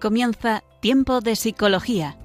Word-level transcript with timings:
Comienza 0.00 0.62
Tiempo 0.80 1.20
de 1.20 1.34
Psicología. 1.34 2.16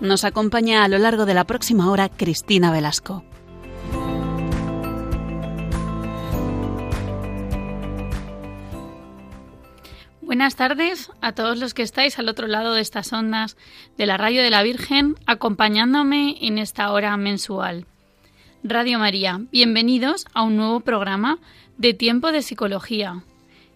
Nos 0.00 0.22
acompaña 0.22 0.84
a 0.84 0.88
lo 0.88 0.98
largo 0.98 1.26
de 1.26 1.34
la 1.34 1.44
próxima 1.44 1.90
hora 1.90 2.08
Cristina 2.08 2.70
Velasco. 2.70 3.24
Buenas 10.20 10.54
tardes 10.54 11.10
a 11.20 11.32
todos 11.32 11.58
los 11.58 11.74
que 11.74 11.82
estáis 11.82 12.20
al 12.20 12.28
otro 12.28 12.46
lado 12.46 12.74
de 12.74 12.82
estas 12.82 13.12
ondas 13.12 13.56
de 13.98 14.06
la 14.06 14.16
Radio 14.16 14.44
de 14.44 14.50
la 14.50 14.62
Virgen, 14.62 15.16
acompañándome 15.26 16.36
en 16.40 16.58
esta 16.58 16.92
hora 16.92 17.16
mensual. 17.16 17.86
Radio 18.62 18.98
María, 18.98 19.40
bienvenidos 19.50 20.26
a 20.34 20.42
un 20.42 20.58
nuevo 20.58 20.80
programa 20.80 21.38
de 21.78 21.94
Tiempo 21.94 22.30
de 22.30 22.42
Psicología. 22.42 23.24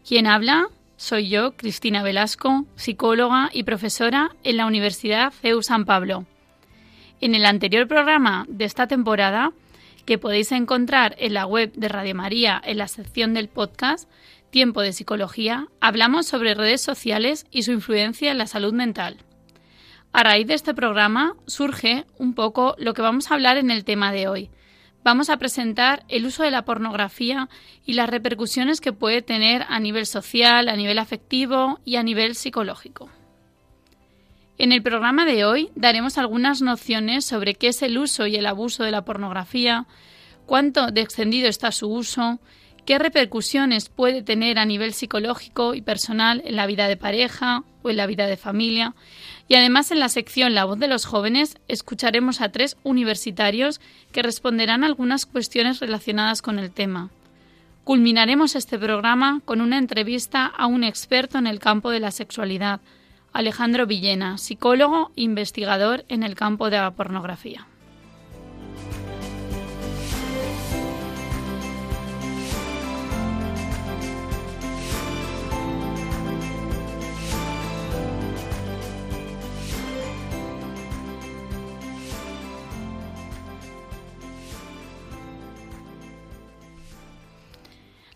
Quien 0.06 0.26
habla 0.26 0.66
soy 0.98 1.30
yo, 1.30 1.56
Cristina 1.56 2.02
Velasco, 2.02 2.66
psicóloga 2.76 3.48
y 3.50 3.62
profesora 3.62 4.32
en 4.44 4.58
la 4.58 4.66
Universidad 4.66 5.32
CEU 5.32 5.62
San 5.62 5.86
Pablo. 5.86 6.26
En 7.22 7.34
el 7.34 7.46
anterior 7.46 7.88
programa 7.88 8.44
de 8.46 8.66
esta 8.66 8.86
temporada, 8.86 9.52
que 10.04 10.18
podéis 10.18 10.52
encontrar 10.52 11.16
en 11.18 11.32
la 11.32 11.46
web 11.46 11.72
de 11.72 11.88
Radio 11.88 12.14
María 12.14 12.60
en 12.62 12.76
la 12.76 12.88
sección 12.88 13.32
del 13.32 13.48
podcast, 13.48 14.06
Tiempo 14.50 14.82
de 14.82 14.92
Psicología, 14.92 15.66
hablamos 15.80 16.26
sobre 16.26 16.54
redes 16.54 16.82
sociales 16.82 17.46
y 17.50 17.62
su 17.62 17.72
influencia 17.72 18.30
en 18.30 18.36
la 18.36 18.46
salud 18.46 18.74
mental. 18.74 19.16
A 20.12 20.22
raíz 20.24 20.46
de 20.46 20.54
este 20.54 20.74
programa 20.74 21.36
surge 21.46 22.04
un 22.18 22.34
poco 22.34 22.74
lo 22.76 22.92
que 22.92 23.00
vamos 23.00 23.30
a 23.30 23.34
hablar 23.34 23.56
en 23.56 23.70
el 23.70 23.84
tema 23.86 24.12
de 24.12 24.28
hoy. 24.28 24.50
Vamos 25.04 25.28
a 25.28 25.36
presentar 25.36 26.02
el 26.08 26.24
uso 26.24 26.44
de 26.44 26.50
la 26.50 26.64
pornografía 26.64 27.50
y 27.84 27.92
las 27.92 28.08
repercusiones 28.08 28.80
que 28.80 28.94
puede 28.94 29.20
tener 29.20 29.66
a 29.68 29.78
nivel 29.78 30.06
social, 30.06 30.66
a 30.70 30.76
nivel 30.76 30.98
afectivo 30.98 31.78
y 31.84 31.96
a 31.96 32.02
nivel 32.02 32.34
psicológico. 32.34 33.10
En 34.56 34.72
el 34.72 34.82
programa 34.82 35.26
de 35.26 35.44
hoy 35.44 35.68
daremos 35.74 36.16
algunas 36.16 36.62
nociones 36.62 37.26
sobre 37.26 37.54
qué 37.54 37.68
es 37.68 37.82
el 37.82 37.98
uso 37.98 38.26
y 38.26 38.36
el 38.36 38.46
abuso 38.46 38.82
de 38.82 38.92
la 38.92 39.04
pornografía, 39.04 39.86
cuánto 40.46 40.90
de 40.90 41.02
extendido 41.02 41.48
está 41.48 41.70
su 41.70 41.88
uso, 41.92 42.40
qué 42.86 42.98
repercusiones 42.98 43.90
puede 43.90 44.22
tener 44.22 44.58
a 44.58 44.64
nivel 44.64 44.94
psicológico 44.94 45.74
y 45.74 45.82
personal 45.82 46.40
en 46.46 46.56
la 46.56 46.66
vida 46.66 46.88
de 46.88 46.96
pareja 46.96 47.62
o 47.84 47.90
en 47.90 47.96
la 47.96 48.06
vida 48.06 48.26
de 48.26 48.36
familia. 48.36 48.94
Y 49.46 49.54
además 49.54 49.90
en 49.90 50.00
la 50.00 50.08
sección 50.08 50.54
La 50.54 50.64
voz 50.64 50.78
de 50.78 50.88
los 50.88 51.04
jóvenes 51.04 51.58
escucharemos 51.68 52.40
a 52.40 52.50
tres 52.50 52.76
universitarios 52.82 53.80
que 54.10 54.22
responderán 54.22 54.82
algunas 54.82 55.26
cuestiones 55.26 55.78
relacionadas 55.78 56.42
con 56.42 56.58
el 56.58 56.72
tema. 56.72 57.10
Culminaremos 57.84 58.56
este 58.56 58.78
programa 58.78 59.42
con 59.44 59.60
una 59.60 59.76
entrevista 59.76 60.46
a 60.46 60.66
un 60.66 60.82
experto 60.84 61.36
en 61.36 61.46
el 61.46 61.58
campo 61.58 61.90
de 61.90 62.00
la 62.00 62.10
sexualidad, 62.10 62.80
Alejandro 63.34 63.86
Villena, 63.86 64.38
psicólogo 64.38 65.12
e 65.16 65.22
investigador 65.22 66.04
en 66.08 66.22
el 66.22 66.34
campo 66.34 66.70
de 66.70 66.78
la 66.78 66.92
pornografía. 66.92 67.66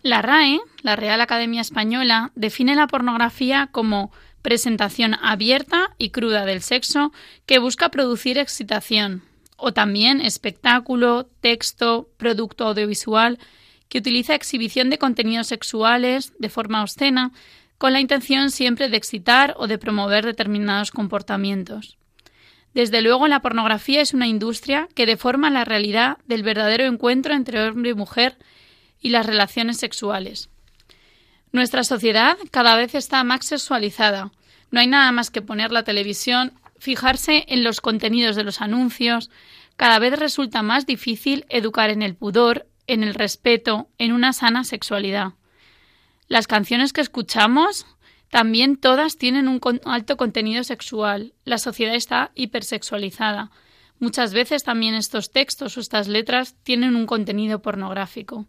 La 0.01 0.21
RAE, 0.21 0.61
la 0.81 0.95
Real 0.95 1.19
Academia 1.19 1.59
Española, 1.59 2.31
define 2.35 2.75
la 2.75 2.87
pornografía 2.87 3.67
como 3.71 4.11
presentación 4.41 5.15
abierta 5.21 5.89
y 5.97 6.11
cruda 6.11 6.45
del 6.45 6.61
sexo 6.61 7.11
que 7.45 7.59
busca 7.59 7.89
producir 7.89 8.37
excitación, 8.37 9.23
o 9.57 9.73
también 9.73 10.21
espectáculo, 10.21 11.29
texto, 11.41 12.09
producto 12.15 12.67
audiovisual 12.67 13.39
que 13.89 13.97
utiliza 13.97 14.35
exhibición 14.35 14.89
de 14.89 14.99
contenidos 14.99 15.47
sexuales 15.47 16.31
de 16.39 16.47
forma 16.47 16.81
obscena 16.81 17.31
con 17.77 17.91
la 17.91 17.99
intención 17.99 18.51
siempre 18.51 18.87
de 18.87 18.95
excitar 18.95 19.53
o 19.57 19.67
de 19.67 19.77
promover 19.77 20.25
determinados 20.25 20.91
comportamientos. 20.91 21.97
Desde 22.73 23.01
luego, 23.01 23.27
la 23.27 23.41
pornografía 23.41 23.99
es 23.99 24.13
una 24.13 24.27
industria 24.27 24.87
que 24.95 25.05
deforma 25.05 25.49
la 25.49 25.65
realidad 25.65 26.19
del 26.25 26.43
verdadero 26.43 26.85
encuentro 26.85 27.33
entre 27.33 27.67
hombre 27.67 27.89
y 27.89 27.95
mujer 27.95 28.37
y 29.01 29.09
las 29.09 29.25
relaciones 29.25 29.77
sexuales. 29.77 30.49
Nuestra 31.51 31.83
sociedad 31.83 32.37
cada 32.51 32.75
vez 32.75 32.95
está 32.95 33.23
más 33.23 33.45
sexualizada. 33.45 34.31
No 34.71 34.79
hay 34.79 34.87
nada 34.87 35.11
más 35.11 35.31
que 35.31 35.41
poner 35.41 35.71
la 35.71 35.83
televisión, 35.83 36.53
fijarse 36.77 37.45
en 37.47 37.63
los 37.63 37.81
contenidos 37.81 38.35
de 38.35 38.43
los 38.43 38.61
anuncios. 38.61 39.31
Cada 39.75 39.97
vez 39.99 40.17
resulta 40.19 40.61
más 40.61 40.85
difícil 40.85 41.45
educar 41.49 41.89
en 41.89 42.03
el 42.03 42.15
pudor, 42.15 42.67
en 42.85 43.03
el 43.03 43.15
respeto, 43.15 43.89
en 43.97 44.11
una 44.11 44.33
sana 44.33 44.63
sexualidad. 44.63 45.33
Las 46.27 46.45
canciones 46.45 46.93
que 46.93 47.01
escuchamos 47.01 47.87
también 48.29 48.77
todas 48.77 49.17
tienen 49.17 49.47
un 49.47 49.59
alto 49.85 50.17
contenido 50.17 50.63
sexual. 50.63 51.33
La 51.45 51.57
sociedad 51.57 51.95
está 51.95 52.31
hipersexualizada. 52.35 53.49
Muchas 53.97 54.33
veces 54.33 54.63
también 54.63 54.93
estos 54.93 55.31
textos 55.31 55.77
o 55.77 55.79
estas 55.79 56.07
letras 56.07 56.55
tienen 56.63 56.95
un 56.95 57.07
contenido 57.07 57.61
pornográfico. 57.61 58.45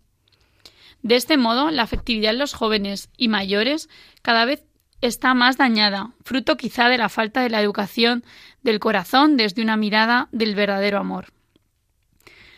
De 1.02 1.16
este 1.16 1.36
modo, 1.36 1.70
la 1.70 1.82
afectividad 1.82 2.32
en 2.32 2.38
los 2.38 2.54
jóvenes 2.54 3.08
y 3.16 3.28
mayores 3.28 3.88
cada 4.22 4.44
vez 4.44 4.64
está 5.00 5.34
más 5.34 5.56
dañada, 5.56 6.10
fruto 6.22 6.56
quizá 6.56 6.88
de 6.88 6.98
la 6.98 7.08
falta 7.08 7.42
de 7.42 7.50
la 7.50 7.62
educación 7.62 8.24
del 8.62 8.80
corazón 8.80 9.36
desde 9.36 9.62
una 9.62 9.76
mirada 9.76 10.28
del 10.30 10.54
verdadero 10.54 10.98
amor. 10.98 11.32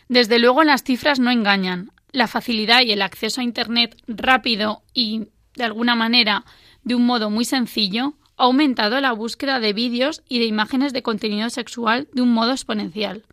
Desde 0.08 0.38
luego 0.38 0.64
las 0.64 0.82
cifras 0.82 1.20
no 1.20 1.30
engañan. 1.30 1.90
La 2.10 2.26
facilidad 2.26 2.82
y 2.82 2.92
el 2.92 3.00
acceso 3.00 3.40
a 3.40 3.44
Internet 3.44 3.96
rápido 4.06 4.82
y, 4.92 5.28
de 5.54 5.64
alguna 5.64 5.94
manera, 5.94 6.44
de 6.82 6.94
un 6.94 7.06
modo 7.06 7.30
muy 7.30 7.46
sencillo, 7.46 8.14
ha 8.36 8.44
aumentado 8.44 9.00
la 9.00 9.12
búsqueda 9.12 9.60
de 9.60 9.72
vídeos 9.72 10.22
y 10.28 10.38
de 10.38 10.44
imágenes 10.44 10.92
de 10.92 11.02
contenido 11.02 11.48
sexual 11.48 12.08
de 12.12 12.20
un 12.20 12.34
modo 12.34 12.50
exponencial. 12.50 13.24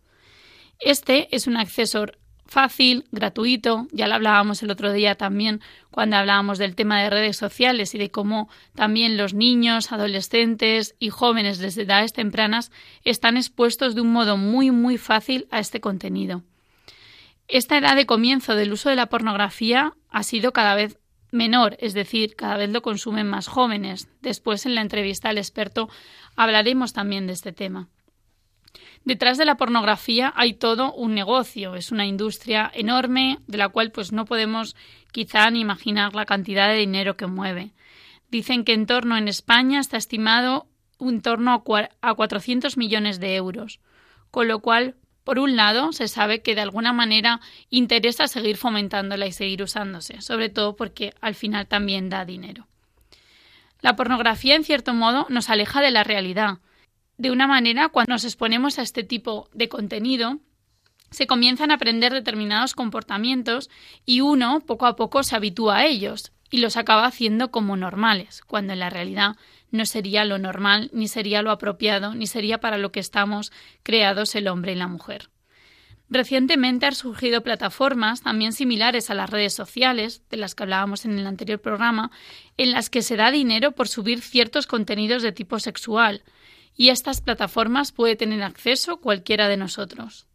Este 0.80 1.36
es 1.36 1.48
un 1.48 1.58
acceso 1.58 2.06
fácil, 2.50 3.06
gratuito, 3.12 3.88
ya 3.92 4.08
lo 4.08 4.16
hablábamos 4.16 4.62
el 4.64 4.72
otro 4.72 4.92
día 4.92 5.16
también 5.16 5.62
cuando 5.92 6.18
hablábamos 6.18 6.58
del 6.58 6.76
tema 6.76 7.02
de 7.02 7.10
redes 7.10 7.38
sociales 7.38 7.94
y 7.96 7.98
de 7.98 8.12
cómo 8.12 8.50
también 8.76 9.18
los 9.18 9.34
niños, 9.34 9.92
adolescentes 9.92 10.96
y 11.00 11.10
jóvenes 11.10 11.60
desde 11.60 11.84
edades 11.84 12.14
tempranas 12.14 12.72
están 13.04 13.38
expuestos 13.38 13.96
de 13.96 14.02
un 14.02 14.12
modo 14.12 14.38
muy 14.38 14.72
muy 14.72 14.98
fácil 14.98 15.48
a 15.52 15.60
este 15.60 15.80
contenido. 15.80 16.44
Esta 17.48 17.78
edad 17.78 17.96
de 17.96 18.06
comienzo 18.06 18.56
del 18.56 18.74
uso 18.74 18.90
de 18.90 18.96
la 18.96 19.08
pornografía 19.08 19.94
ha 20.10 20.24
sido 20.24 20.52
cada 20.52 20.76
vez 20.76 21.00
menor, 21.32 21.78
es 21.80 21.94
decir, 21.94 22.36
cada 22.36 22.58
vez 22.58 22.70
lo 22.70 22.82
consumen 22.82 23.28
más 23.28 23.48
jóvenes. 23.48 24.08
Después 24.22 24.66
en 24.66 24.76
la 24.76 24.82
entrevista 24.82 25.30
al 25.30 25.38
experto 25.38 25.90
hablaremos 26.36 26.94
también 26.94 27.28
de 27.28 27.34
este 27.34 27.52
tema. 27.52 27.90
Detrás 29.06 29.38
de 29.38 29.46
la 29.46 29.56
pornografía 29.56 30.34
hay 30.36 30.54
todo 30.54 30.94
un 30.94 31.16
negocio, 31.16 31.76
es 31.76 31.92
una 31.92 32.06
industria 32.06 32.70
enorme 32.74 33.40
de 33.48 33.58
la 33.58 33.70
cual 33.70 33.92
pues 33.92 34.12
no 34.12 34.26
podemos 34.26 34.76
quizá 35.12 35.50
ni 35.50 35.62
imaginar 35.62 36.14
la 36.14 36.26
cantidad 36.26 36.70
de 36.70 36.78
dinero 36.78 37.18
que 37.18 37.28
mueve. 37.28 37.72
Dicen 38.30 38.64
que 38.64 38.74
en 38.74 38.86
torno 38.86 39.18
en 39.18 39.28
España 39.28 39.80
está 39.80 39.98
estimado 39.98 40.68
en 41.00 41.22
torno 41.22 41.64
a 42.02 42.14
400 42.14 42.78
millones 42.78 43.20
de 43.20 43.36
euros, 43.36 43.80
con 44.32 44.48
lo 44.48 44.60
cual 44.60 44.96
por 45.30 45.38
un 45.38 45.56
lado, 45.56 45.92
se 45.92 46.08
sabe 46.08 46.42
que 46.42 46.56
de 46.56 46.62
alguna 46.62 46.92
manera 46.92 47.40
interesa 47.70 48.28
seguir 48.28 48.58
fomentándola 48.58 49.28
y 49.28 49.32
seguir 49.32 49.62
usándose, 49.62 50.22
sobre 50.22 50.50
todo 50.50 50.76
porque 50.76 51.14
al 51.22 51.36
final 51.36 51.68
también 51.68 52.10
da 52.10 52.26
dinero. 52.26 52.66
La 53.80 53.96
pornografía, 53.96 54.56
en 54.56 54.64
cierto 54.64 54.96
modo, 54.96 55.28
nos 55.30 55.52
aleja 55.52 55.82
de 55.82 55.92
la 55.92 56.04
realidad, 56.04 56.58
de 57.20 57.32
una 57.32 57.48
manera, 57.48 57.90
cuando 57.90 58.14
nos 58.14 58.24
exponemos 58.24 58.80
a 58.80 58.82
este 58.82 59.04
tipo 59.04 59.50
de 59.54 59.68
contenido, 59.68 60.40
se 61.12 61.28
comienzan 61.28 61.70
a 61.70 61.74
aprender 61.74 62.14
determinados 62.14 62.74
comportamientos 62.74 63.70
y 64.06 64.22
uno 64.22 64.62
poco 64.62 64.86
a 64.86 64.96
poco 64.96 65.22
se 65.24 65.36
habitúa 65.36 65.80
a 65.80 65.86
ellos 65.86 66.32
y 66.50 66.60
los 66.60 66.78
acaba 66.78 67.06
haciendo 67.06 67.52
como 67.52 67.76
normales, 67.76 68.42
cuando 68.48 68.72
en 68.72 68.80
la 68.80 68.90
realidad 68.90 69.36
no 69.70 69.86
sería 69.86 70.24
lo 70.24 70.38
normal, 70.38 70.90
ni 70.94 71.10
sería 71.10 71.42
lo 71.42 71.52
apropiado, 71.52 72.16
ni 72.16 72.26
sería 72.26 72.62
para 72.62 72.78
lo 72.78 72.94
que 72.94 73.02
estamos 73.02 73.52
creados 73.84 74.34
el 74.36 74.48
hombre 74.48 74.72
y 74.72 74.76
la 74.76 74.88
mujer. 74.88 75.30
Recientemente 76.10 76.86
han 76.86 76.96
surgido 76.96 77.44
plataformas 77.44 78.22
también 78.22 78.54
similares 78.54 79.10
a 79.10 79.14
las 79.14 79.30
redes 79.30 79.54
sociales, 79.54 80.24
de 80.30 80.38
las 80.38 80.56
que 80.56 80.64
hablábamos 80.64 81.04
en 81.04 81.20
el 81.20 81.28
anterior 81.28 81.60
programa, 81.60 82.12
en 82.56 82.72
las 82.72 82.90
que 82.90 83.02
se 83.02 83.18
da 83.18 83.30
dinero 83.30 83.74
por 83.74 83.90
subir 83.90 84.22
ciertos 84.22 84.68
contenidos 84.68 85.22
de 85.22 85.34
tipo 85.34 85.60
sexual, 85.60 86.24
y 86.80 86.92
estas 86.92 87.20
plataformas 87.20 87.92
puede 87.92 88.16
tener 88.16 88.42
acceso 88.42 89.02
cualquiera 89.02 89.50
de 89.50 89.58
nosotros. 89.58 90.28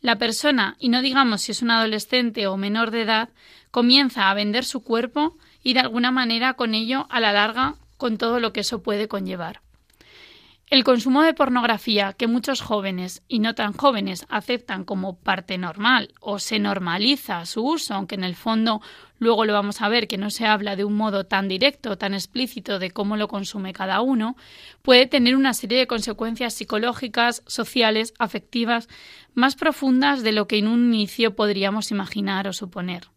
La 0.00 0.16
persona, 0.16 0.76
y 0.78 0.90
no 0.90 1.02
digamos 1.02 1.42
si 1.42 1.50
es 1.50 1.60
un 1.60 1.72
adolescente 1.72 2.46
o 2.46 2.56
menor 2.56 2.92
de 2.92 3.02
edad, 3.02 3.30
comienza 3.72 4.30
a 4.30 4.34
vender 4.34 4.64
su 4.64 4.84
cuerpo 4.84 5.36
y 5.60 5.72
de 5.72 5.80
alguna 5.80 6.12
manera 6.12 6.54
con 6.54 6.76
ello 6.76 7.08
a 7.10 7.18
la 7.18 7.32
larga 7.32 7.74
con 7.96 8.16
todo 8.16 8.38
lo 8.38 8.52
que 8.52 8.60
eso 8.60 8.80
puede 8.80 9.08
conllevar. 9.08 9.60
El 10.70 10.84
consumo 10.84 11.22
de 11.22 11.32
pornografía 11.32 12.12
que 12.12 12.26
muchos 12.26 12.60
jóvenes 12.60 13.22
y 13.26 13.38
no 13.38 13.54
tan 13.54 13.72
jóvenes 13.72 14.26
aceptan 14.28 14.84
como 14.84 15.16
parte 15.16 15.56
normal 15.56 16.12
o 16.20 16.38
se 16.38 16.58
normaliza 16.58 17.46
su 17.46 17.64
uso, 17.64 17.94
aunque 17.94 18.16
en 18.16 18.24
el 18.24 18.34
fondo 18.34 18.82
luego 19.18 19.46
lo 19.46 19.54
vamos 19.54 19.80
a 19.80 19.88
ver 19.88 20.08
que 20.08 20.18
no 20.18 20.28
se 20.28 20.44
habla 20.44 20.76
de 20.76 20.84
un 20.84 20.94
modo 20.94 21.24
tan 21.24 21.48
directo, 21.48 21.96
tan 21.96 22.12
explícito 22.12 22.78
de 22.78 22.90
cómo 22.90 23.16
lo 23.16 23.28
consume 23.28 23.72
cada 23.72 24.02
uno, 24.02 24.36
puede 24.82 25.06
tener 25.06 25.36
una 25.36 25.54
serie 25.54 25.78
de 25.78 25.86
consecuencias 25.86 26.52
psicológicas, 26.52 27.42
sociales, 27.46 28.12
afectivas, 28.18 28.90
más 29.32 29.56
profundas 29.56 30.22
de 30.22 30.32
lo 30.32 30.48
que 30.48 30.58
en 30.58 30.68
un 30.68 30.92
inicio 30.92 31.34
podríamos 31.34 31.90
imaginar 31.92 32.46
o 32.46 32.52
suponer. 32.52 33.08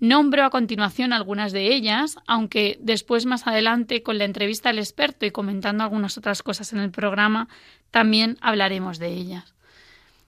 Nombro 0.00 0.44
a 0.44 0.50
continuación 0.50 1.12
algunas 1.12 1.52
de 1.52 1.74
ellas, 1.74 2.16
aunque 2.26 2.78
después 2.80 3.26
más 3.26 3.46
adelante 3.46 4.02
con 4.02 4.16
la 4.16 4.24
entrevista 4.24 4.68
al 4.68 4.78
experto 4.78 5.26
y 5.26 5.32
comentando 5.32 5.82
algunas 5.82 6.16
otras 6.16 6.42
cosas 6.42 6.72
en 6.72 6.78
el 6.78 6.90
programa, 6.90 7.48
también 7.90 8.38
hablaremos 8.40 8.98
de 8.98 9.08
ellas. 9.08 9.54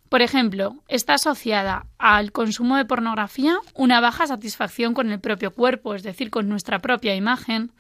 Por 0.09 0.23
ejemplo, 0.23 0.75
está 0.89 1.15
asociada 1.15 1.87
al 1.97 2.33
consumo 2.33 2.77
de 2.77 2.85
pornografía 2.85 3.59
una 3.75 4.01
baja 4.01 4.27
satisfacción 4.27 4.93
con 4.93 5.13
el 5.13 5.21
propio 5.21 5.53
cuerpo, 5.53 5.95
es 5.95 6.03
decir, 6.03 6.31
con 6.31 6.49
nuestra 6.49 6.81
propia 6.81 7.15
imagen. 7.15 7.71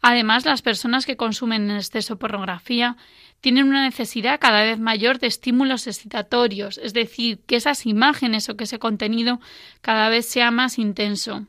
Además, 0.00 0.44
las 0.44 0.62
personas 0.62 1.06
que 1.06 1.16
consumen 1.16 1.70
en 1.70 1.76
exceso 1.76 2.18
pornografía 2.18 2.96
tienen 3.40 3.68
una 3.68 3.84
necesidad 3.84 4.40
cada 4.40 4.62
vez 4.62 4.78
mayor 4.78 5.18
de 5.18 5.26
estímulos 5.26 5.86
excitatorios, 5.86 6.78
es 6.78 6.92
decir, 6.92 7.40
que 7.46 7.56
esas 7.56 7.86
imágenes 7.86 8.48
o 8.48 8.56
que 8.56 8.64
ese 8.64 8.78
contenido 8.78 9.40
cada 9.80 10.08
vez 10.08 10.26
sea 10.26 10.50
más 10.50 10.78
intenso. 10.78 11.46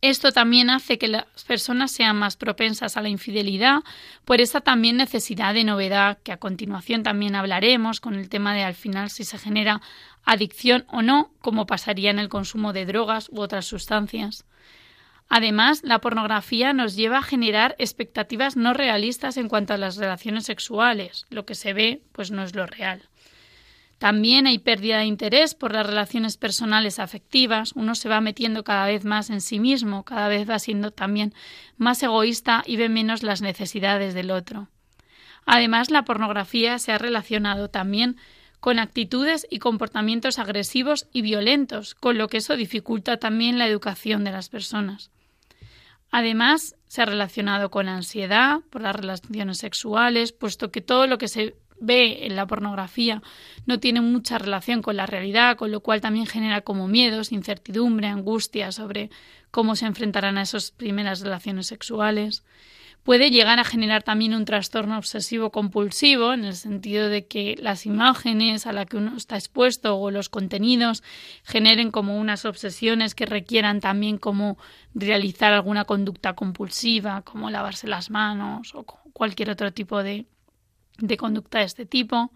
Esto 0.00 0.30
también 0.30 0.70
hace 0.70 0.96
que 0.96 1.08
las 1.08 1.24
personas 1.46 1.90
sean 1.90 2.16
más 2.16 2.36
propensas 2.36 2.96
a 2.96 3.02
la 3.02 3.08
infidelidad 3.08 3.80
por 4.24 4.40
esa 4.40 4.60
también 4.60 4.96
necesidad 4.96 5.54
de 5.54 5.64
novedad, 5.64 6.18
que 6.22 6.30
a 6.30 6.36
continuación 6.36 7.02
también 7.02 7.34
hablaremos 7.34 7.98
con 8.00 8.14
el 8.14 8.28
tema 8.28 8.54
de 8.54 8.62
al 8.62 8.74
final 8.74 9.10
si 9.10 9.24
se 9.24 9.38
genera 9.38 9.80
adicción 10.24 10.84
o 10.86 11.02
no, 11.02 11.32
como 11.40 11.66
pasaría 11.66 12.10
en 12.10 12.20
el 12.20 12.28
consumo 12.28 12.72
de 12.72 12.86
drogas 12.86 13.28
u 13.30 13.40
otras 13.40 13.66
sustancias. 13.66 14.44
Además, 15.28 15.82
la 15.84 16.00
pornografía 16.00 16.72
nos 16.72 16.96
lleva 16.96 17.18
a 17.18 17.22
generar 17.22 17.76
expectativas 17.78 18.56
no 18.56 18.72
realistas 18.72 19.36
en 19.36 19.48
cuanto 19.48 19.74
a 19.74 19.78
las 19.78 19.96
relaciones 19.96 20.44
sexuales. 20.44 21.26
Lo 21.28 21.44
que 21.44 21.54
se 21.54 21.74
ve, 21.74 22.02
pues 22.12 22.30
no 22.30 22.42
es 22.42 22.54
lo 22.54 22.66
real. 22.66 23.08
También 23.98 24.46
hay 24.46 24.58
pérdida 24.58 24.98
de 24.98 25.04
interés 25.04 25.54
por 25.54 25.72
las 25.72 25.86
relaciones 25.86 26.36
personales 26.36 26.98
afectivas. 26.98 27.72
Uno 27.74 27.94
se 27.94 28.08
va 28.08 28.20
metiendo 28.20 28.62
cada 28.64 28.86
vez 28.86 29.04
más 29.04 29.28
en 29.28 29.40
sí 29.40 29.58
mismo, 29.58 30.04
cada 30.04 30.28
vez 30.28 30.48
va 30.48 30.58
siendo 30.60 30.92
también 30.92 31.34
más 31.76 32.02
egoísta 32.02 32.62
y 32.64 32.76
ve 32.76 32.88
menos 32.88 33.22
las 33.22 33.42
necesidades 33.42 34.14
del 34.14 34.30
otro. 34.30 34.68
Además, 35.44 35.90
la 35.90 36.04
pornografía 36.04 36.78
se 36.78 36.92
ha 36.92 36.98
relacionado 36.98 37.68
también 37.68 38.16
con 38.60 38.78
actitudes 38.78 39.46
y 39.50 39.58
comportamientos 39.58 40.38
agresivos 40.38 41.06
y 41.12 41.22
violentos, 41.22 41.94
con 41.94 42.18
lo 42.18 42.28
que 42.28 42.38
eso 42.38 42.56
dificulta 42.56 43.18
también 43.18 43.58
la 43.58 43.66
educación 43.66 44.24
de 44.24 44.32
las 44.32 44.48
personas. 44.48 45.10
Además, 46.10 46.76
se 46.86 47.02
ha 47.02 47.06
relacionado 47.06 47.70
con 47.70 47.86
la 47.86 47.96
ansiedad 47.96 48.60
por 48.70 48.82
las 48.82 48.96
relaciones 48.96 49.58
sexuales, 49.58 50.32
puesto 50.32 50.70
que 50.70 50.80
todo 50.80 51.06
lo 51.06 51.18
que 51.18 51.28
se 51.28 51.56
ve 51.80 52.26
en 52.26 52.34
la 52.34 52.46
pornografía 52.46 53.22
no 53.66 53.78
tiene 53.78 54.00
mucha 54.00 54.38
relación 54.38 54.82
con 54.82 54.96
la 54.96 55.06
realidad, 55.06 55.56
con 55.56 55.70
lo 55.70 55.80
cual 55.80 56.00
también 56.00 56.26
genera 56.26 56.62
como 56.62 56.88
miedos, 56.88 57.30
incertidumbre, 57.30 58.08
angustia 58.08 58.72
sobre 58.72 59.10
cómo 59.50 59.76
se 59.76 59.86
enfrentarán 59.86 60.38
a 60.38 60.42
esas 60.42 60.70
primeras 60.72 61.20
relaciones 61.20 61.66
sexuales 61.66 62.44
puede 63.08 63.30
llegar 63.30 63.58
a 63.58 63.64
generar 63.64 64.02
también 64.02 64.34
un 64.34 64.44
trastorno 64.44 64.98
obsesivo 64.98 65.50
compulsivo 65.50 66.34
en 66.34 66.44
el 66.44 66.54
sentido 66.54 67.08
de 67.08 67.26
que 67.26 67.56
las 67.58 67.86
imágenes 67.86 68.66
a 68.66 68.74
las 68.74 68.84
que 68.84 68.98
uno 68.98 69.16
está 69.16 69.36
expuesto 69.36 69.96
o 69.96 70.10
los 70.10 70.28
contenidos 70.28 71.02
generen 71.42 71.90
como 71.90 72.18
unas 72.18 72.44
obsesiones 72.44 73.14
que 73.14 73.24
requieran 73.24 73.80
también 73.80 74.18
como 74.18 74.58
realizar 74.92 75.54
alguna 75.54 75.86
conducta 75.86 76.34
compulsiva 76.34 77.22
como 77.22 77.48
lavarse 77.48 77.88
las 77.88 78.10
manos 78.10 78.74
o 78.74 78.84
cualquier 79.14 79.48
otro 79.48 79.72
tipo 79.72 80.02
de, 80.02 80.26
de 80.98 81.16
conducta 81.16 81.60
de 81.60 81.64
este 81.64 81.86
tipo. 81.86 82.30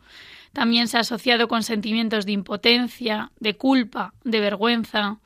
También 0.55 0.89
se 0.89 0.97
ha 0.97 1.01
asociado 1.01 1.49
con 1.49 1.65
sentimientos 1.65 2.25
de 2.25 2.33
impotencia, 2.33 3.31
de 3.41 3.59
culpa, 3.59 4.15
de 4.25 4.41
vergüenza, 4.41 5.19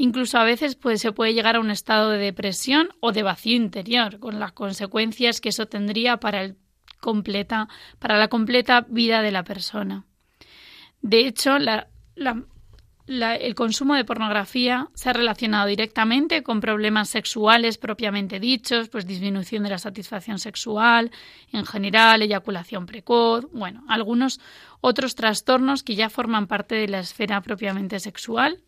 Incluso 0.00 0.38
a 0.38 0.44
veces 0.44 0.76
pues, 0.76 1.00
se 1.00 1.10
puede 1.10 1.34
llegar 1.34 1.56
a 1.56 1.60
un 1.60 1.72
estado 1.72 2.10
de 2.10 2.18
depresión 2.18 2.88
o 3.00 3.10
de 3.10 3.24
vacío 3.24 3.56
interior, 3.56 4.20
con 4.20 4.38
las 4.38 4.52
consecuencias 4.52 5.40
que 5.40 5.48
eso 5.48 5.66
tendría 5.66 6.18
para, 6.18 6.42
el 6.42 6.56
completa, 7.00 7.68
para 7.98 8.16
la 8.16 8.28
completa 8.28 8.86
vida 8.88 9.22
de 9.22 9.32
la 9.32 9.42
persona. 9.42 10.06
De 11.02 11.26
hecho, 11.26 11.56
el 13.06 13.54
consumo 13.56 13.96
de 13.96 14.04
pornografía 14.04 14.88
se 14.94 15.10
ha 15.10 15.14
relacionado 15.14 15.66
directamente 15.66 16.44
con 16.44 16.60
problemas 16.60 17.08
sexuales 17.08 17.76
propiamente 17.76 18.38
dichos, 18.38 18.88
pues 18.90 19.04
disminución 19.04 19.64
de 19.64 19.70
la 19.70 19.78
satisfacción 19.78 20.38
sexual, 20.38 21.10
en 21.52 21.66
general, 21.66 22.22
eyaculación 22.22 22.86
precoz, 22.86 23.46
bueno, 23.52 23.82
algunos 23.88 24.38
otros 24.80 25.14
trastornos 25.14 25.82
que 25.82 25.94
ya 25.94 26.10
forman 26.10 26.46
parte 26.46 26.74
de 26.74 26.88
la 26.88 27.00
esfera 27.00 27.40
propiamente 27.40 28.00
sexual 28.00 28.62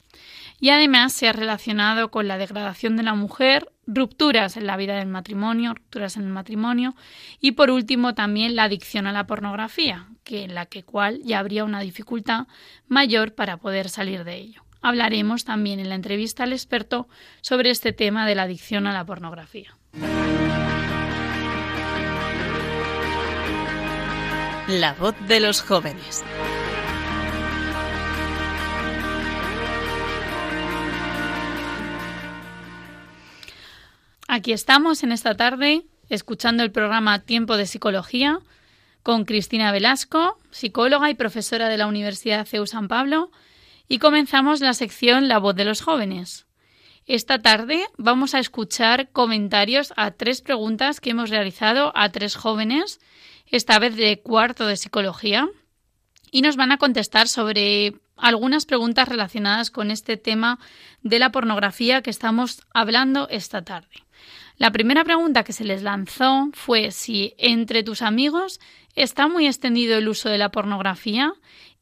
y 0.60 0.70
además 0.70 1.12
se 1.12 1.28
ha 1.28 1.32
relacionado 1.32 2.10
con 2.10 2.28
la 2.28 2.38
degradación 2.38 2.96
de 2.96 3.02
la 3.02 3.14
mujer, 3.14 3.70
rupturas 3.86 4.56
en 4.56 4.66
la 4.66 4.76
vida 4.76 4.96
del 4.96 5.08
matrimonio, 5.08 5.74
rupturas 5.74 6.16
en 6.16 6.24
el 6.24 6.28
matrimonio 6.28 6.94
y 7.40 7.52
por 7.52 7.70
último 7.70 8.14
también 8.14 8.56
la 8.56 8.64
adicción 8.64 9.06
a 9.06 9.12
la 9.12 9.26
pornografía, 9.26 10.08
que 10.22 10.44
en 10.44 10.54
la 10.54 10.66
que 10.66 10.82
cual 10.82 11.20
ya 11.24 11.38
habría 11.38 11.64
una 11.64 11.80
dificultad 11.80 12.46
mayor 12.88 13.34
para 13.34 13.56
poder 13.56 13.88
salir 13.88 14.25
de 14.25 14.37
ello. 14.37 14.62
Hablaremos 14.82 15.44
también 15.44 15.80
en 15.80 15.88
la 15.88 15.94
entrevista 15.94 16.44
al 16.44 16.52
experto 16.52 17.08
sobre 17.42 17.70
este 17.70 17.92
tema 17.92 18.26
de 18.26 18.35
la 18.35 18.44
adicción 18.44 18.87
a 18.87 18.92
la 18.92 19.04
pornografía. 19.04 19.76
La 24.78 24.92
voz 24.92 25.16
de 25.26 25.40
los 25.40 25.62
jóvenes. 25.62 26.22
Aquí 34.28 34.52
estamos 34.52 35.02
en 35.02 35.10
esta 35.10 35.34
tarde 35.34 35.82
escuchando 36.08 36.62
el 36.62 36.70
programa 36.70 37.18
Tiempo 37.18 37.56
de 37.56 37.66
Psicología 37.66 38.38
con 39.02 39.24
Cristina 39.24 39.72
Velasco, 39.72 40.38
psicóloga 40.52 41.10
y 41.10 41.14
profesora 41.14 41.68
de 41.68 41.76
la 41.76 41.88
Universidad 41.88 42.46
CEU 42.46 42.64
San 42.68 42.86
Pablo, 42.86 43.32
y 43.88 43.98
comenzamos 43.98 44.60
la 44.60 44.74
sección 44.74 45.26
La 45.26 45.38
voz 45.38 45.56
de 45.56 45.64
los 45.64 45.80
jóvenes. 45.80 46.46
Esta 47.12 47.40
tarde 47.40 47.88
vamos 47.99 48.37
a 48.37 48.38
escuchar 48.38 49.11
comentarios 49.11 49.93
a 49.97 50.12
tres 50.12 50.43
preguntas 50.43 51.00
que 51.00 51.11
hemos 51.11 51.29
realizado 51.29 51.90
a 51.97 52.11
tres 52.11 52.37
jóvenes, 52.37 53.00
esta 53.47 53.81
vez 53.81 53.97
de 53.97 54.21
cuarto 54.21 54.64
de 54.69 54.76
psicología, 54.76 55.49
y 56.31 56.43
nos 56.43 56.55
van 56.55 56.71
a 56.71 56.79
contestar 56.79 57.26
sobre 57.26 57.95
algunas 58.17 58.64
preguntas 58.64 59.09
relacionadas 59.09 59.73
con 59.73 59.90
este 59.90 60.19
tema 60.19 60.61
de 61.02 61.19
la 61.19 61.33
pornografía 61.33 62.00
que 62.00 62.11
estamos 62.11 62.62
hablando 62.73 63.29
esta 63.29 63.64
tarde. 63.64 64.05
La 64.57 64.71
primera 64.71 65.02
pregunta 65.02 65.43
que 65.43 65.52
se 65.52 65.64
les 65.64 65.83
lanzó 65.83 66.50
fue 66.52 66.93
si 66.93 67.35
entre 67.38 67.83
tus 67.83 68.02
amigos 68.02 68.61
está 68.95 69.26
muy 69.26 69.49
extendido 69.49 69.99
el 69.99 70.09
uso 70.09 70.29
de 70.29 70.38
la 70.38 70.52
pornografía 70.52 71.33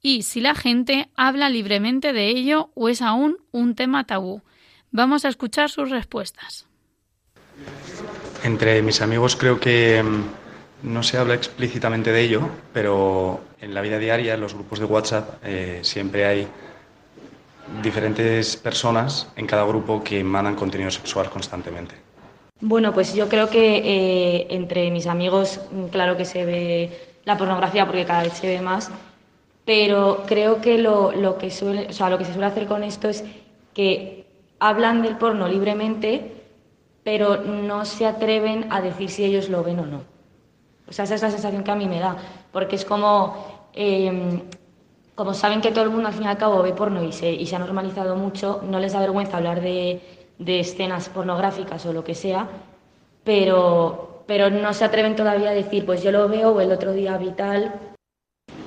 y 0.00 0.22
si 0.22 0.40
la 0.40 0.54
gente 0.54 1.10
habla 1.16 1.50
libremente 1.50 2.14
de 2.14 2.28
ello 2.28 2.70
o 2.74 2.88
es 2.88 3.02
aún 3.02 3.36
un 3.52 3.74
tema 3.74 4.04
tabú. 4.04 4.42
Vamos 4.90 5.24
a 5.24 5.28
escuchar 5.28 5.70
sus 5.70 5.90
respuestas. 5.90 6.66
Entre 8.44 8.82
mis 8.82 9.00
amigos 9.02 9.36
creo 9.36 9.58
que 9.58 10.02
mm, 10.02 10.90
no 10.92 11.02
se 11.02 11.18
habla 11.18 11.34
explícitamente 11.34 12.12
de 12.12 12.22
ello, 12.22 12.48
pero 12.72 13.40
en 13.60 13.74
la 13.74 13.80
vida 13.80 13.98
diaria, 13.98 14.34
en 14.34 14.40
los 14.40 14.54
grupos 14.54 14.78
de 14.78 14.84
WhatsApp, 14.84 15.42
eh, 15.44 15.80
siempre 15.82 16.24
hay 16.24 16.48
diferentes 17.82 18.56
personas 18.56 19.28
en 19.36 19.46
cada 19.46 19.64
grupo 19.64 20.02
que 20.02 20.22
mandan 20.24 20.54
contenido 20.54 20.90
sexual 20.90 21.28
constantemente. 21.28 21.94
Bueno, 22.60 22.92
pues 22.92 23.14
yo 23.14 23.28
creo 23.28 23.48
que 23.50 23.76
eh, 23.76 24.46
entre 24.50 24.90
mis 24.90 25.06
amigos, 25.06 25.60
mm, 25.70 25.86
claro 25.86 26.16
que 26.16 26.24
se 26.24 26.44
ve 26.44 27.18
la 27.24 27.36
pornografía 27.36 27.86
porque 27.86 28.04
cada 28.04 28.22
vez 28.22 28.32
se 28.34 28.48
ve 28.48 28.60
más, 28.60 28.90
pero 29.64 30.24
creo 30.26 30.60
que 30.60 30.78
lo, 30.78 31.36
que 31.38 31.50
suele, 31.50 31.88
o 31.88 31.92
sea, 31.92 32.08
lo 32.08 32.18
que 32.18 32.24
se 32.24 32.32
suele 32.32 32.46
hacer 32.46 32.66
con 32.66 32.82
esto 32.82 33.08
es 33.08 33.22
que 33.74 34.17
hablan 34.58 35.02
del 35.02 35.16
porno 35.16 35.48
libremente, 35.48 36.32
pero 37.04 37.38
no 37.38 37.84
se 37.84 38.06
atreven 38.06 38.66
a 38.70 38.80
decir 38.80 39.10
si 39.10 39.24
ellos 39.24 39.48
lo 39.48 39.62
ven 39.62 39.80
o 39.80 39.86
no. 39.86 40.02
O 40.88 40.92
sea, 40.92 41.04
esa 41.04 41.14
es 41.14 41.22
la 41.22 41.30
sensación 41.30 41.64
que 41.64 41.70
a 41.70 41.76
mí 41.76 41.86
me 41.86 42.00
da, 42.00 42.16
porque 42.52 42.76
es 42.76 42.84
como, 42.84 43.68
em, 43.74 44.42
como 45.14 45.34
saben 45.34 45.60
que 45.60 45.70
todo 45.70 45.84
el 45.84 45.90
mundo 45.90 46.08
al 46.08 46.14
fin 46.14 46.24
y 46.24 46.28
al 46.28 46.38
cabo 46.38 46.62
ve 46.62 46.72
porno 46.72 47.04
y 47.04 47.12
se, 47.12 47.30
y 47.30 47.46
se 47.46 47.56
ha 47.56 47.58
normalizado 47.58 48.16
mucho, 48.16 48.60
no 48.64 48.78
les 48.78 48.92
da 48.92 49.00
vergüenza 49.00 49.36
hablar 49.36 49.60
de, 49.60 50.00
de 50.38 50.60
escenas 50.60 51.08
pornográficas 51.08 51.84
o 51.86 51.92
lo 51.92 52.04
que 52.04 52.14
sea, 52.14 52.48
pero, 53.24 54.22
pero 54.26 54.50
no 54.50 54.72
se 54.72 54.84
atreven 54.84 55.16
todavía 55.16 55.50
a 55.50 55.54
decir, 55.54 55.84
pues 55.84 56.02
yo 56.02 56.12
lo 56.12 56.28
veo 56.28 56.50
o 56.50 56.60
el 56.60 56.72
otro 56.72 56.92
día 56.92 57.16
vital. 57.18 57.74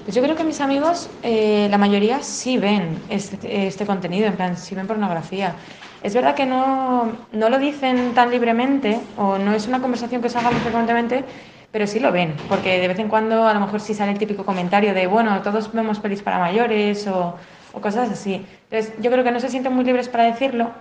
Pues 0.03 0.15
yo 0.15 0.23
creo 0.23 0.35
que 0.35 0.43
mis 0.43 0.59
amigos, 0.61 1.09
eh, 1.21 1.67
la 1.69 1.77
mayoría 1.77 2.23
sí 2.23 2.57
ven 2.57 2.97
este, 3.09 3.67
este, 3.67 3.85
contenido, 3.85 4.27
en 4.27 4.35
plan, 4.35 4.57
sí 4.57 4.73
ven 4.73 4.87
pornografía. 4.87 5.53
Es 6.01 6.15
verdad 6.15 6.33
que 6.33 6.47
no, 6.47 7.11
no 7.31 7.49
lo 7.49 7.59
dicen 7.59 8.15
tan 8.15 8.31
libremente 8.31 8.99
o 9.17 9.37
no 9.37 9.53
es 9.53 9.67
una 9.67 9.79
conversación 9.79 10.21
que 10.21 10.29
se 10.29 10.39
haga 10.39 10.49
muy 10.49 10.59
frecuentemente, 10.61 11.23
pero 11.71 11.85
sí 11.85 11.99
lo 11.99 12.11
ven, 12.11 12.33
porque 12.49 12.79
de 12.79 12.87
vez 12.87 12.97
en 12.97 13.09
cuando 13.09 13.47
a 13.47 13.53
lo 13.53 13.59
mejor 13.59 13.79
sí 13.79 13.93
sale 13.93 14.11
el 14.11 14.17
típico 14.17 14.43
comentario 14.43 14.95
de, 14.95 15.05
bueno, 15.05 15.39
todos 15.43 15.71
vemos 15.71 15.99
pelis 15.99 16.23
para 16.23 16.39
mayores 16.39 17.05
o, 17.07 17.35
o 17.71 17.79
cosas 17.79 18.09
así. 18.09 18.43
Entonces, 18.69 18.93
yo 18.99 19.11
creo 19.11 19.23
que 19.23 19.31
no 19.31 19.39
se 19.39 19.49
sienten 19.49 19.73
muy 19.73 19.85
libres 19.85 20.09
para 20.09 20.23
decirlo, 20.23 20.71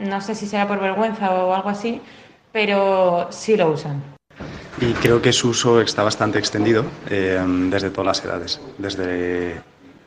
no 0.00 0.20
sé 0.20 0.34
si 0.34 0.46
será 0.46 0.66
por 0.66 0.80
vergüenza 0.80 1.32
o 1.32 1.54
algo 1.54 1.68
así, 1.68 2.00
pero 2.50 3.28
sí 3.30 3.56
lo 3.56 3.70
usan. 3.70 4.13
Y 4.80 4.92
creo 4.94 5.22
que 5.22 5.32
su 5.32 5.50
uso 5.50 5.80
está 5.80 6.02
bastante 6.02 6.38
extendido 6.38 6.84
eh, 7.08 7.42
desde 7.70 7.90
todas 7.90 8.06
las 8.06 8.24
edades, 8.24 8.60
desde 8.78 9.60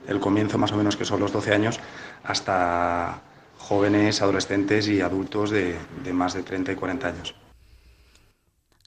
el 0.07 0.19
comienzo 0.19 0.57
más 0.57 0.71
o 0.71 0.77
menos 0.77 0.97
que 0.97 1.05
son 1.05 1.19
los 1.19 1.31
12 1.31 1.53
años 1.53 1.79
hasta 2.23 3.21
jóvenes, 3.57 4.21
adolescentes 4.21 4.87
y 4.87 5.01
adultos 5.01 5.51
de, 5.51 5.75
de 6.03 6.13
más 6.13 6.33
de 6.33 6.43
30 6.43 6.73
y 6.73 6.75
40 6.75 7.07
años. 7.07 7.46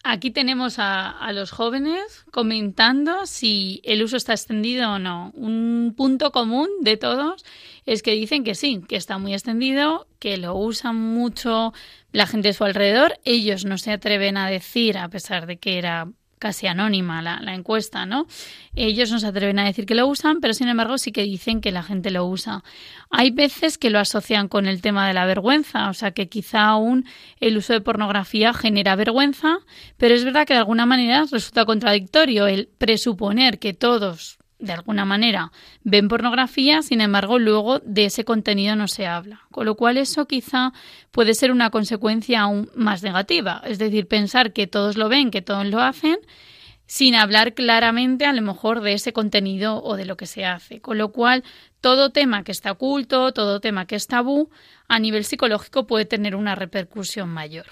Aquí 0.02 0.30
tenemos 0.30 0.78
a, 0.78 1.10
a, 1.10 1.32
los 1.32 1.50
jóvenes 1.50 2.24
comentando 2.30 3.26
si 3.26 3.82
el 3.84 4.02
uso 4.02 4.16
está 4.16 4.32
extendido 4.32 4.92
o 4.92 4.98
no. 4.98 5.30
Un 5.34 5.92
punto 5.94 6.32
común 6.32 6.68
de 6.80 6.96
todos 6.96 7.44
es 7.84 8.02
que 8.02 8.12
dicen 8.12 8.42
que 8.42 8.54
sí, 8.54 8.80
que 8.88 8.96
está 8.96 9.18
muy 9.18 9.34
extendido, 9.34 10.06
que 10.18 10.38
lo 10.38 10.54
usan 10.54 10.96
mucho 10.96 11.74
la 12.12 12.26
gente 12.26 12.48
de 12.48 12.54
su 12.54 12.64
alrededor. 12.64 13.18
Ellos 13.24 13.66
no 13.66 13.76
se 13.76 13.92
atreven 13.92 14.38
a 14.38 14.48
decir, 14.48 14.96
a 14.96 15.08
pesar 15.08 15.46
de 15.46 15.58
que 15.58 15.76
era 15.76 16.08
casi 16.40 16.66
anónima 16.66 17.22
la, 17.22 17.38
la, 17.40 17.54
encuesta, 17.54 18.06
¿no? 18.06 18.26
Ellos 18.74 19.12
no 19.12 19.20
se 19.20 19.28
atreven 19.28 19.60
a 19.60 19.64
decir 19.64 19.86
que 19.86 19.94
lo 19.94 20.08
usan, 20.08 20.40
pero 20.40 20.54
sin 20.54 20.68
embargo 20.68 20.98
sí 20.98 21.12
que 21.12 21.22
dicen 21.22 21.60
que 21.60 21.70
la 21.70 21.84
gente 21.84 22.10
lo 22.10 22.26
usa. 22.26 22.64
Hay 23.10 23.30
veces 23.30 23.78
que 23.78 23.90
lo 23.90 24.00
asocian 24.00 24.48
con 24.48 24.66
el 24.66 24.80
tema 24.80 25.06
de 25.06 25.14
la 25.14 25.26
vergüenza, 25.26 25.88
o 25.88 25.94
sea 25.94 26.10
que 26.10 26.28
quizá 26.28 26.64
aún 26.64 27.04
el 27.38 27.56
uso 27.58 27.74
de 27.74 27.80
pornografía 27.80 28.52
genera 28.52 28.96
vergüenza, 28.96 29.58
pero 29.98 30.14
es 30.16 30.24
verdad 30.24 30.46
que 30.46 30.54
de 30.54 30.60
alguna 30.60 30.86
manera 30.86 31.24
resulta 31.30 31.64
contradictorio 31.64 32.48
el 32.48 32.68
presuponer 32.78 33.60
que 33.60 33.74
todos 33.74 34.39
de 34.60 34.72
alguna 34.72 35.04
manera 35.04 35.52
ven 35.82 36.08
pornografía, 36.08 36.82
sin 36.82 37.00
embargo, 37.00 37.38
luego 37.38 37.80
de 37.80 38.04
ese 38.04 38.24
contenido 38.24 38.76
no 38.76 38.88
se 38.88 39.06
habla. 39.06 39.42
Con 39.50 39.66
lo 39.66 39.74
cual 39.74 39.96
eso 39.96 40.26
quizá 40.26 40.72
puede 41.10 41.34
ser 41.34 41.50
una 41.50 41.70
consecuencia 41.70 42.42
aún 42.42 42.70
más 42.74 43.02
negativa. 43.02 43.62
Es 43.64 43.78
decir, 43.78 44.06
pensar 44.06 44.52
que 44.52 44.66
todos 44.66 44.96
lo 44.96 45.08
ven, 45.08 45.30
que 45.30 45.42
todos 45.42 45.66
lo 45.66 45.80
hacen, 45.80 46.18
sin 46.86 47.14
hablar 47.14 47.54
claramente 47.54 48.26
a 48.26 48.32
lo 48.32 48.42
mejor 48.42 48.80
de 48.80 48.94
ese 48.94 49.12
contenido 49.12 49.82
o 49.82 49.96
de 49.96 50.04
lo 50.04 50.16
que 50.16 50.26
se 50.26 50.44
hace. 50.44 50.80
Con 50.80 50.98
lo 50.98 51.12
cual, 51.12 51.44
todo 51.80 52.10
tema 52.10 52.44
que 52.44 52.52
está 52.52 52.72
oculto, 52.72 53.32
todo 53.32 53.60
tema 53.60 53.86
que 53.86 53.96
es 53.96 54.06
tabú, 54.06 54.50
a 54.88 54.98
nivel 54.98 55.24
psicológico 55.24 55.86
puede 55.86 56.04
tener 56.04 56.34
una 56.34 56.54
repercusión 56.54 57.28
mayor. 57.28 57.66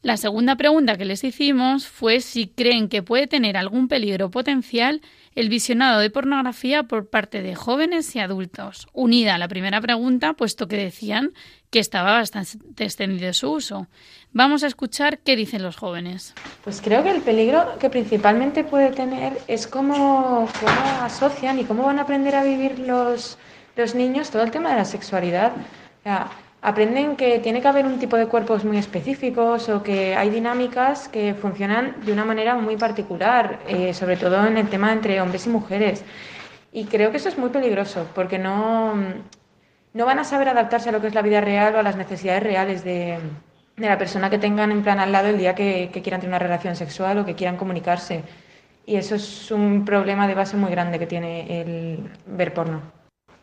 La 0.00 0.16
segunda 0.16 0.54
pregunta 0.54 0.96
que 0.96 1.04
les 1.04 1.24
hicimos 1.24 1.88
fue 1.88 2.20
si 2.20 2.46
creen 2.46 2.88
que 2.88 3.02
puede 3.02 3.26
tener 3.26 3.56
algún 3.56 3.88
peligro 3.88 4.30
potencial 4.30 5.00
el 5.34 5.48
visionado 5.48 5.98
de 5.98 6.08
pornografía 6.08 6.84
por 6.84 7.08
parte 7.08 7.42
de 7.42 7.56
jóvenes 7.56 8.14
y 8.14 8.20
adultos, 8.20 8.86
unida 8.92 9.34
a 9.34 9.38
la 9.38 9.48
primera 9.48 9.80
pregunta, 9.80 10.34
puesto 10.34 10.68
que 10.68 10.76
decían 10.76 11.32
que 11.70 11.80
estaba 11.80 12.12
bastante 12.12 12.84
extendido 12.84 13.32
su 13.32 13.50
uso. 13.50 13.88
Vamos 14.32 14.62
a 14.62 14.68
escuchar 14.68 15.18
qué 15.18 15.34
dicen 15.34 15.62
los 15.64 15.76
jóvenes. 15.76 16.32
Pues 16.62 16.80
creo 16.80 17.02
que 17.02 17.10
el 17.10 17.20
peligro 17.20 17.76
que 17.80 17.90
principalmente 17.90 18.62
puede 18.62 18.90
tener 18.90 19.36
es 19.48 19.66
cómo, 19.66 20.48
cómo 20.60 21.02
asocian 21.02 21.58
y 21.58 21.64
cómo 21.64 21.82
van 21.82 21.98
a 21.98 22.02
aprender 22.02 22.36
a 22.36 22.44
vivir 22.44 22.78
los, 22.78 23.36
los 23.74 23.96
niños 23.96 24.30
todo 24.30 24.42
el 24.44 24.52
tema 24.52 24.70
de 24.70 24.76
la 24.76 24.84
sexualidad. 24.84 25.52
Aprenden 26.60 27.16
que 27.16 27.38
tiene 27.38 27.60
que 27.60 27.68
haber 27.68 27.86
un 27.86 27.98
tipo 27.98 28.16
de 28.16 28.26
cuerpos 28.26 28.64
muy 28.64 28.78
específicos 28.78 29.68
o 29.68 29.82
que 29.82 30.16
hay 30.16 30.30
dinámicas 30.30 31.08
que 31.08 31.34
funcionan 31.34 31.94
de 32.04 32.12
una 32.12 32.24
manera 32.24 32.54
muy 32.56 32.76
particular, 32.76 33.60
eh, 33.68 33.94
sobre 33.94 34.16
todo 34.16 34.46
en 34.46 34.58
el 34.58 34.68
tema 34.68 34.92
entre 34.92 35.20
hombres 35.20 35.46
y 35.46 35.50
mujeres. 35.50 36.04
Y 36.72 36.84
creo 36.84 37.10
que 37.10 37.18
eso 37.18 37.28
es 37.28 37.38
muy 37.38 37.50
peligroso 37.50 38.06
porque 38.14 38.38
no, 38.38 38.94
no 39.94 40.06
van 40.06 40.18
a 40.18 40.24
saber 40.24 40.48
adaptarse 40.48 40.88
a 40.88 40.92
lo 40.92 41.00
que 41.00 41.06
es 41.08 41.14
la 41.14 41.22
vida 41.22 41.40
real 41.40 41.74
o 41.74 41.78
a 41.78 41.82
las 41.82 41.96
necesidades 41.96 42.42
reales 42.42 42.84
de, 42.84 43.18
de 43.76 43.86
la 43.86 43.98
persona 43.98 44.28
que 44.30 44.38
tengan 44.38 44.72
en 44.72 44.82
plan 44.82 44.98
al 44.98 45.12
lado 45.12 45.28
el 45.28 45.38
día 45.38 45.54
que, 45.54 45.90
que 45.92 46.02
quieran 46.02 46.20
tener 46.20 46.32
una 46.32 46.38
relación 46.40 46.76
sexual 46.76 47.18
o 47.18 47.24
que 47.24 47.34
quieran 47.34 47.56
comunicarse. 47.56 48.24
Y 48.84 48.96
eso 48.96 49.14
es 49.14 49.50
un 49.50 49.84
problema 49.84 50.26
de 50.26 50.34
base 50.34 50.56
muy 50.56 50.70
grande 50.70 50.98
que 50.98 51.06
tiene 51.06 51.60
el 51.60 52.10
ver 52.26 52.54
porno. 52.54 52.97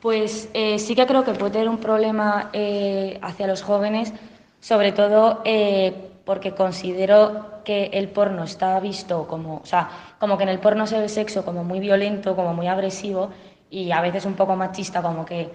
Pues 0.06 0.50
eh, 0.54 0.78
sí 0.78 0.94
que 0.94 1.08
creo 1.08 1.24
que 1.24 1.34
puede 1.34 1.54
tener 1.54 1.68
un 1.68 1.80
problema 1.80 2.52
eh, 2.54 3.18
hacia 3.24 3.48
los 3.48 3.64
jóvenes, 3.64 4.14
sobre 4.60 4.92
todo 4.92 5.42
eh, 5.46 6.12
porque 6.24 6.52
considero 6.52 7.64
que 7.64 7.86
el 7.86 8.10
porno 8.10 8.44
está 8.44 8.80
visto 8.80 9.26
como, 9.28 9.56
o 9.64 9.66
sea, 9.66 9.90
como 10.20 10.38
que 10.38 10.44
en 10.44 10.50
el 10.50 10.60
porno 10.60 10.86
se 10.86 11.00
ve 11.00 11.10
sexo 11.10 11.44
como 11.44 11.64
muy 11.64 11.80
violento, 11.80 12.36
como 12.36 12.54
muy 12.54 12.68
agresivo 12.68 13.32
y 13.72 13.90
a 13.90 14.00
veces 14.00 14.28
un 14.28 14.36
poco 14.36 14.56
machista, 14.56 15.02
como 15.02 15.26
que, 15.26 15.50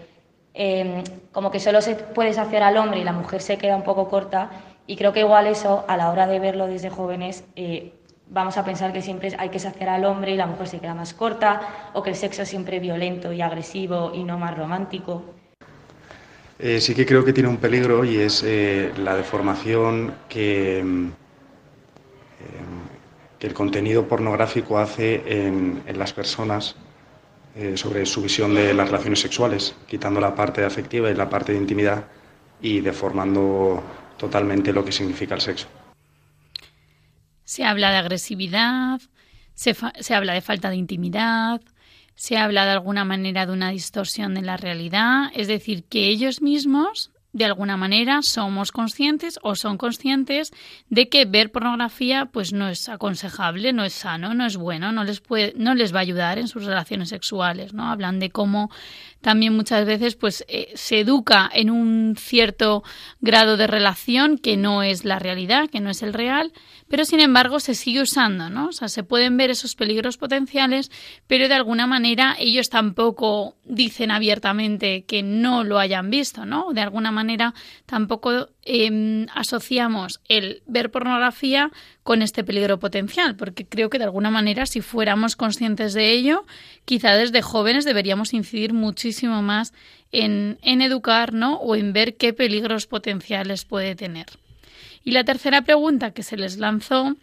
em, 0.52 1.04
como 1.30 1.52
que 1.52 1.60
solo 1.60 1.80
se 1.80 1.94
puede 1.94 2.30
hacer 2.30 2.64
al 2.64 2.76
hombre 2.76 2.98
y 2.98 3.04
la 3.04 3.12
mujer 3.12 3.42
se 3.42 3.56
queda 3.56 3.76
un 3.76 3.84
poco 3.84 4.08
corta. 4.08 4.50
Y 4.84 4.96
creo 4.96 5.12
que 5.12 5.20
igual 5.20 5.46
eso, 5.46 5.84
a 5.86 5.96
la 5.96 6.10
hora 6.10 6.26
de 6.26 6.40
verlo 6.40 6.66
desde 6.66 6.90
jóvenes, 6.90 7.44
vamos 8.30 8.56
a 8.56 8.64
pensar 8.64 8.92
que 8.92 9.02
siempre 9.02 9.34
hay 9.38 9.50
que 9.50 9.58
saciar 9.58 9.88
al 9.90 10.04
hombre 10.04 10.32
y 10.32 10.36
la 10.36 10.46
mujer 10.46 10.68
se 10.68 10.78
queda 10.78 10.94
más 10.94 11.12
corta, 11.14 11.90
o 11.92 12.02
que 12.02 12.10
el 12.10 12.16
sexo 12.16 12.42
es 12.42 12.48
siempre 12.48 12.78
violento 12.78 13.32
y 13.32 13.42
agresivo 13.42 14.12
y 14.14 14.24
no 14.24 14.38
más 14.38 14.56
romántico. 14.56 15.22
Eh, 16.58 16.80
sí 16.80 16.94
que 16.94 17.06
creo 17.06 17.24
que 17.24 17.32
tiene 17.32 17.48
un 17.48 17.56
peligro 17.56 18.04
y 18.04 18.18
es 18.18 18.42
eh, 18.46 18.92
la 18.98 19.16
deformación 19.16 20.14
que, 20.28 20.82
mm, 20.84 21.06
eh, 21.06 21.12
que, 23.38 23.46
el 23.46 23.54
contenido 23.54 24.06
pornográfico 24.06 24.78
hace 24.78 25.22
en, 25.26 25.82
en 25.86 25.98
las 25.98 26.12
personas 26.12 26.76
sobre 27.74 28.06
su 28.06 28.22
visión 28.22 28.54
de 28.54 28.72
las 28.72 28.88
relaciones 28.88 29.20
sexuales, 29.20 29.74
quitando 29.88 30.20
la 30.20 30.36
parte 30.36 30.64
afectiva 30.64 31.10
y 31.10 31.14
la 31.14 31.28
parte 31.28 31.50
de 31.50 31.58
intimidad 31.58 32.04
y 32.62 32.80
deformando 32.80 33.82
totalmente 34.16 34.72
lo 34.72 34.84
que 34.84 34.92
significa 34.92 35.34
el 35.34 35.40
sexo. 35.40 35.66
Se 37.50 37.64
habla 37.64 37.90
de 37.90 37.96
agresividad, 37.96 39.00
se, 39.54 39.74
se, 39.98 40.14
habla 40.14 40.34
de 40.34 40.40
falta 40.40 40.70
de 40.70 40.76
intimidad, 40.76 41.60
se 42.14 42.36
habla 42.36 42.64
de 42.64 42.70
alguna 42.70 43.04
manera 43.04 43.44
de 43.44 43.52
una 43.52 43.70
distorsión 43.70 44.34
de 44.34 44.42
la 44.42 44.56
realidad, 44.56 45.32
es 45.34 45.48
decir, 45.48 45.82
que 45.82 46.06
ellos 46.06 46.42
mismos 46.42 47.10
de 47.32 47.44
alguna 47.44 47.76
manera 47.76 48.22
somos 48.22 48.70
conscientes 48.70 49.40
o 49.42 49.56
son 49.56 49.78
conscientes 49.78 50.52
de 50.90 51.08
que 51.08 51.24
ver 51.24 51.50
pornografía 51.50 52.26
pues 52.26 52.52
no 52.52 52.68
es 52.68 52.88
aconsejable, 52.88 53.72
no 53.72 53.84
es 53.84 53.94
sano, 53.94 54.32
no 54.32 54.46
es 54.46 54.56
bueno, 54.56 54.92
no 54.92 55.02
les 55.02 55.20
puede, 55.20 55.52
no 55.56 55.74
les 55.74 55.92
va 55.92 55.98
a 55.98 56.02
ayudar 56.02 56.38
en 56.38 56.46
sus 56.46 56.64
relaciones 56.64 57.08
sexuales, 57.08 57.72
¿no? 57.72 57.90
Hablan 57.90 58.20
de 58.20 58.30
cómo 58.30 58.70
también 59.20 59.54
muchas 59.54 59.86
veces 59.86 60.16
pues 60.16 60.44
eh, 60.48 60.72
se 60.74 61.00
educa 61.00 61.50
en 61.52 61.70
un 61.70 62.16
cierto 62.18 62.82
grado 63.20 63.56
de 63.56 63.66
relación 63.66 64.38
que 64.38 64.56
no 64.56 64.82
es 64.82 65.04
la 65.04 65.18
realidad, 65.18 65.68
que 65.68 65.80
no 65.80 65.90
es 65.90 66.02
el 66.02 66.12
real, 66.12 66.52
pero 66.88 67.04
sin 67.04 67.20
embargo 67.20 67.60
se 67.60 67.74
sigue 67.74 68.02
usando, 68.02 68.50
¿no? 68.50 68.68
O 68.68 68.72
sea, 68.72 68.88
se 68.88 69.04
pueden 69.04 69.36
ver 69.36 69.50
esos 69.50 69.74
peligros 69.74 70.16
potenciales, 70.16 70.90
pero 71.26 71.48
de 71.48 71.54
alguna 71.54 71.86
manera 71.86 72.36
ellos 72.38 72.70
tampoco 72.70 73.56
dicen 73.64 74.10
abiertamente 74.10 75.04
que 75.04 75.22
no 75.22 75.64
lo 75.64 75.78
hayan 75.78 76.10
visto, 76.10 76.46
¿no? 76.46 76.72
De 76.72 76.80
alguna 76.80 77.12
manera 77.12 77.54
tampoco 77.86 78.48
eh, 78.64 79.26
asociamos 79.34 80.20
el 80.28 80.62
ver 80.66 80.90
pornografía 80.90 81.70
con 82.02 82.22
este 82.22 82.44
peligro 82.44 82.78
potencial, 82.78 83.36
porque 83.36 83.66
creo 83.66 83.90
que 83.90 83.98
de 83.98 84.04
alguna 84.04 84.30
manera 84.30 84.66
si 84.66 84.80
fuéramos 84.80 85.36
conscientes 85.36 85.92
de 85.94 86.10
ello, 86.10 86.44
quizá 86.84 87.14
desde 87.14 87.42
jóvenes 87.42 87.84
deberíamos 87.84 88.34
incidir 88.34 88.72
muchísimo 88.72 89.42
más 89.42 89.72
en, 90.12 90.58
en 90.62 90.82
educar 90.82 91.32
o 91.60 91.76
en 91.76 91.92
ver 91.92 92.16
qué 92.16 92.32
peligros 92.32 92.86
potenciales 92.86 93.64
puede 93.64 93.94
tener. 93.94 94.26
Y 95.04 95.12
la 95.12 95.24
tercera 95.24 95.62
pregunta 95.62 96.12
que 96.12 96.22
se 96.22 96.36
les 96.36 96.58
lanzó 96.58 97.16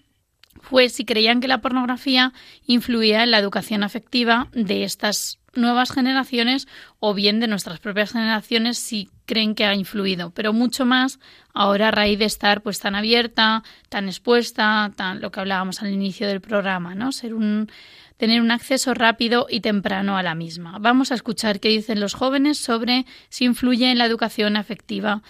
fue 0.61 0.89
si 0.89 1.05
creían 1.05 1.41
que 1.41 1.47
la 1.47 1.61
pornografía 1.61 2.33
influía 2.65 3.23
en 3.23 3.31
la 3.31 3.39
educación 3.39 3.83
afectiva 3.83 4.47
de 4.53 4.83
estas 4.83 5.39
nuevas 5.53 5.91
generaciones 5.91 6.67
o 6.99 7.13
bien 7.13 7.39
de 7.39 7.47
nuestras 7.47 7.79
propias 7.79 8.13
generaciones 8.13 8.77
si 8.77 9.09
creen 9.25 9.55
que 9.55 9.65
ha 9.65 9.75
influido, 9.75 10.29
pero 10.31 10.53
mucho 10.53 10.85
más 10.85 11.19
ahora 11.53 11.89
a 11.89 11.91
raíz 11.91 12.19
de 12.19 12.25
estar 12.25 12.61
pues 12.61 12.79
tan 12.79 12.95
abierta, 12.95 13.63
tan 13.89 14.07
expuesta, 14.07 14.91
tan 14.95 15.19
lo 15.19 15.31
que 15.31 15.39
hablábamos 15.39 15.81
al 15.81 15.91
inicio 15.91 16.27
del 16.27 16.41
programa, 16.41 16.95
¿no? 16.95 17.11
Ser 17.11 17.33
un 17.33 17.69
tener 18.17 18.41
un 18.41 18.51
acceso 18.51 18.93
rápido 18.93 19.45
y 19.49 19.61
temprano 19.61 20.17
a 20.17 20.23
la 20.23 20.33
misma. 20.33 20.77
Vamos 20.79 21.11
a 21.11 21.15
escuchar 21.15 21.59
qué 21.59 21.69
dicen 21.69 21.99
los 21.99 22.15
jóvenes 22.15 22.57
sobre 22.57 23.05
si 23.29 23.45
influye 23.45 23.91
en 23.91 23.99
la 23.99 24.05
educación 24.05 24.57
afectiva 24.57 25.21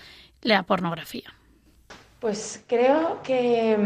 la 0.42 0.64
pornografía. 0.64 1.37
Pues 2.20 2.64
creo 2.68 3.22
que, 3.22 3.78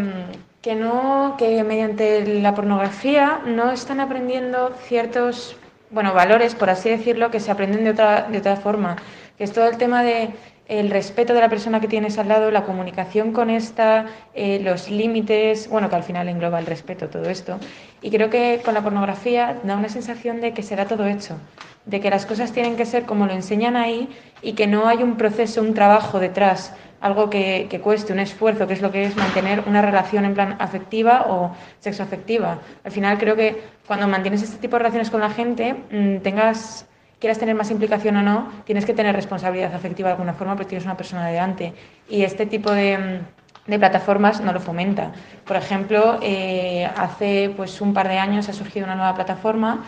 que 0.61 0.75
no, 0.75 1.35
que 1.37 1.63
mediante 1.63 2.39
la 2.41 2.55
pornografía 2.55 3.41
no 3.45 3.71
están 3.71 3.99
aprendiendo 3.99 4.73
ciertos 4.87 5.57
bueno, 5.89 6.13
valores, 6.13 6.55
por 6.55 6.69
así 6.69 6.89
decirlo, 6.89 7.29
que 7.29 7.41
se 7.41 7.51
aprenden 7.51 7.83
de 7.83 7.91
otra, 7.91 8.29
de 8.29 8.37
otra 8.37 8.55
forma, 8.55 8.95
que 9.37 9.43
es 9.43 9.51
todo 9.51 9.67
el 9.67 9.77
tema 9.77 10.03
de 10.03 10.29
el 10.67 10.89
respeto 10.89 11.33
de 11.33 11.41
la 11.41 11.49
persona 11.49 11.81
que 11.81 11.87
tienes 11.87 12.17
al 12.17 12.29
lado, 12.29 12.49
la 12.51 12.63
comunicación 12.63 13.33
con 13.33 13.49
esta, 13.49 14.05
eh, 14.33 14.59
los 14.63 14.89
límites, 14.89 15.67
bueno, 15.69 15.89
que 15.89 15.95
al 15.95 16.03
final 16.03 16.29
engloba 16.29 16.59
el 16.59 16.65
respeto, 16.65 17.09
todo 17.09 17.29
esto. 17.29 17.59
Y 18.01 18.09
creo 18.09 18.29
que 18.29 18.61
con 18.63 18.73
la 18.73 18.81
pornografía 18.81 19.59
da 19.63 19.75
una 19.75 19.89
sensación 19.89 20.39
de 20.39 20.53
que 20.53 20.63
será 20.63 20.85
todo 20.85 21.05
hecho, 21.07 21.37
de 21.85 21.99
que 21.99 22.09
las 22.09 22.25
cosas 22.25 22.51
tienen 22.53 22.77
que 22.77 22.85
ser 22.85 23.05
como 23.05 23.25
lo 23.25 23.33
enseñan 23.33 23.75
ahí 23.75 24.07
y 24.41 24.53
que 24.53 24.67
no 24.67 24.87
hay 24.87 25.03
un 25.03 25.17
proceso, 25.17 25.61
un 25.61 25.73
trabajo 25.73 26.19
detrás, 26.19 26.73
algo 27.01 27.29
que, 27.29 27.67
que 27.69 27.81
cueste, 27.81 28.13
un 28.13 28.19
esfuerzo, 28.19 28.67
que 28.67 28.73
es 28.73 28.81
lo 28.81 28.91
que 28.91 29.03
es 29.03 29.15
mantener 29.15 29.63
una 29.67 29.81
relación 29.81 30.23
en 30.23 30.35
plan 30.35 30.55
afectiva 30.59 31.25
o 31.27 31.51
sexoafectiva. 31.79 32.59
Al 32.83 32.91
final 32.91 33.17
creo 33.17 33.35
que 33.35 33.61
cuando 33.87 34.07
mantienes 34.07 34.43
este 34.43 34.57
tipo 34.57 34.75
de 34.75 34.79
relaciones 34.79 35.09
con 35.09 35.19
la 35.19 35.31
gente, 35.31 35.73
mm, 35.73 36.17
tengas 36.19 36.87
quieras 37.21 37.37
tener 37.37 37.55
más 37.55 37.69
implicación 37.69 38.17
o 38.17 38.23
no, 38.23 38.51
tienes 38.65 38.83
que 38.83 38.93
tener 38.93 39.15
responsabilidad 39.15 39.73
afectiva 39.75 40.09
de 40.09 40.13
alguna 40.13 40.33
forma 40.33 40.55
porque 40.55 40.69
tienes 40.69 40.85
una 40.85 40.97
persona 40.97 41.27
delante. 41.27 41.73
Y 42.09 42.23
este 42.23 42.47
tipo 42.47 42.71
de, 42.71 43.21
plataformas 43.67 44.41
no 44.41 44.51
lo 44.51 44.59
fomenta. 44.59 45.11
Por 45.45 45.55
ejemplo, 45.55 46.19
eh, 46.23 46.89
hace 46.97 47.53
pues, 47.55 47.79
un 47.79 47.93
par 47.93 48.09
de 48.09 48.17
años 48.17 48.49
ha 48.49 48.53
surgido 48.53 48.85
una 48.85 48.95
nueva 48.95 49.13
plataforma 49.13 49.85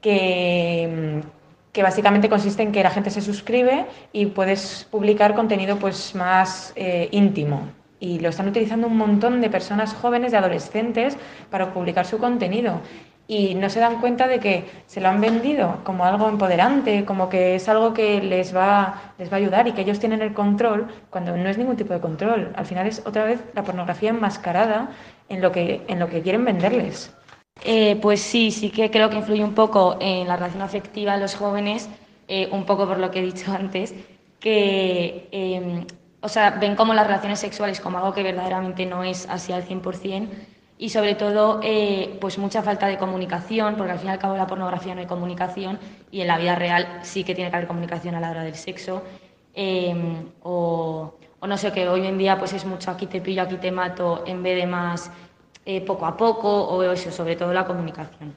que, 0.00 1.22
que 1.72 1.82
básicamente 1.84 2.28
consiste 2.28 2.64
en 2.64 2.72
que 2.72 2.82
la 2.82 2.90
gente 2.90 3.10
se 3.10 3.22
suscribe 3.22 3.86
y 4.12 4.26
puedes 4.26 4.88
publicar 4.90 5.34
contenido 5.34 5.78
pues, 5.78 6.16
más 6.16 6.72
eh, 6.74 7.08
íntimo. 7.12 7.68
Y 8.00 8.18
lo 8.18 8.28
están 8.28 8.48
utilizando 8.48 8.88
un 8.88 8.96
montón 8.96 9.40
de 9.40 9.48
personas 9.48 9.94
jóvenes, 9.94 10.32
de 10.32 10.38
adolescentes, 10.38 11.16
para 11.48 11.72
publicar 11.72 12.04
su 12.04 12.18
contenido 12.18 12.80
y 13.28 13.54
no 13.54 13.68
se 13.68 13.80
dan 13.80 14.00
cuenta 14.00 14.28
de 14.28 14.38
que 14.38 14.64
se 14.86 15.00
lo 15.00 15.08
han 15.08 15.20
vendido 15.20 15.80
como 15.84 16.04
algo 16.04 16.28
empoderante, 16.28 17.04
como 17.04 17.28
que 17.28 17.56
es 17.56 17.68
algo 17.68 17.92
que 17.92 18.20
les 18.20 18.54
va, 18.54 19.12
les 19.18 19.30
va 19.30 19.34
a 19.34 19.38
ayudar 19.38 19.66
y 19.66 19.72
que 19.72 19.82
ellos 19.82 19.98
tienen 19.98 20.22
el 20.22 20.32
control 20.32 20.86
cuando 21.10 21.36
no 21.36 21.48
es 21.48 21.58
ningún 21.58 21.76
tipo 21.76 21.92
de 21.92 22.00
control. 22.00 22.52
Al 22.54 22.66
final 22.66 22.86
es 22.86 23.02
otra 23.04 23.24
vez 23.24 23.40
la 23.54 23.64
pornografía 23.64 24.10
enmascarada 24.10 24.90
en 25.28 25.40
lo 25.40 25.50
que, 25.50 25.82
en 25.88 25.98
lo 25.98 26.08
que 26.08 26.22
quieren 26.22 26.44
venderles. 26.44 27.12
Eh, 27.64 27.96
pues 28.00 28.20
sí, 28.20 28.50
sí 28.50 28.70
que 28.70 28.90
creo 28.90 29.10
que 29.10 29.16
influye 29.16 29.42
un 29.42 29.54
poco 29.54 29.96
en 30.00 30.28
la 30.28 30.36
relación 30.36 30.62
afectiva 30.62 31.14
de 31.14 31.20
los 31.20 31.34
jóvenes, 31.34 31.88
eh, 32.28 32.48
un 32.52 32.64
poco 32.64 32.86
por 32.86 32.98
lo 32.98 33.10
que 33.10 33.20
he 33.20 33.22
dicho 33.22 33.52
antes, 33.58 33.94
que 34.38 35.28
em, 35.32 35.84
o 36.20 36.28
sea, 36.28 36.50
ven 36.50 36.76
como 36.76 36.94
las 36.94 37.06
relaciones 37.06 37.40
sexuales 37.40 37.80
como 37.80 37.98
algo 37.98 38.12
que 38.12 38.22
verdaderamente 38.22 38.86
no 38.86 39.02
es 39.04 39.28
así 39.28 39.52
al 39.52 39.64
100%, 39.64 40.28
y 40.78 40.90
sobre 40.90 41.14
todo 41.14 41.60
eh, 41.62 42.18
pues 42.20 42.38
mucha 42.38 42.62
falta 42.62 42.86
de 42.86 42.98
comunicación, 42.98 43.76
porque 43.76 43.92
al 43.92 43.98
fin 43.98 44.08
y 44.08 44.12
al 44.12 44.18
cabo 44.18 44.34
en 44.34 44.40
la 44.40 44.46
pornografía 44.46 44.94
no 44.94 45.00
hay 45.00 45.06
comunicación 45.06 45.78
y 46.10 46.20
en 46.20 46.26
la 46.26 46.38
vida 46.38 46.54
real 46.54 47.00
sí 47.02 47.24
que 47.24 47.34
tiene 47.34 47.50
que 47.50 47.56
haber 47.56 47.68
comunicación 47.68 48.14
a 48.14 48.20
la 48.20 48.30
hora 48.30 48.42
del 48.42 48.54
sexo. 48.54 49.02
Em, 49.54 50.26
o, 50.42 51.14
no 51.46 51.56
sé, 51.56 51.72
que 51.72 51.88
hoy 51.88 52.06
en 52.06 52.18
día 52.18 52.38
pues 52.38 52.52
es 52.52 52.66
mucho 52.66 52.90
aquí 52.90 53.06
te 53.06 53.20
pillo, 53.20 53.42
aquí 53.42 53.56
te 53.56 53.72
mato, 53.72 54.24
en 54.26 54.42
vez 54.42 54.56
de 54.56 54.66
más 54.66 55.10
eh, 55.64 55.80
poco 55.80 56.04
a 56.04 56.16
poco, 56.16 56.48
o 56.48 56.82
eso, 56.82 57.10
sobre 57.10 57.36
todo 57.36 57.52
la 57.54 57.64
comunicación. 57.64 58.36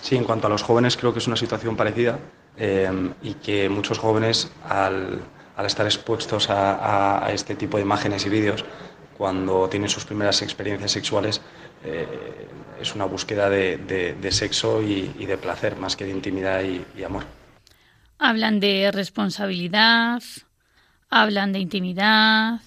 Sí, 0.00 0.14
en 0.14 0.24
cuanto 0.24 0.46
a 0.46 0.50
los 0.50 0.62
jóvenes 0.62 0.96
creo 0.96 1.12
que 1.12 1.18
es 1.18 1.26
una 1.26 1.36
situación 1.36 1.74
parecida 1.74 2.18
em, 2.56 3.12
y 3.20 3.34
que 3.34 3.68
muchos 3.68 3.98
jóvenes 3.98 4.52
al, 4.68 5.20
al 5.56 5.66
estar 5.66 5.86
expuestos 5.86 6.50
a, 6.50 7.26
a 7.26 7.32
este 7.32 7.56
tipo 7.56 7.78
de 7.78 7.82
imágenes 7.82 8.24
y 8.26 8.28
vídeos 8.28 8.64
cuando 9.18 9.68
tienen 9.68 9.90
sus 9.90 10.04
primeras 10.04 10.40
experiencias 10.42 10.92
sexuales 10.92 11.42
eh, 11.84 12.48
es 12.80 12.94
una 12.94 13.04
búsqueda 13.04 13.50
de, 13.50 14.28
sexo 14.30 14.80
y, 14.82 15.08
de 15.08 15.36
placer 15.36 15.76
más 15.76 15.96
que 15.96 16.04
de 16.04 16.12
intimidad 16.12 16.62
y, 16.62 17.02
amor. 17.02 17.24
Hablan 18.18 18.60
de 18.60 18.90
responsabilidad, 18.92 20.22
hablan 21.10 21.52
de 21.52 21.58
intimidad, 21.58 22.60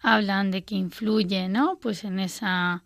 hablan 0.00 0.50
de 0.50 0.62
que 0.62 0.74
influye, 0.74 1.48
¿no? 1.48 1.78
Pues 1.80 2.04
en 2.04 2.20
esa 2.20 2.82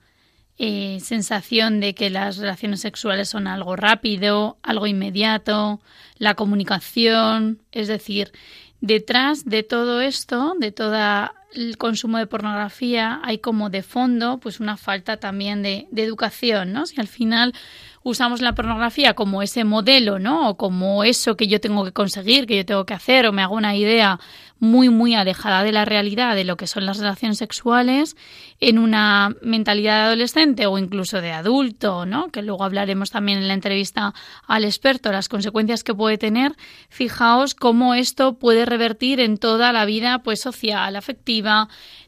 eh, 0.58 0.98
sensación 1.00 1.80
de 1.80 1.94
que 1.94 2.10
las 2.10 2.36
relaciones 2.36 2.80
sexuales 2.80 3.28
son 3.28 3.48
algo 3.48 3.74
rápido, 3.74 4.58
algo 4.62 4.86
inmediato, 4.86 5.80
la 6.18 6.34
comunicación, 6.34 7.60
es 7.72 7.88
decir, 7.88 8.32
detrás 8.80 9.44
de 9.44 9.62
todo 9.64 10.00
esto, 10.00 10.54
de 10.58 10.70
todo 10.70 11.32
el 11.54 11.76
consumo 11.78 12.18
de 12.18 12.26
pornografía, 12.26 13.20
hay 13.22 13.38
como 13.38 13.70
de 13.70 13.82
fondo 13.82 14.38
pues 14.38 14.60
una 14.60 14.76
falta 14.76 15.16
también 15.18 15.62
de, 15.62 15.86
educación, 15.96 16.72
¿no? 16.72 16.86
Si 16.86 17.00
al 17.00 17.08
final 17.08 17.54
usamos 18.02 18.42
la 18.42 18.54
pornografía 18.54 19.14
como 19.14 19.42
ese 19.42 19.64
modelo, 19.64 20.18
¿no? 20.18 20.50
O 20.50 20.56
como 20.56 21.04
eso 21.04 21.36
que 21.36 21.46
yo 21.46 21.60
tengo 21.60 21.84
que 21.84 21.92
conseguir, 21.92 22.46
que 22.46 22.56
yo 22.56 22.66
tengo 22.66 22.84
que 22.84 22.94
hacer, 22.94 23.26
o 23.26 23.32
me 23.32 23.42
hago 23.42 23.54
una 23.54 23.74
idea 23.74 24.20
muy, 24.58 24.88
muy 24.88 25.14
alejada 25.14 25.62
de 25.62 25.72
la 25.72 25.84
realidad 25.84 26.34
de 26.34 26.44
lo 26.44 26.56
que 26.56 26.66
son 26.66 26.86
las 26.86 26.98
relaciones 26.98 27.38
sexuales 27.38 28.16
en 28.60 28.78
una 28.78 29.34
mentalidad 29.42 29.98
de 29.98 30.06
adolescente 30.06 30.66
o 30.66 30.78
incluso 30.78 31.20
de 31.20 31.32
adulto, 31.32 32.06
¿no? 32.06 32.28
Que 32.28 32.42
luego 32.42 32.64
hablaremos 32.64 33.10
también 33.10 33.38
en 33.38 33.48
la 33.48 33.54
entrevista 33.54 34.14
al 34.46 34.64
experto, 34.64 35.12
las 35.12 35.28
consecuencias 35.28 35.84
que 35.84 35.94
puede 35.94 36.18
tener. 36.18 36.56
Fijaos 36.88 37.54
cómo 37.54 37.94
esto 37.94 38.38
puede 38.38 38.64
revertir 38.64 39.20
en 39.20 39.38
toda 39.38 39.72
la 39.72 39.84
vida, 39.84 40.20
pues, 40.20 40.40
social, 40.40 40.96
afectiva, 40.96 41.43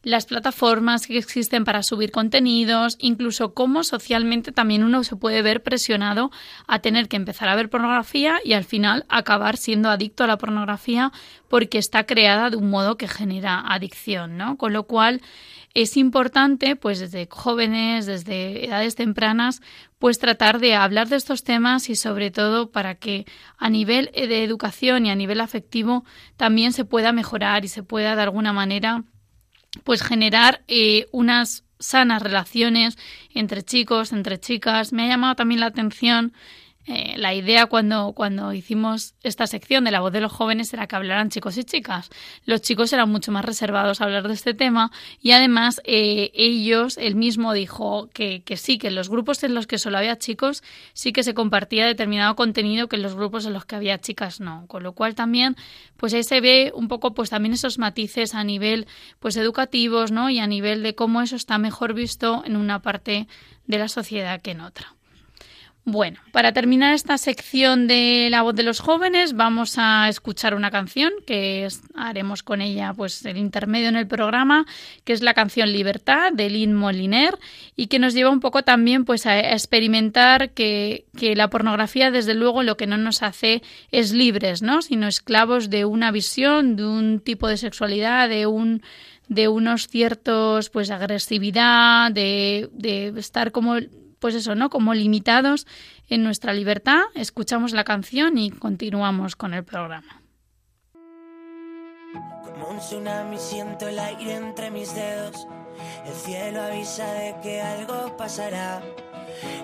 las 0.02 0.26
plataformas 0.26 1.06
que 1.06 1.18
existen 1.18 1.64
para 1.64 1.82
subir 1.82 2.10
contenidos, 2.10 2.96
incluso 2.98 3.54
cómo 3.54 3.84
socialmente 3.84 4.52
también 4.52 4.84
uno 4.84 5.04
se 5.04 5.16
puede 5.16 5.42
ver 5.42 5.62
presionado 5.62 6.30
a 6.66 6.80
tener 6.80 7.08
que 7.08 7.16
empezar 7.16 7.48
a 7.48 7.56
ver 7.56 7.70
pornografía 7.70 8.38
y 8.44 8.52
al 8.52 8.64
final 8.64 9.04
acabar 9.08 9.56
siendo 9.56 9.90
adicto 9.90 10.24
a 10.24 10.28
la 10.28 10.38
pornografía 10.38 11.12
porque 11.48 11.78
está 11.78 12.04
creada 12.04 12.50
de 12.50 12.56
un 12.56 12.70
modo 12.70 12.96
que 12.96 13.08
genera 13.08 13.60
adicción, 13.66 14.36
¿no? 14.36 14.56
Con 14.56 14.72
lo 14.72 14.84
cual 14.84 15.20
es 15.76 15.98
importante, 15.98 16.74
pues 16.74 17.00
desde 17.00 17.28
jóvenes, 17.30 18.06
desde 18.06 18.64
edades 18.64 18.94
tempranas, 18.94 19.60
pues 19.98 20.18
tratar 20.18 20.58
de 20.58 20.74
hablar 20.74 21.08
de 21.08 21.16
estos 21.16 21.44
temas 21.44 21.90
y 21.90 21.96
sobre 21.96 22.30
todo 22.30 22.70
para 22.70 22.94
que 22.94 23.26
a 23.58 23.68
nivel 23.68 24.10
de 24.14 24.42
educación 24.42 25.04
y 25.04 25.10
a 25.10 25.14
nivel 25.14 25.38
afectivo 25.38 26.04
también 26.38 26.72
se 26.72 26.86
pueda 26.86 27.12
mejorar 27.12 27.66
y 27.66 27.68
se 27.68 27.82
pueda 27.82 28.16
de 28.16 28.22
alguna 28.22 28.54
manera 28.54 29.04
pues 29.84 30.02
generar 30.02 30.62
eh, 30.68 31.06
unas 31.12 31.64
sanas 31.78 32.22
relaciones 32.22 32.98
entre 33.34 33.62
chicos, 33.62 34.12
entre 34.12 34.40
chicas. 34.40 34.92
Me 34.92 35.04
ha 35.04 35.08
llamado 35.08 35.34
también 35.34 35.60
la 35.60 35.66
atención 35.66 36.32
eh, 36.88 37.14
la 37.18 37.34
idea 37.34 37.66
cuando, 37.66 38.12
cuando 38.12 38.52
hicimos 38.52 39.14
esta 39.24 39.48
sección 39.48 39.82
de 39.84 39.90
la 39.90 40.00
voz 40.00 40.12
de 40.12 40.20
los 40.20 40.32
jóvenes 40.32 40.72
era 40.72 40.86
que 40.86 40.94
hablaran 40.94 41.30
chicos 41.30 41.58
y 41.58 41.64
chicas. 41.64 42.10
Los 42.44 42.62
chicos 42.62 42.92
eran 42.92 43.10
mucho 43.10 43.32
más 43.32 43.44
reservados 43.44 44.00
a 44.00 44.04
hablar 44.04 44.28
de 44.28 44.34
este 44.34 44.54
tema 44.54 44.92
y 45.20 45.32
además 45.32 45.80
eh, 45.84 46.30
ellos, 46.34 46.96
él 46.96 47.16
mismo 47.16 47.52
dijo 47.52 48.08
que, 48.14 48.42
que, 48.44 48.56
sí, 48.56 48.78
que 48.78 48.88
en 48.88 48.94
los 48.94 49.08
grupos 49.08 49.42
en 49.42 49.54
los 49.54 49.66
que 49.66 49.78
solo 49.78 49.98
había 49.98 50.16
chicos 50.16 50.62
sí 50.92 51.12
que 51.12 51.24
se 51.24 51.34
compartía 51.34 51.86
determinado 51.86 52.36
contenido 52.36 52.88
que 52.88 52.96
en 52.96 53.02
los 53.02 53.16
grupos 53.16 53.46
en 53.46 53.52
los 53.52 53.64
que 53.64 53.74
había 53.74 53.98
chicas 53.98 54.40
no. 54.40 54.66
Con 54.68 54.84
lo 54.84 54.92
cual 54.92 55.16
también, 55.16 55.56
pues 55.96 56.14
ahí 56.14 56.22
se 56.22 56.40
ve 56.40 56.72
un 56.72 56.86
poco 56.86 57.14
pues 57.14 57.30
también 57.30 57.52
esos 57.52 57.78
matices 57.78 58.34
a 58.34 58.44
nivel 58.44 58.86
pues 59.18 59.36
educativos, 59.36 60.12
¿no? 60.12 60.30
Y 60.30 60.38
a 60.38 60.46
nivel 60.46 60.84
de 60.84 60.94
cómo 60.94 61.20
eso 61.20 61.34
está 61.34 61.58
mejor 61.58 61.94
visto 61.94 62.44
en 62.46 62.56
una 62.56 62.80
parte 62.80 63.26
de 63.66 63.78
la 63.78 63.88
sociedad 63.88 64.40
que 64.40 64.52
en 64.52 64.60
otra. 64.60 64.96
Bueno, 65.88 66.18
para 66.32 66.50
terminar 66.50 66.94
esta 66.94 67.16
sección 67.16 67.86
de 67.86 68.26
la 68.28 68.42
voz 68.42 68.56
de 68.56 68.64
los 68.64 68.80
jóvenes, 68.80 69.34
vamos 69.34 69.76
a 69.78 70.08
escuchar 70.08 70.56
una 70.56 70.72
canción 70.72 71.12
que 71.28 71.68
haremos 71.94 72.42
con 72.42 72.60
ella 72.60 72.92
pues 72.92 73.24
el 73.24 73.36
intermedio 73.36 73.88
en 73.88 73.94
el 73.94 74.08
programa, 74.08 74.66
que 75.04 75.12
es 75.12 75.22
la 75.22 75.32
canción 75.32 75.72
Libertad 75.72 76.32
de 76.32 76.50
Lynn 76.50 76.74
Moliner 76.74 77.38
y 77.76 77.86
que 77.86 78.00
nos 78.00 78.14
lleva 78.14 78.30
un 78.30 78.40
poco 78.40 78.64
también 78.64 79.04
pues 79.04 79.26
a 79.26 79.38
experimentar 79.38 80.50
que, 80.50 81.06
que 81.16 81.36
la 81.36 81.50
pornografía 81.50 82.10
desde 82.10 82.34
luego 82.34 82.64
lo 82.64 82.76
que 82.76 82.88
no 82.88 82.96
nos 82.96 83.22
hace 83.22 83.62
es 83.92 84.12
libres, 84.12 84.62
¿no? 84.62 84.82
sino 84.82 85.06
esclavos 85.06 85.70
de 85.70 85.84
una 85.84 86.10
visión, 86.10 86.74
de 86.74 86.84
un 86.84 87.20
tipo 87.20 87.46
de 87.46 87.58
sexualidad, 87.58 88.28
de 88.28 88.46
un 88.46 88.82
de 89.28 89.46
unos 89.46 89.86
ciertos 89.86 90.68
pues 90.68 90.90
agresividad, 90.90 92.10
de, 92.10 92.70
de 92.72 93.12
estar 93.16 93.52
como 93.52 93.76
pues 94.18 94.34
eso, 94.34 94.54
¿no? 94.54 94.70
Como 94.70 94.94
limitados 94.94 95.66
en 96.08 96.22
nuestra 96.22 96.52
libertad. 96.52 97.02
Escuchamos 97.14 97.72
la 97.72 97.84
canción 97.84 98.38
y 98.38 98.50
continuamos 98.50 99.36
con 99.36 99.54
el 99.54 99.64
programa. 99.64 100.22
Como 102.44 102.68
un 102.70 102.78
tsunami 102.78 103.38
siento 103.38 103.88
el 103.88 103.98
aire 103.98 104.34
entre 104.34 104.70
mis 104.70 104.94
dedos. 104.94 105.46
El 106.06 106.14
cielo 106.14 106.62
avisa 106.62 107.06
de 107.12 107.34
que 107.42 107.60
algo 107.60 108.16
pasará. 108.16 108.82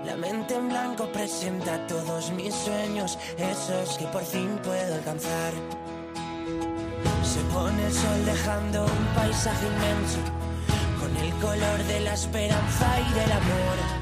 La 0.04 0.16
mente 0.16 0.54
en 0.54 0.68
blanco 0.68 1.10
presenta 1.12 1.86
todos 1.86 2.30
mis 2.32 2.54
sueños, 2.54 3.18
esos 3.38 3.96
que 3.96 4.04
por 4.06 4.22
fin 4.22 4.58
puedo 4.62 4.94
alcanzar. 4.94 5.52
Se 7.22 7.40
pone 7.54 7.86
el 7.86 7.92
sol 7.92 8.24
dejando 8.26 8.84
un 8.84 9.06
paisaje 9.14 9.66
inmenso, 9.66 10.18
con 11.00 11.16
el 11.16 11.32
color 11.34 11.78
de 11.84 12.00
la 12.00 12.14
esperanza 12.14 13.00
y 13.00 13.14
del 13.14 13.32
amor. 13.32 14.01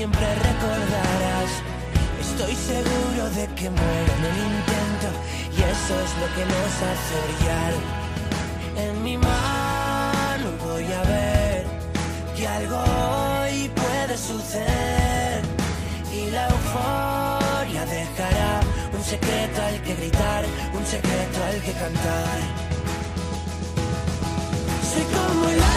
siempre 0.00 0.34
recordarás. 0.50 1.50
Estoy 2.26 2.54
seguro 2.54 3.22
de 3.38 3.44
que 3.54 3.68
muero 3.68 4.10
en 4.18 4.24
el 4.30 4.38
intento. 4.50 5.08
Y 5.56 5.58
eso 5.74 5.94
es 6.04 6.10
lo 6.22 6.28
que 6.34 6.44
nos 6.54 6.72
hace 6.88 7.14
brillar. 7.26 7.72
En 8.84 9.04
mi 9.04 9.16
mano 9.18 10.46
voy 10.64 10.86
a 11.00 11.02
ver 11.02 11.66
que 12.34 12.48
algo 12.48 12.76
hoy 12.78 13.70
puede 13.82 14.16
suceder 14.16 15.42
y 16.18 16.30
la 16.30 16.44
euforia 16.54 17.84
dejará 17.84 18.52
un 18.96 19.04
secreto 19.04 19.58
al 19.68 19.82
que 19.82 19.94
gritar, 19.96 20.44
un 20.78 20.86
secreto 20.86 21.38
al 21.48 21.60
que 21.60 21.72
cantar. 21.72 22.38
Soy 24.90 25.04
como 25.14 25.48
el 25.50 25.69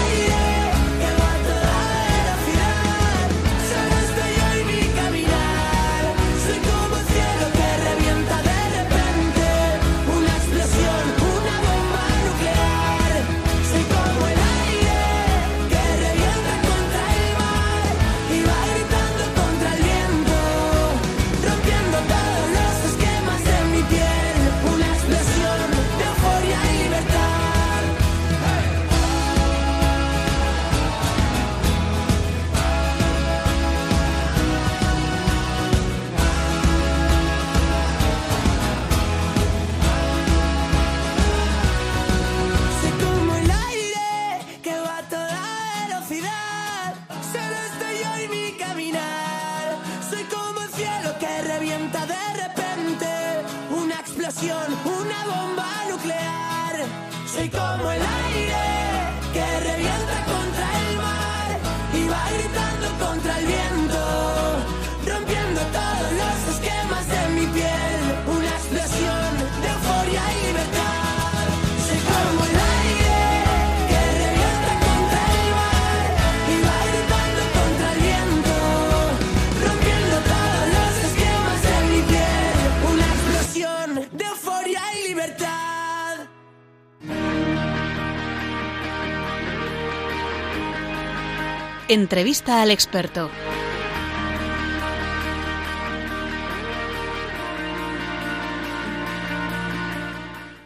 Entrevista 91.94 92.64
al 92.64 92.72
experto. 92.72 93.30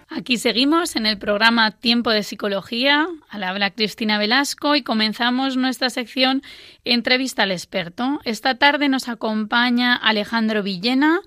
Aquí 0.07 0.37
seguimos 0.37 0.95
en 0.95 1.05
el 1.05 1.17
programa 1.17 1.71
Tiempo 1.71 2.11
de 2.11 2.23
Psicología. 2.23 3.09
Al 3.27 3.43
habla 3.43 3.71
Cristina 3.71 4.17
Velasco 4.17 4.77
y 4.77 4.83
comenzamos 4.83 5.57
nuestra 5.57 5.89
sección 5.89 6.43
Entrevista 6.85 7.43
al 7.43 7.51
experto. 7.51 8.21
Esta 8.23 8.55
tarde 8.55 8.87
nos 8.87 9.09
acompaña 9.09 9.97
Alejandro 9.97 10.63
Villena, 10.63 11.19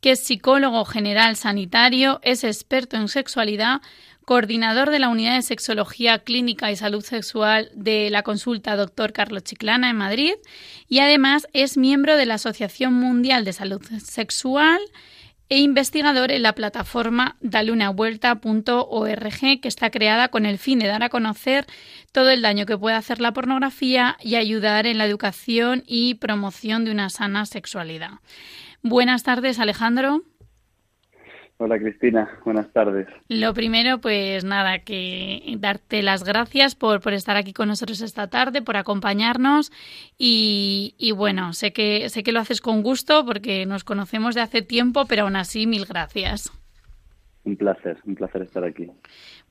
que 0.00 0.10
es 0.10 0.20
psicólogo 0.20 0.84
general 0.84 1.36
sanitario, 1.36 2.18
es 2.24 2.42
experto 2.42 2.96
en 2.96 3.06
sexualidad, 3.06 3.82
coordinador 4.24 4.90
de 4.90 4.98
la 4.98 5.08
Unidad 5.08 5.36
de 5.36 5.42
Sexología 5.42 6.20
Clínica 6.20 6.70
y 6.70 6.76
Salud 6.76 7.04
Sexual 7.04 7.70
de 7.74 8.10
la 8.10 8.22
consulta 8.22 8.76
Dr. 8.76 9.12
Carlos 9.12 9.44
Chiclana 9.44 9.90
en 9.90 9.96
Madrid 9.96 10.34
y 10.88 11.00
además 11.00 11.46
es 11.52 11.76
miembro 11.76 12.16
de 12.16 12.26
la 12.26 12.34
Asociación 12.34 12.94
Mundial 12.94 13.44
de 13.44 13.52
Salud 13.52 13.82
Sexual 14.02 14.80
e 15.48 15.58
investigador 15.58 16.30
en 16.32 16.42
la 16.42 16.54
plataforma 16.54 17.36
dalunavuelta.org 17.40 19.60
que 19.60 19.68
está 19.68 19.90
creada 19.90 20.28
con 20.28 20.46
el 20.46 20.58
fin 20.58 20.78
de 20.78 20.86
dar 20.86 21.02
a 21.02 21.10
conocer 21.10 21.66
todo 22.12 22.30
el 22.30 22.40
daño 22.42 22.66
que 22.66 22.78
puede 22.78 22.96
hacer 22.96 23.20
la 23.20 23.32
pornografía 23.32 24.16
y 24.20 24.36
ayudar 24.36 24.86
en 24.86 24.98
la 24.98 25.06
educación 25.06 25.82
y 25.86 26.14
promoción 26.14 26.84
de 26.84 26.92
una 26.92 27.10
sana 27.10 27.46
sexualidad. 27.46 28.12
Buenas 28.82 29.22
tardes, 29.22 29.58
Alejandro. 29.58 30.22
Hola 31.56 31.78
Cristina, 31.78 32.40
buenas 32.44 32.72
tardes. 32.72 33.06
Lo 33.28 33.54
primero, 33.54 34.00
pues 34.00 34.44
nada, 34.44 34.80
que 34.80 35.54
darte 35.58 36.02
las 36.02 36.24
gracias 36.24 36.74
por, 36.74 37.00
por 37.00 37.12
estar 37.12 37.36
aquí 37.36 37.52
con 37.52 37.68
nosotros 37.68 38.00
esta 38.00 38.28
tarde, 38.28 38.60
por 38.60 38.76
acompañarnos 38.76 39.70
y, 40.18 40.94
y, 40.98 41.12
bueno, 41.12 41.52
sé 41.52 41.72
que, 41.72 42.08
sé 42.08 42.24
que 42.24 42.32
lo 42.32 42.40
haces 42.40 42.60
con 42.60 42.82
gusto 42.82 43.24
porque 43.24 43.66
nos 43.66 43.84
conocemos 43.84 44.34
de 44.34 44.40
hace 44.40 44.62
tiempo, 44.62 45.04
pero 45.06 45.22
aún 45.22 45.36
así 45.36 45.68
mil 45.68 45.86
gracias. 45.86 46.50
Un 47.44 47.56
placer, 47.56 47.98
un 48.04 48.16
placer 48.16 48.42
estar 48.42 48.64
aquí. 48.64 48.90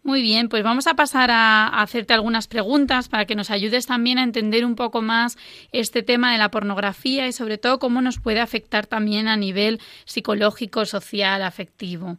Muy 0.03 0.21
bien, 0.21 0.49
pues 0.49 0.63
vamos 0.63 0.87
a 0.87 0.95
pasar 0.95 1.31
a, 1.31 1.67
hacerte 1.81 2.13
algunas 2.13 2.47
preguntas 2.47 3.07
para 3.07 3.25
que 3.25 3.35
nos 3.35 3.49
ayudes 3.49 3.87
también 3.87 4.17
a 4.17 4.23
entender 4.23 4.65
un 4.65 4.75
poco 4.75 5.01
más 5.01 5.37
este 5.71 6.03
tema 6.03 6.33
de 6.33 6.37
la 6.37 6.51
pornografía 6.51 7.25
y 7.25 7.31
sobre 7.31 7.57
todo 7.57 7.79
cómo 7.79 8.01
nos 8.01 8.19
puede 8.19 8.41
afectar 8.41 8.85
también 8.85 9.29
a 9.29 9.37
nivel 9.37 9.79
psicológico, 10.03 10.85
social, 10.85 11.41
afectivo. 11.41 12.17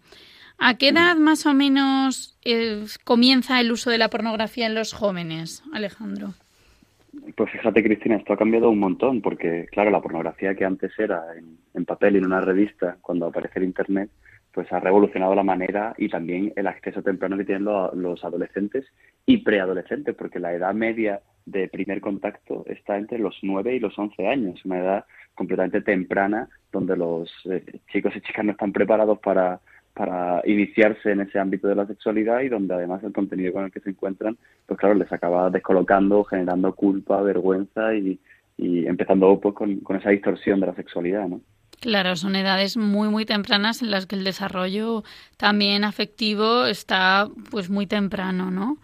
¿A 0.58 0.78
qué 0.78 0.88
edad 0.88 1.16
más 1.16 1.44
o 1.44 1.52
menos 1.52 2.38
eh, 2.44 2.84
comienza 3.04 3.60
el 3.60 3.70
uso 3.70 3.90
de 3.90 3.98
la 3.98 4.08
pornografía 4.08 4.66
en 4.66 4.74
los 4.74 4.94
jóvenes, 4.94 5.62
Alejandro? 5.72 6.32
Pues 7.36 7.50
fíjate, 7.50 7.82
Cristina, 7.82 8.16
esto 8.16 8.32
ha 8.32 8.38
cambiado 8.38 8.70
un 8.70 8.78
montón, 8.78 9.20
porque, 9.20 9.66
claro, 9.70 9.90
la 9.90 10.00
pornografía 10.00 10.54
que 10.54 10.64
antes 10.64 10.92
era 10.98 11.22
en, 11.36 11.58
en 11.74 11.84
papel 11.84 12.14
y 12.14 12.18
en 12.18 12.26
una 12.26 12.40
revista, 12.40 12.96
cuando 13.02 13.26
aparece 13.26 13.58
el 13.58 13.66
Internet, 13.66 14.10
pues 14.54 14.72
ha 14.72 14.78
revolucionado 14.78 15.34
la 15.34 15.42
manera 15.42 15.94
y 15.98 16.08
también 16.08 16.52
el 16.54 16.68
acceso 16.68 17.02
temprano 17.02 17.36
que 17.36 17.44
tienen 17.44 17.64
los, 17.64 18.24
adolescentes 18.24 18.86
y 19.26 19.38
preadolescentes, 19.38 20.14
porque 20.14 20.38
la 20.38 20.54
edad 20.54 20.72
media 20.72 21.20
de 21.44 21.68
primer 21.68 22.00
contacto 22.00 22.64
está 22.66 22.96
entre 22.96 23.18
los 23.18 23.36
9 23.42 23.74
y 23.74 23.80
los 23.80 23.98
11 23.98 24.28
años, 24.28 24.64
una 24.64 24.78
edad 24.78 25.04
completamente 25.34 25.80
temprana 25.80 26.48
donde 26.70 26.96
los 26.96 27.30
eh, 27.50 27.80
chicos 27.92 28.14
y 28.14 28.20
chicas 28.20 28.44
no 28.44 28.52
están 28.52 28.72
preparados 28.72 29.18
para, 29.18 29.60
para 29.92 30.40
iniciarse 30.46 31.10
en 31.10 31.22
ese 31.22 31.40
ámbito 31.40 31.66
de 31.66 31.74
la 31.74 31.86
sexualidad 31.86 32.40
y 32.40 32.48
donde 32.48 32.74
además 32.74 33.02
el 33.02 33.12
contenido 33.12 33.52
con 33.52 33.64
el 33.64 33.72
que 33.72 33.80
se 33.80 33.90
encuentran, 33.90 34.38
pues 34.66 34.78
claro, 34.78 34.94
les 34.94 35.12
acaba 35.12 35.50
descolocando, 35.50 36.22
generando 36.22 36.72
culpa, 36.74 37.20
vergüenza 37.22 37.92
y, 37.96 38.20
y 38.56 38.86
empezando 38.86 39.40
pues 39.40 39.54
con, 39.56 39.80
con 39.80 39.96
esa 39.96 40.10
distorsión 40.10 40.60
de 40.60 40.66
la 40.66 40.74
sexualidad, 40.76 41.26
¿no? 41.26 41.40
Claro, 41.80 42.16
son 42.16 42.34
edades 42.36 42.76
muy 42.76 43.08
muy 43.08 43.26
tempranas 43.26 43.82
en 43.82 43.90
las 43.90 44.06
que 44.06 44.16
el 44.16 44.24
desarrollo 44.24 45.04
también 45.36 45.84
afectivo 45.84 46.64
está 46.66 47.28
pues 47.50 47.68
muy 47.68 47.86
temprano, 47.86 48.50
¿no? 48.50 48.78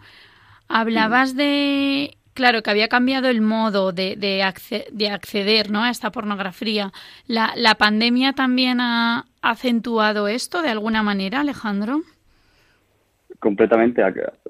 Hablabas 0.69 1.35
de 1.35 2.17
claro 2.33 2.63
que 2.63 2.69
había 2.71 2.89
cambiado 2.89 3.29
el 3.29 3.41
modo 3.41 3.91
de, 3.91 4.15
de, 4.17 4.41
acce- 4.43 4.87
de 4.91 5.09
acceder 5.09 5.71
¿no? 5.71 5.83
a 5.83 5.89
esta 5.89 6.11
pornografía. 6.11 6.93
¿La, 7.27 7.53
¿La 7.55 7.75
pandemia 7.75 8.33
también 8.33 8.79
ha 8.81 9.25
acentuado 9.41 10.27
esto 10.27 10.61
de 10.61 10.69
alguna 10.69 11.03
manera, 11.03 11.41
Alejandro? 11.41 12.03
Completamente, 13.41 14.03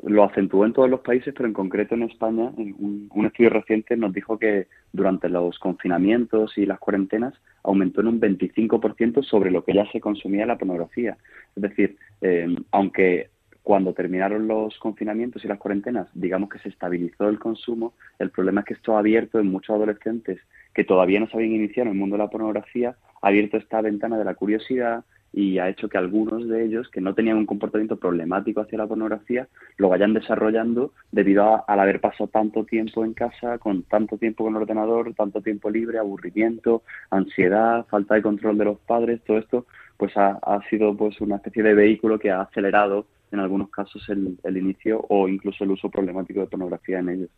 lo 0.03 0.25
acentuó 0.25 0.65
en 0.65 0.73
todos 0.73 0.89
los 0.89 0.99
países, 0.99 1.33
pero 1.33 1.47
en 1.47 1.53
concreto 1.53 1.95
en 1.95 2.03
España, 2.03 2.51
un, 2.57 3.09
un 3.09 3.25
estudio 3.25 3.49
reciente 3.49 3.95
nos 3.95 4.11
dijo 4.11 4.37
que 4.37 4.67
durante 4.91 5.29
los 5.29 5.57
confinamientos 5.59 6.57
y 6.57 6.65
las 6.65 6.77
cuarentenas 6.77 7.33
aumentó 7.63 8.01
en 8.01 8.07
un 8.07 8.19
25% 8.19 9.23
sobre 9.23 9.49
lo 9.49 9.63
que 9.63 9.73
ya 9.73 9.89
se 9.93 10.01
consumía 10.01 10.45
la 10.45 10.57
pornografía. 10.57 11.17
Es 11.55 11.61
decir, 11.61 11.95
eh, 12.19 12.53
aunque 12.71 13.29
cuando 13.63 13.93
terminaron 13.93 14.49
los 14.49 14.77
confinamientos 14.77 15.45
y 15.45 15.47
las 15.47 15.57
cuarentenas, 15.57 16.09
digamos 16.13 16.49
que 16.49 16.59
se 16.59 16.67
estabilizó 16.67 17.29
el 17.29 17.39
consumo, 17.39 17.93
el 18.19 18.29
problema 18.29 18.59
es 18.59 18.67
que 18.67 18.73
esto 18.73 18.97
ha 18.97 18.99
abierto 18.99 19.39
en 19.39 19.47
muchos 19.47 19.73
adolescentes 19.73 20.41
que 20.73 20.83
todavía 20.83 21.21
no 21.21 21.27
se 21.27 21.37
habían 21.37 21.53
iniciado 21.53 21.87
en 21.87 21.93
el 21.93 21.99
mundo 21.99 22.17
de 22.17 22.23
la 22.23 22.29
pornografía, 22.29 22.97
ha 23.21 23.27
abierto 23.29 23.55
esta 23.55 23.79
ventana 23.79 24.17
de 24.17 24.25
la 24.25 24.35
curiosidad 24.35 25.05
y 25.33 25.59
ha 25.59 25.69
hecho 25.69 25.87
que 25.87 25.97
algunos 25.97 26.47
de 26.47 26.65
ellos 26.65 26.89
que 26.89 27.01
no 27.01 27.13
tenían 27.13 27.37
un 27.37 27.45
comportamiento 27.45 27.97
problemático 27.97 28.61
hacia 28.61 28.77
la 28.77 28.87
pornografía 28.87 29.47
lo 29.77 29.89
vayan 29.89 30.13
desarrollando 30.13 30.93
debido 31.11 31.43
a, 31.43 31.63
al 31.67 31.79
haber 31.79 32.01
pasado 32.01 32.29
tanto 32.29 32.65
tiempo 32.65 33.05
en 33.05 33.13
casa, 33.13 33.57
con 33.57 33.83
tanto 33.83 34.17
tiempo 34.17 34.43
con 34.43 34.55
el 34.55 34.61
ordenador, 34.63 35.13
tanto 35.13 35.41
tiempo 35.41 35.69
libre, 35.69 35.99
aburrimiento, 35.99 36.83
ansiedad, 37.09 37.85
falta 37.87 38.15
de 38.15 38.21
control 38.21 38.57
de 38.57 38.65
los 38.65 38.79
padres, 38.79 39.21
todo 39.23 39.37
esto 39.37 39.65
pues 39.97 40.17
ha, 40.17 40.39
ha 40.41 40.67
sido 40.69 40.95
pues 40.97 41.21
una 41.21 41.37
especie 41.37 41.63
de 41.63 41.75
vehículo 41.75 42.19
que 42.19 42.31
ha 42.31 42.41
acelerado 42.41 43.05
en 43.31 43.39
algunos 43.39 43.69
casos 43.69 44.07
el, 44.09 44.37
el 44.43 44.57
inicio 44.57 45.05
o 45.09 45.27
incluso 45.27 45.63
el 45.63 45.71
uso 45.71 45.89
problemático 45.89 46.41
de 46.41 46.47
pornografía 46.47 46.99
en 46.99 47.09
ellos. 47.09 47.29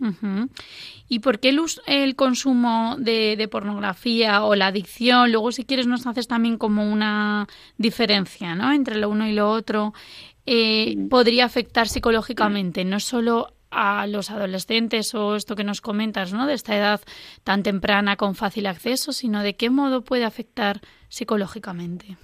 Ujú. 0.00 0.48
¿Y 1.08 1.18
por 1.18 1.40
qué 1.40 1.50
el, 1.50 1.60
el 1.86 2.16
consumo 2.16 2.96
de, 2.98 3.36
de 3.36 3.48
pornografía 3.48 4.44
o 4.44 4.54
la 4.54 4.68
adicción? 4.68 5.30
Luego, 5.30 5.52
si 5.52 5.64
quieres, 5.64 5.86
nos 5.86 6.06
haces 6.06 6.26
también 6.26 6.56
como 6.56 6.90
una 6.90 7.46
diferencia 7.76 8.54
¿no? 8.54 8.72
entre 8.72 8.96
lo 8.96 9.10
uno 9.10 9.26
y 9.28 9.32
lo 9.34 9.50
otro. 9.50 9.92
eh, 10.46 10.96
podría 11.10 11.44
afectar 11.44 11.86
psicológicamente, 11.88 12.84
no 12.84 12.98
solo 13.00 13.54
a 13.70 14.06
los 14.08 14.30
adolescentes 14.30 15.14
o 15.14 15.36
esto 15.36 15.54
que 15.54 15.64
nos 15.64 15.80
comentas, 15.80 16.32
¿no? 16.32 16.46
De 16.46 16.54
esta 16.54 16.76
edad 16.76 17.00
tan 17.44 17.62
temprana 17.62 18.16
con 18.16 18.34
fácil 18.34 18.66
acceso, 18.66 19.12
sino 19.12 19.42
de 19.42 19.54
qué 19.54 19.70
modo 19.70 20.02
puede 20.02 20.24
afectar 20.24 20.80
psicológicamente. 21.08 22.16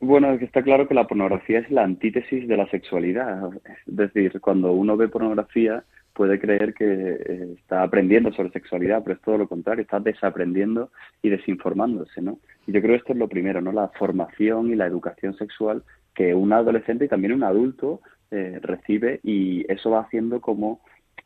Bueno, 0.00 0.32
es 0.32 0.38
que 0.38 0.46
está 0.46 0.62
claro 0.62 0.88
que 0.88 0.94
la 0.94 1.06
pornografía 1.06 1.58
es 1.60 1.70
la 1.70 1.84
antítesis 1.84 2.48
de 2.48 2.56
la 2.56 2.68
sexualidad. 2.70 3.50
Es 3.66 3.96
decir, 3.96 4.40
cuando 4.40 4.72
uno 4.72 4.96
ve 4.96 5.08
pornografía 5.08 5.84
puede 6.14 6.38
creer 6.40 6.74
que 6.74 6.84
eh, 6.84 7.54
está 7.58 7.82
aprendiendo 7.82 8.32
sobre 8.32 8.50
sexualidad, 8.50 9.02
pero 9.02 9.16
es 9.16 9.22
todo 9.22 9.38
lo 9.38 9.48
contrario, 9.48 9.82
está 9.82 10.00
desaprendiendo 10.00 10.90
y 11.22 11.30
desinformándose, 11.30 12.20
¿no? 12.20 12.38
Y 12.66 12.72
yo 12.72 12.80
creo 12.80 12.94
que 12.94 12.98
esto 12.98 13.12
es 13.12 13.18
lo 13.18 13.28
primero, 13.28 13.60
¿no? 13.60 13.72
La 13.72 13.88
formación 13.88 14.70
y 14.70 14.76
la 14.76 14.86
educación 14.86 15.34
sexual 15.36 15.82
que 16.14 16.34
un 16.34 16.52
adolescente 16.52 17.04
y 17.04 17.08
también 17.08 17.32
un 17.32 17.44
adulto 17.44 18.00
eh, 18.30 18.58
recibe 18.62 19.20
y 19.22 19.64
eso 19.72 19.90
va 19.90 20.00
haciendo 20.00 20.40
como 20.40 20.80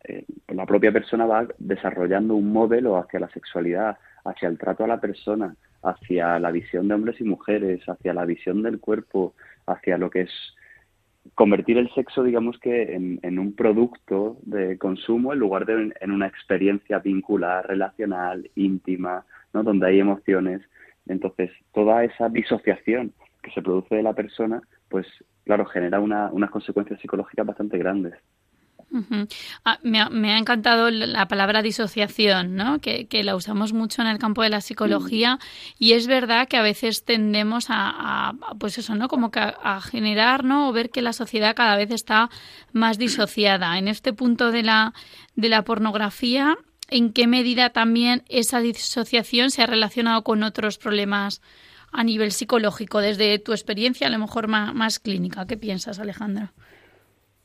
eh, 0.05 0.25
la 0.49 0.66
propia 0.66 0.92
persona 0.92 1.27
va 1.27 1.47
desarrollando 1.59 2.35
un 2.35 2.53
modelo 2.53 2.97
hacia 2.97 3.20
la 3.20 3.29
sexualidad, 3.31 3.97
hacia 4.25 4.49
el 4.49 4.59
trato 4.59 4.85
a 4.85 4.88
la 4.88 5.01
persona, 5.01 5.57
hacia 5.83 6.38
la 6.38 6.51
visión 6.51 6.88
de 6.88 6.94
hombres 6.94 7.20
y 7.20 7.25
mujeres, 7.25 7.83
hacia 7.88 8.14
la 8.14 8.25
visión 8.25 8.62
del 8.62 8.81
cuerpo, 8.81 9.35
hacia 9.66 9.99
lo 9.99 10.11
que 10.11 10.23
es 10.23 10.31
convertir 11.35 11.79
el 11.79 11.92
sexo, 11.94 12.23
digamos 12.23 12.59
que, 12.59 12.94
en, 12.94 13.38
un 13.38 13.55
producto 13.55 14.38
de 14.42 14.79
consumo 14.79 15.33
en 15.33 15.38
lugar 15.38 15.66
de 15.66 15.75
en, 15.75 15.94
en 16.01 16.11
una 16.12 16.27
experiencia 16.27 16.99
vincular, 16.99 17.66
relacional, 17.66 18.49
íntima, 18.55 19.25
¿no? 19.53 19.62
donde 19.62 19.87
hay 19.87 20.01
emociones. 20.01 20.62
Entonces, 21.07 21.51
toda 21.73 22.05
esa 22.05 22.29
disociación 22.29 23.12
que 23.42 23.51
se 23.51 23.62
produce 23.62 23.97
de 23.97 24.03
la 24.03 24.14
persona, 24.14 24.62
pues, 24.88 25.07
claro, 25.44 25.66
genera 25.66 26.01
una, 26.01 26.31
unas 26.33 26.51
consecuencias 26.51 27.01
psicológicas 27.01 27.47
bastante 27.47 27.79
grandes. 27.79 28.14
Ah, 29.64 29.79
me, 29.83 30.01
ha, 30.33 30.38
encantado 30.38 30.90
la- 30.90 31.07
la 31.07 31.29
palabra 31.29 31.62
disociación, 31.62 32.55
¿no? 32.55 32.81
Que, 32.81 33.07
la 33.25 33.37
usamos 33.37 33.73
mucho 33.73 34.03
en 34.03 34.09
el 34.09 34.18
campo 34.18 34.42
de 34.42 34.51
la 34.51 34.61
psicología 34.61 35.38
y 35.79 35.92
es 35.92 36.07
verdad 36.07 36.49
que 36.49 36.57
a 36.57 36.62
veces 36.62 37.05
tendemos 37.05 37.66
a, 37.68 38.35
pues 38.59 38.79
eso, 38.79 38.94
¿no? 38.94 39.09
Como 39.09 39.31
que 39.31 39.40
a, 39.40 39.81
generar, 39.81 40.44
¿no? 40.44 40.68
O 40.68 40.73
ver 40.73 40.90
que 40.90 41.03
la 41.03 41.12
sociedad 41.12 41.55
cada 41.55 41.77
vez 41.77 41.90
está 41.90 42.31
más 42.73 42.99
disociada. 42.99 43.79
En 43.79 43.88
este 43.88 44.12
punto 44.12 44.51
de 44.51 44.62
la, 44.62 44.94
de 45.37 45.49
la 45.49 45.62
pornografía, 45.62 46.57
¿en 46.90 47.12
qué 47.12 47.27
medida 47.27 47.70
también 47.70 48.23
esa 48.29 48.61
disociación 48.61 49.51
se 49.51 49.62
ha 49.62 49.66
relacionado 49.66 50.23
con 50.23 50.42
otros 50.42 50.79
problemas 50.79 51.40
a 51.92 52.03
nivel 52.05 52.33
psicológico, 52.33 53.01
desde 53.01 53.38
tu 53.38 53.53
experiencia 53.53 54.09
a 54.09 54.11
lo 54.11 54.18
mejor 54.18 54.49
más, 54.49 54.75
más 54.75 54.99
clínica? 54.99 55.47
¿Qué 55.47 55.57
piensas, 55.57 55.99
Alejandro? 55.99 56.51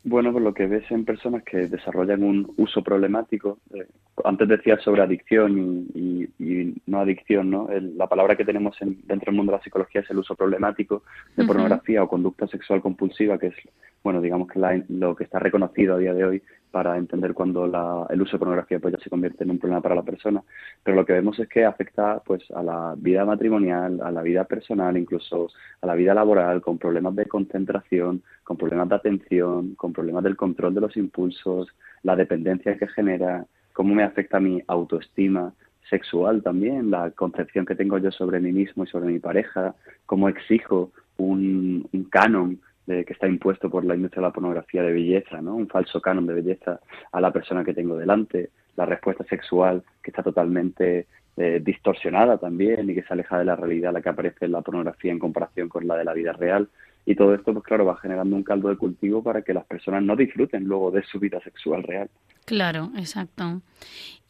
Bueno, 0.05 0.31
pues 0.31 0.43
lo 0.43 0.53
que 0.53 0.65
ves 0.65 0.89
en 0.91 1.03
personas 1.03 1.43
que 1.43 1.67
desarrollan 1.67 2.23
un 2.23 2.53
uso 2.55 2.81
problemático, 2.81 3.59
eh, 3.73 3.85
antes 4.23 4.47
decías 4.47 4.81
sobre 4.81 5.01
adicción 5.01 5.57
y, 5.93 6.23
y- 6.23 6.29
y 6.39 6.73
no 6.87 7.01
adicción, 7.01 7.49
¿no? 7.49 7.69
El- 7.69 7.97
la 7.97 8.07
palabra 8.07 8.37
que 8.37 8.45
tenemos 8.45 8.81
en- 8.81 9.01
dentro 9.05 9.25
del 9.29 9.35
mundo 9.35 9.51
de 9.51 9.57
la 9.57 9.63
psicología 9.63 9.99
es 10.01 10.09
el 10.09 10.19
uso 10.19 10.35
problemático 10.35 11.03
de 11.35 11.43
pornografía 11.47 12.01
o 12.01 12.07
conducta 12.07 12.47
sexual 12.47 12.81
compulsiva, 12.81 13.37
que 13.37 13.47
es, 13.47 13.55
bueno, 14.01 14.21
digamos 14.21 14.47
que 14.47 14.57
la- 14.59 14.81
lo 14.87 15.15
que 15.17 15.25
está 15.25 15.37
reconocido 15.37 15.95
a 15.95 15.99
día 15.99 16.13
de 16.13 16.23
hoy 16.23 16.41
para 16.71 16.97
entender 16.97 17.33
cuando 17.33 17.65
la- 17.67 18.05
el 18.09 18.21
uso 18.21 18.33
de 18.33 18.39
pornografía 18.39 18.79
pues 18.79 18.93
ya 18.93 19.03
se 19.03 19.09
convierte 19.09 19.43
en 19.43 19.51
un 19.51 19.59
problema 19.59 19.81
para 19.81 19.95
la 19.95 20.03
persona. 20.03 20.43
Pero 20.83 20.95
lo 20.95 21.05
que 21.05 21.13
vemos 21.13 21.37
es 21.39 21.47
que 21.47 21.65
afecta 21.65 22.21
pues 22.25 22.43
a 22.51 22.61
la 22.61 22.95
vida 22.97 23.25
matrimonial, 23.25 23.99
a 24.03 24.11
la 24.11 24.21
vida 24.21 24.43
personal, 24.43 24.95
incluso 24.97 25.49
a 25.81 25.87
la 25.87 25.95
vida 25.95 26.13
laboral, 26.13 26.61
con 26.61 26.77
problemas 26.77 27.15
de 27.15 27.25
concentración, 27.25 28.21
con 28.43 28.57
problemas 28.57 28.89
de 28.89 28.95
atención, 28.95 29.75
con 29.75 29.93
problemas 29.93 30.23
del 30.23 30.35
control 30.37 30.73
de 30.75 30.81
los 30.81 30.95
impulsos, 30.97 31.67
la 32.03 32.15
dependencia 32.15 32.77
que 32.77 32.87
genera, 32.87 33.45
cómo 33.73 33.95
me 33.95 34.03
afecta 34.03 34.39
mi 34.39 34.61
autoestima 34.67 35.53
sexual 35.89 36.43
también, 36.43 36.91
la 36.91 37.09
concepción 37.11 37.65
que 37.65 37.75
tengo 37.75 37.97
yo 37.97 38.11
sobre 38.11 38.39
mí 38.39 38.51
mismo 38.51 38.83
y 38.83 38.87
sobre 38.87 39.07
mi 39.07 39.19
pareja, 39.19 39.73
cómo 40.05 40.29
exijo 40.29 40.91
un 41.17 41.83
canon 42.11 42.59
de, 42.89 43.05
que 43.05 43.13
está 43.13 43.27
impuesto 43.27 43.69
por 43.69 43.85
la 43.85 43.95
industria 43.95 44.21
de 44.21 44.27
la 44.27 44.33
pornografía 44.33 44.83
de 44.83 44.91
belleza, 44.91 45.41
¿no? 45.41 45.55
Un 45.55 45.67
falso 45.67 46.01
canon 46.01 46.25
de 46.25 46.33
belleza 46.33 46.79
a 47.11 47.21
la 47.21 47.31
persona 47.31 47.63
que 47.63 47.73
tengo 47.73 47.95
delante, 47.95 48.49
la 48.75 48.85
respuesta 48.85 49.23
sexual 49.25 49.83
que 50.03 50.11
está 50.11 50.23
totalmente 50.23 51.07
eh, 51.37 51.61
distorsionada 51.63 52.37
también 52.37 52.89
y 52.89 52.95
que 52.95 53.03
se 53.03 53.13
aleja 53.13 53.37
de 53.37 53.45
la 53.45 53.55
realidad 53.55 53.93
la 53.93 54.01
que 54.01 54.09
aparece 54.09 54.45
en 54.45 54.51
la 54.51 54.61
pornografía 54.61 55.11
en 55.11 55.19
comparación 55.19 55.69
con 55.69 55.87
la 55.87 55.95
de 55.95 56.03
la 56.03 56.13
vida 56.13 56.33
real. 56.33 56.67
Y 57.05 57.15
todo 57.15 57.33
esto, 57.33 57.53
pues 57.53 57.63
claro, 57.63 57.85
va 57.85 57.95
generando 57.97 58.35
un 58.35 58.43
caldo 58.43 58.69
de 58.69 58.75
cultivo 58.75 59.23
para 59.23 59.41
que 59.41 59.53
las 59.53 59.65
personas 59.65 60.03
no 60.03 60.15
disfruten 60.15 60.65
luego 60.65 60.91
de 60.91 61.03
su 61.03 61.19
vida 61.19 61.39
sexual 61.41 61.83
real. 61.83 62.09
Claro, 62.45 62.89
exacto. 62.97 63.61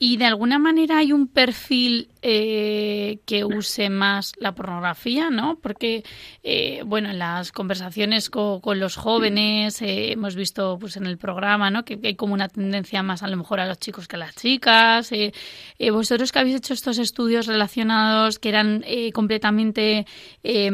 Y 0.02 0.16
de 0.16 0.24
alguna 0.26 0.60
manera 0.60 1.00
hay 1.00 1.12
un 1.12 1.28
perfil 1.28 2.08
eh, 2.22 3.20
que 3.26 3.44
use 3.44 3.90
más 3.90 4.32
la 4.38 4.56
pornografía, 4.56 5.30
¿no? 5.30 5.60
Porque, 5.62 6.06
eh, 6.42 6.84
bueno, 6.86 7.10
en 7.10 7.20
las 7.20 7.52
conversaciones 7.52 8.30
co- 8.30 8.62
con, 8.62 8.80
los 8.80 8.96
jóvenes 8.96 9.82
eh, 9.82 10.14
hemos 10.14 10.36
visto 10.36 10.78
pues 10.80 10.96
en 10.96 11.06
el 11.06 11.18
programa, 11.18 11.70
¿no? 11.70 11.84
Que, 11.84 12.00
hay 12.02 12.16
como 12.16 12.34
una 12.34 12.48
tendencia 12.48 13.04
más 13.04 13.24
a 13.24 13.28
lo 13.28 13.36
mejor 13.36 13.60
a 13.60 13.66
los 13.68 13.78
chicos 13.78 14.08
que 14.08 14.16
a 14.16 14.20
las 14.20 14.36
chicas. 14.36 15.12
eh. 15.12 15.34
Eh, 15.78 15.92
vosotros 15.92 16.32
que 16.32 16.40
habéis 16.40 16.56
hecho 16.56 16.74
estos 16.74 16.98
estudios 16.98 17.46
relacionados 17.48 18.40
que 18.40 18.50
eran 18.50 18.86
eh, 18.88 19.12
completamente 19.12 20.06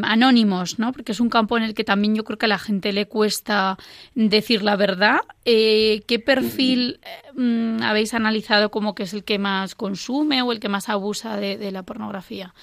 anónimos, 0.03 0.77
¿no? 0.77 0.91
Porque 0.91 1.13
es 1.13 1.19
un 1.19 1.29
campo 1.29 1.57
en 1.57 1.63
el 1.63 1.73
que 1.73 1.83
también 1.83 2.13
yo 2.15 2.23
creo 2.23 2.37
que 2.37 2.45
a 2.45 2.49
la 2.49 2.59
gente 2.59 2.93
le 2.93 3.07
cuesta 3.07 3.77
decir 4.13 4.61
la 4.61 4.75
verdad. 4.75 5.21
¿Qué 5.43 6.23
perfil 6.23 6.99
mm, 7.35 7.81
habéis 7.81 8.13
analizado 8.13 8.69
como 8.69 8.93
que 8.93 9.03
es 9.03 9.14
el 9.15 9.23
que 9.23 9.39
más 9.39 9.73
consume 9.73 10.41
o 10.41 10.51
el 10.51 10.59
que 10.59 10.69
más 10.69 10.89
abusa 10.89 11.37
de, 11.37 11.71
la 11.71 11.83
pornografía? 11.83 12.53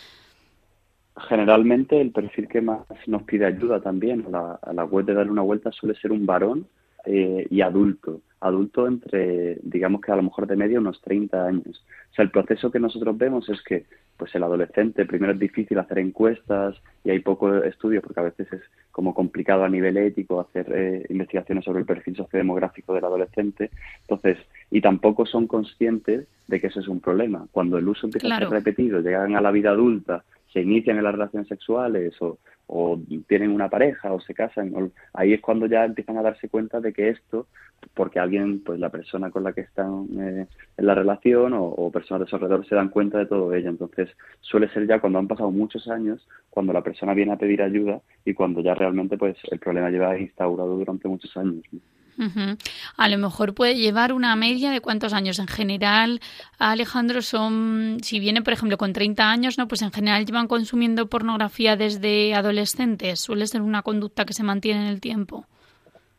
Generalmente 1.29 2.01
el 2.01 2.13
perfil 2.13 2.49
que 2.49 2.61
más 2.61 2.81
nos 3.07 3.23
pide 3.25 3.47
ayuda 3.47 3.81
también 3.81 4.25
a 4.27 4.31
la, 4.31 4.59
a 4.63 4.73
la 4.73 4.85
web 4.85 5.05
de 5.05 5.15
darle 5.15 5.33
una 5.33 5.43
vuelta 5.43 5.73
suele 5.73 5.99
ser 6.01 6.13
un 6.13 6.25
varón 6.25 6.67
eh, 7.07 7.47
y 7.51 7.61
adulto. 7.61 8.21
Adulto 8.41 8.89
entre, 8.89 9.59
digamos 9.63 10.01
que 10.01 10.11
a 10.11 10.17
lo 10.17 10.23
mejor 10.25 10.47
de 10.49 10.57
media 10.57 10.81
unos 10.81 11.01
30 11.03 11.47
años. 11.47 11.85
O 12.11 12.15
sea, 12.15 12.25
el 12.25 12.31
proceso 12.31 12.71
que 12.71 12.81
nosotros 12.81 13.17
vemos 13.17 13.49
es 13.49 13.63
que 13.63 13.85
pues 14.17 14.35
el 14.35 14.43
adolescente 14.43 15.05
primero 15.07 15.33
es 15.33 15.39
difícil 15.39 15.79
hacer 15.79 15.99
encuestas 15.99 16.77
y 17.03 17.11
hay 17.11 17.21
poco 17.21 17.55
estudio 17.63 18.03
porque 18.03 18.21
a 18.21 18.25
veces 18.25 18.53
es 18.53 18.61
como 18.91 19.15
complicado 19.15 19.65
a 19.65 19.69
nivel 19.69 19.97
ético 19.97 20.41
hacer 20.41 20.67
eh, 20.73 21.07
investigaciones 21.09 21.65
sobre 21.65 21.81
el 21.81 21.87
perfil 21.87 22.17
sociodemográfico 22.17 22.95
del 22.95 23.05
adolescente. 23.05 23.71
Entonces, 24.03 24.39
y 24.71 24.81
tampoco 24.81 25.25
son 25.25 25.47
conscientes 25.47 26.27
de 26.47 26.61
que 26.61 26.67
eso 26.67 26.81
es 26.81 26.89
un 26.89 27.01
problema. 27.01 27.47
Cuando 27.53 27.79
el 27.79 27.89
uso 27.89 28.07
empieza 28.07 28.27
Claro. 28.27 28.47
a 28.47 28.51
ser 28.51 28.59
repetido, 28.59 29.01
llegan 29.01 29.35
a 29.37 29.41
la 29.41 29.51
vida 29.51 29.71
adulta, 29.71 30.25
se 30.53 30.61
inician 30.61 30.99
en 30.99 31.05
las 31.05 31.13
relaciones 31.15 31.49
sexuales 31.49 32.15
o, 32.21 32.39
o 32.67 32.99
tienen 33.29 33.51
una 33.53 33.69
pareja 33.69 34.13
o 34.13 34.21
se 34.21 34.35
casan, 34.35 34.75
o- 34.75 34.91
ahí 35.15 35.33
es 35.33 35.41
cuando 35.41 35.67
ya 35.67 35.85
empiezan 35.85 36.17
a 36.19 36.23
darse 36.23 36.49
cuenta 36.49 36.81
de 36.81 36.93
que 36.93 37.09
esto, 37.11 37.47
porque 37.95 38.19
alguien, 38.21 38.63
pues 38.63 38.79
la 38.79 38.91
persona 38.91 39.31
con 39.31 39.43
la 39.45 39.53
que 39.53 39.63
están 39.63 40.07
eh, 40.19 40.47
en 40.77 40.87
la 40.87 40.95
relación 40.95 41.53
o, 41.55 41.91
personas 41.91 42.23
de 42.23 42.31
su 42.31 42.37
alrededor 42.37 42.67
se 42.67 42.75
dan 42.77 42.89
cuenta 42.91 43.19
de 43.19 43.27
todo 43.27 43.53
ello. 43.55 43.71
Entonces 43.71 44.09
suele 44.41 44.69
ser 44.69 44.87
ya 44.87 45.01
cuando 45.01 45.19
han 45.19 45.29
pasado 45.29 45.51
muchos 45.51 45.89
años, 45.89 46.27
cuando 46.51 46.73
la 46.73 46.83
persona 46.83 47.15
viene 47.15 47.33
a 47.33 47.37
pedir 47.39 47.61
ayuda 47.63 48.01
y 48.25 48.35
cuando 48.35 48.61
ya 48.61 48.75
realmente 48.75 49.19
pues 49.19 49.37
el 49.51 49.59
problema 49.59 49.91
lleva 49.91 50.19
instaurado 50.19 50.77
durante 50.77 51.09
muchos 51.09 51.37
años. 51.37 51.65
A 52.97 53.09
lo 53.09 53.19
mejor 53.19 53.55
puede 53.55 53.77
llevar 53.77 54.13
una 54.13 54.37
media 54.37 54.71
de 54.71 54.81
cuántos 54.81 55.13
años. 55.13 55.39
En 55.39 55.47
general, 55.47 56.21
Alejandro, 56.59 57.23
son, 57.23 57.99
si 58.03 58.21
viene, 58.21 58.43
por 58.43 58.53
ejemplo, 58.53 58.77
con 58.79 58.93
30 58.93 59.31
años, 59.31 59.59
¿no? 59.59 59.69
Pues 59.69 59.83
en 59.83 59.93
general 59.93 60.25
llevan 60.25 60.49
consumiendo 60.49 61.09
pornografía 61.09 61.77
desde 61.77 62.35
adolescentes. 62.35 63.21
Suele 63.21 63.47
ser 63.47 63.63
una 63.63 63.83
conducta 63.83 64.25
que 64.25 64.35
se 64.35 64.43
mantiene 64.43 64.83
en 64.83 64.87
el 64.89 65.01
tiempo. 65.01 65.47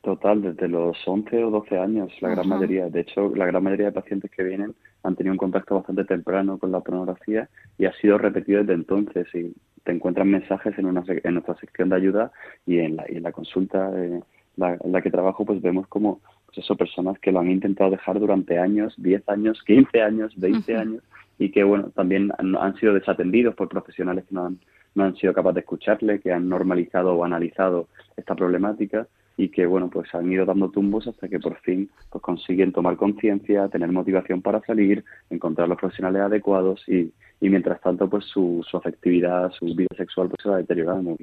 Total, 0.02 0.42
desde 0.42 0.68
los 0.68 0.98
11 1.08 1.46
o 1.46 1.50
12 1.50 1.78
años, 1.78 2.12
la 2.20 2.30
gran 2.30 2.50
mayoría. 2.50 2.90
De 2.90 3.00
hecho, 3.00 3.34
la 3.36 3.46
gran 3.46 3.64
mayoría 3.64 3.86
de 3.86 3.94
pacientes 3.94 4.30
que 4.32 4.44
vienen 4.44 4.76
han 5.04 5.16
tenido 5.16 5.32
un 5.32 5.38
contacto 5.38 5.76
bastante 5.76 6.04
temprano 6.04 6.58
con 6.58 6.74
la 6.74 6.82
pornografía 6.82 7.48
y 7.78 7.86
ha 7.86 7.94
sido 7.94 8.18
repetido 8.18 8.60
desde 8.60 8.74
entonces. 8.74 9.28
Y 9.34 9.54
te 9.86 9.94
encuentran 9.94 10.30
mensajes 10.30 10.78
en, 10.78 10.88
una, 10.88 11.06
en 11.08 11.34
nuestra 11.34 11.56
sección 11.56 11.88
de 11.88 11.96
ayuda 11.96 12.32
y 12.66 12.80
en 12.80 12.98
la, 12.98 13.06
y 13.10 13.16
en 13.16 13.24
la 13.24 13.32
consulta 13.32 13.92
eh, 13.96 14.22
la, 14.56 14.78
en 14.84 14.92
la 14.92 15.02
que 15.02 15.12
trabajo, 15.12 15.46
pues 15.46 15.62
vemos 15.62 15.88
como 15.88 16.22
pues 16.46 16.60
eso, 16.60 16.76
personas 16.76 17.18
que 17.20 17.32
lo 17.32 17.40
han 17.40 17.50
intentado 17.50 17.92
dejar 17.92 18.20
durante 18.20 18.60
años, 18.60 18.94
10 18.98 19.28
años, 19.30 19.62
15 19.66 20.02
años, 20.02 20.34
20 20.38 20.72
Ujú. 20.72 20.82
años 20.82 21.04
y 21.40 21.50
que, 21.50 21.64
bueno, 21.64 21.90
también 21.96 22.32
han, 22.38 22.56
han 22.56 22.76
sido 22.76 22.94
desatendidos 22.94 23.56
por 23.56 23.70
profesionales 23.70 24.26
que 24.26 24.36
no 24.36 24.46
han, 24.46 24.60
no 24.96 25.04
han 25.04 25.16
sido 25.16 25.34
capaces 25.34 25.56
de 25.56 25.60
escucharle, 25.62 26.20
que 26.20 26.32
han 26.32 26.48
normalizado 26.48 27.16
o 27.16 27.24
analizado 27.24 27.88
esta 28.16 28.36
problemática 28.36 29.08
y 29.36 29.50
que 29.50 29.66
bueno 29.66 29.90
pues 29.90 30.14
han 30.14 30.32
ido 30.32 30.46
dando 30.46 30.70
tumbos 30.70 31.08
hasta 31.08 31.28
que 31.28 31.40
por 31.40 31.58
fin 31.62 31.90
pues 32.12 32.22
consiguen 32.22 32.72
tomar 32.72 32.98
conciencia, 32.98 33.68
tener 33.68 33.92
motivación 33.92 34.42
para 34.42 34.62
salir, 34.62 35.04
encontrar 35.30 35.68
los 35.68 35.80
profesionales 35.80 36.22
adecuados 36.22 36.88
y, 36.88 37.12
y 37.42 37.50
mientras 37.50 37.82
tanto 37.82 38.08
pues 38.10 38.26
su, 38.26 38.64
su 38.70 38.78
afectividad, 38.78 39.52
su 39.52 39.66
vida 39.66 39.88
sexual 39.98 40.30
pues 40.30 40.44
se 40.44 40.50
va 40.50 40.58
deteriorando. 40.58 41.18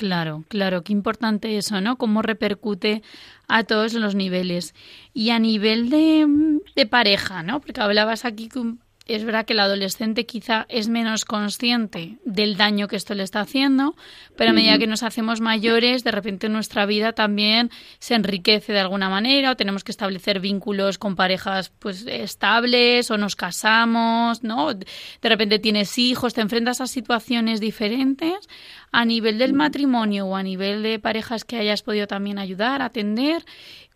Claro, 0.00 0.44
claro, 0.48 0.82
qué 0.82 0.94
importante 0.94 1.58
eso, 1.58 1.82
¿no? 1.82 1.98
Cómo 1.98 2.22
repercute 2.22 3.02
a 3.48 3.64
todos 3.64 3.92
los 3.92 4.14
niveles. 4.14 4.74
Y 5.12 5.28
a 5.28 5.38
nivel 5.38 5.90
de, 5.90 6.26
de 6.74 6.86
pareja, 6.86 7.42
¿no? 7.42 7.60
Porque 7.60 7.82
hablabas 7.82 8.24
aquí 8.24 8.48
que 8.48 8.60
es 9.06 9.24
verdad 9.24 9.44
que 9.44 9.54
el 9.54 9.60
adolescente 9.60 10.26
quizá 10.26 10.66
es 10.68 10.88
menos 10.88 11.24
consciente 11.24 12.18
del 12.24 12.56
daño 12.56 12.86
que 12.86 12.96
esto 12.96 13.14
le 13.14 13.22
está 13.22 13.40
haciendo, 13.40 13.96
pero 14.36 14.50
a 14.50 14.52
medida 14.52 14.78
que 14.78 14.86
nos 14.86 15.02
hacemos 15.02 15.40
mayores, 15.40 16.04
de 16.04 16.10
repente 16.12 16.48
nuestra 16.48 16.86
vida 16.86 17.12
también 17.12 17.70
se 17.98 18.14
enriquece 18.14 18.72
de 18.72 18.80
alguna 18.80 19.08
manera, 19.08 19.50
o 19.50 19.56
tenemos 19.56 19.82
que 19.84 19.92
establecer 19.92 20.40
vínculos 20.40 20.98
con 20.98 21.16
parejas 21.16 21.72
pues 21.78 22.06
estables, 22.06 23.10
o 23.10 23.18
nos 23.18 23.36
casamos, 23.36 24.44
¿no? 24.44 24.74
De 24.74 25.28
repente 25.28 25.58
tienes 25.58 25.98
hijos, 25.98 26.34
te 26.34 26.40
enfrentas 26.40 26.80
a 26.80 26.86
situaciones 26.86 27.60
diferentes 27.60 28.48
a 28.92 29.04
nivel 29.04 29.38
del 29.38 29.52
matrimonio 29.52 30.26
o 30.26 30.36
a 30.36 30.42
nivel 30.42 30.82
de 30.82 30.98
parejas 30.98 31.44
que 31.44 31.56
hayas 31.56 31.82
podido 31.82 32.06
también 32.06 32.38
ayudar, 32.38 32.82
atender. 32.82 33.44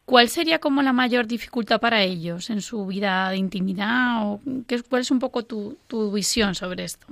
¿Cuál 0.04 0.28
sería 0.28 0.58
como 0.58 0.82
la 0.82 0.92
mayor 0.92 1.26
dificultad 1.26 1.80
para 1.80 2.02
ellos 2.02 2.50
en 2.50 2.60
su 2.60 2.86
vida 2.86 3.30
de 3.30 3.38
intimidad? 3.38 4.26
O 4.26 4.40
qué, 4.66 4.82
¿Cuál 4.88 5.00
es 5.00 5.10
un 5.10 5.18
poco 5.18 5.44
tu, 5.44 5.76
tu 5.86 6.12
visión 6.12 6.54
sobre 6.54 6.84
esto? 6.84 7.06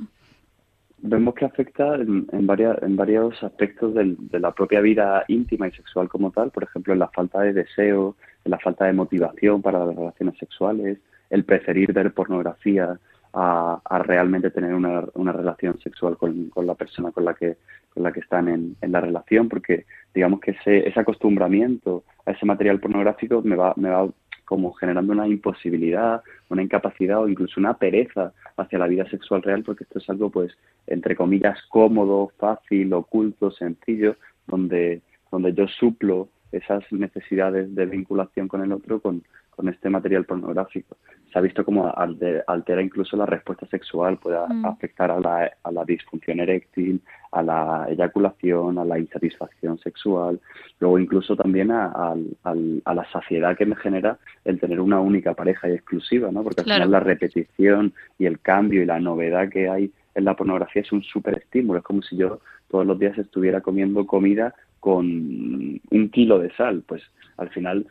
Vemos 0.98 1.34
que 1.34 1.46
afecta 1.46 1.96
en, 1.96 2.26
en, 2.30 2.46
varias, 2.46 2.80
en 2.82 2.94
varios 2.94 3.42
aspectos 3.42 3.94
de 3.94 4.38
la 4.38 4.52
propia 4.52 4.80
vida 4.80 5.24
íntima 5.26 5.66
y 5.66 5.72
sexual 5.72 6.08
como 6.08 6.30
tal, 6.30 6.50
por 6.50 6.62
ejemplo, 6.62 6.92
en 6.92 7.00
la 7.00 7.08
falta 7.08 7.40
de 7.40 7.52
deseo, 7.52 8.14
en 8.44 8.50
la 8.50 8.58
falta 8.58 8.84
de 8.84 8.92
motivación 8.92 9.62
para 9.62 9.84
las 9.84 9.96
relaciones 9.96 10.38
sexuales, 10.38 10.98
el 11.30 11.44
preferir 11.44 11.92
ver 11.92 12.12
pornografía 12.12 13.00
a, 13.32 13.80
a 13.84 13.98
realmente 14.00 14.50
tener 14.50 14.74
una, 14.74 15.04
una 15.14 15.32
relación 15.32 15.78
sexual 15.80 16.16
con, 16.16 16.50
con 16.50 16.66
la 16.66 16.74
persona 16.74 17.12
con 17.12 17.24
la 17.24 17.34
que, 17.34 17.56
con 17.92 18.02
la 18.02 18.12
que 18.12 18.20
están 18.20 18.48
en, 18.48 18.76
en 18.80 18.92
la 18.92 19.00
relación, 19.00 19.48
porque 19.48 19.86
digamos 20.14 20.40
que 20.40 20.52
ese, 20.52 20.88
ese 20.88 21.00
acostumbramiento 21.00 22.04
a 22.26 22.32
ese 22.32 22.44
material 22.44 22.80
pornográfico 22.80 23.42
me 23.42 23.56
va, 23.56 23.72
me 23.76 23.90
va 23.90 24.08
como 24.44 24.72
generando 24.74 25.12
una 25.12 25.26
imposibilidad, 25.26 26.22
una 26.50 26.62
incapacidad 26.62 27.20
o 27.20 27.28
incluso 27.28 27.58
una 27.58 27.74
pereza 27.74 28.32
hacia 28.56 28.78
la 28.78 28.86
vida 28.86 29.08
sexual 29.08 29.42
real, 29.42 29.62
porque 29.62 29.84
esto 29.84 29.98
es 29.98 30.10
algo, 30.10 30.30
pues, 30.30 30.52
entre 30.86 31.16
comillas, 31.16 31.58
cómodo, 31.70 32.32
fácil, 32.38 32.92
oculto, 32.92 33.50
sencillo, 33.50 34.16
donde, 34.46 35.00
donde 35.30 35.54
yo 35.54 35.66
suplo 35.68 36.28
esas 36.50 36.84
necesidades 36.92 37.74
de 37.74 37.86
vinculación 37.86 38.46
con 38.46 38.62
el 38.62 38.72
otro 38.72 39.00
con, 39.00 39.22
con 39.54 39.68
este 39.68 39.88
material 39.90 40.24
pornográfico. 40.24 40.96
Se 41.30 41.38
ha 41.38 41.42
visto 41.42 41.64
como 41.64 41.86
alter- 41.94 42.42
altera 42.46 42.82
incluso 42.82 43.16
la 43.16 43.26
respuesta 43.26 43.66
sexual, 43.66 44.18
puede 44.18 44.36
Mm. 44.48 44.66
afectar 44.66 45.10
a 45.10 45.20
la, 45.20 45.50
a 45.62 45.70
la 45.72 45.84
disfunción 45.84 46.40
eréctil, 46.40 47.00
a 47.32 47.42
la 47.42 47.86
eyaculación, 47.88 48.78
a 48.78 48.84
la 48.84 48.98
insatisfacción 48.98 49.78
sexual, 49.78 50.40
luego 50.80 50.98
incluso 50.98 51.36
también 51.36 51.70
a, 51.70 52.14
la 52.44 53.06
saciedad 53.12 53.56
que 53.56 53.64
me 53.66 53.76
genera 53.76 54.18
el 54.44 54.58
tener 54.60 54.80
una 54.80 55.00
única 55.00 55.34
pareja 55.34 55.68
y 55.68 55.72
exclusiva, 55.72 56.30
¿no? 56.30 56.42
Porque 56.42 56.60
al 56.60 56.64
Claro. 56.66 56.78
final 56.80 56.90
la 56.90 57.00
repetición 57.00 57.92
y 58.18 58.26
el 58.26 58.40
cambio 58.40 58.82
y 58.82 58.86
la 58.86 59.00
novedad 59.00 59.48
que 59.48 59.68
hay 59.68 59.90
en 60.14 60.24
la 60.24 60.36
pornografía 60.36 60.82
es 60.82 60.92
un 60.92 61.02
súper 61.02 61.38
estímulo. 61.38 61.78
Es 61.78 61.84
como 61.84 62.02
si 62.02 62.16
yo 62.16 62.40
todos 62.68 62.86
los 62.86 62.98
días 62.98 63.16
estuviera 63.18 63.60
comiendo 63.62 64.06
comida 64.06 64.54
con 64.80 65.06
un 65.06 66.08
kilo 66.10 66.38
de 66.38 66.50
sal. 66.54 66.82
Pues 66.86 67.02
al 67.38 67.48
final 67.50 67.86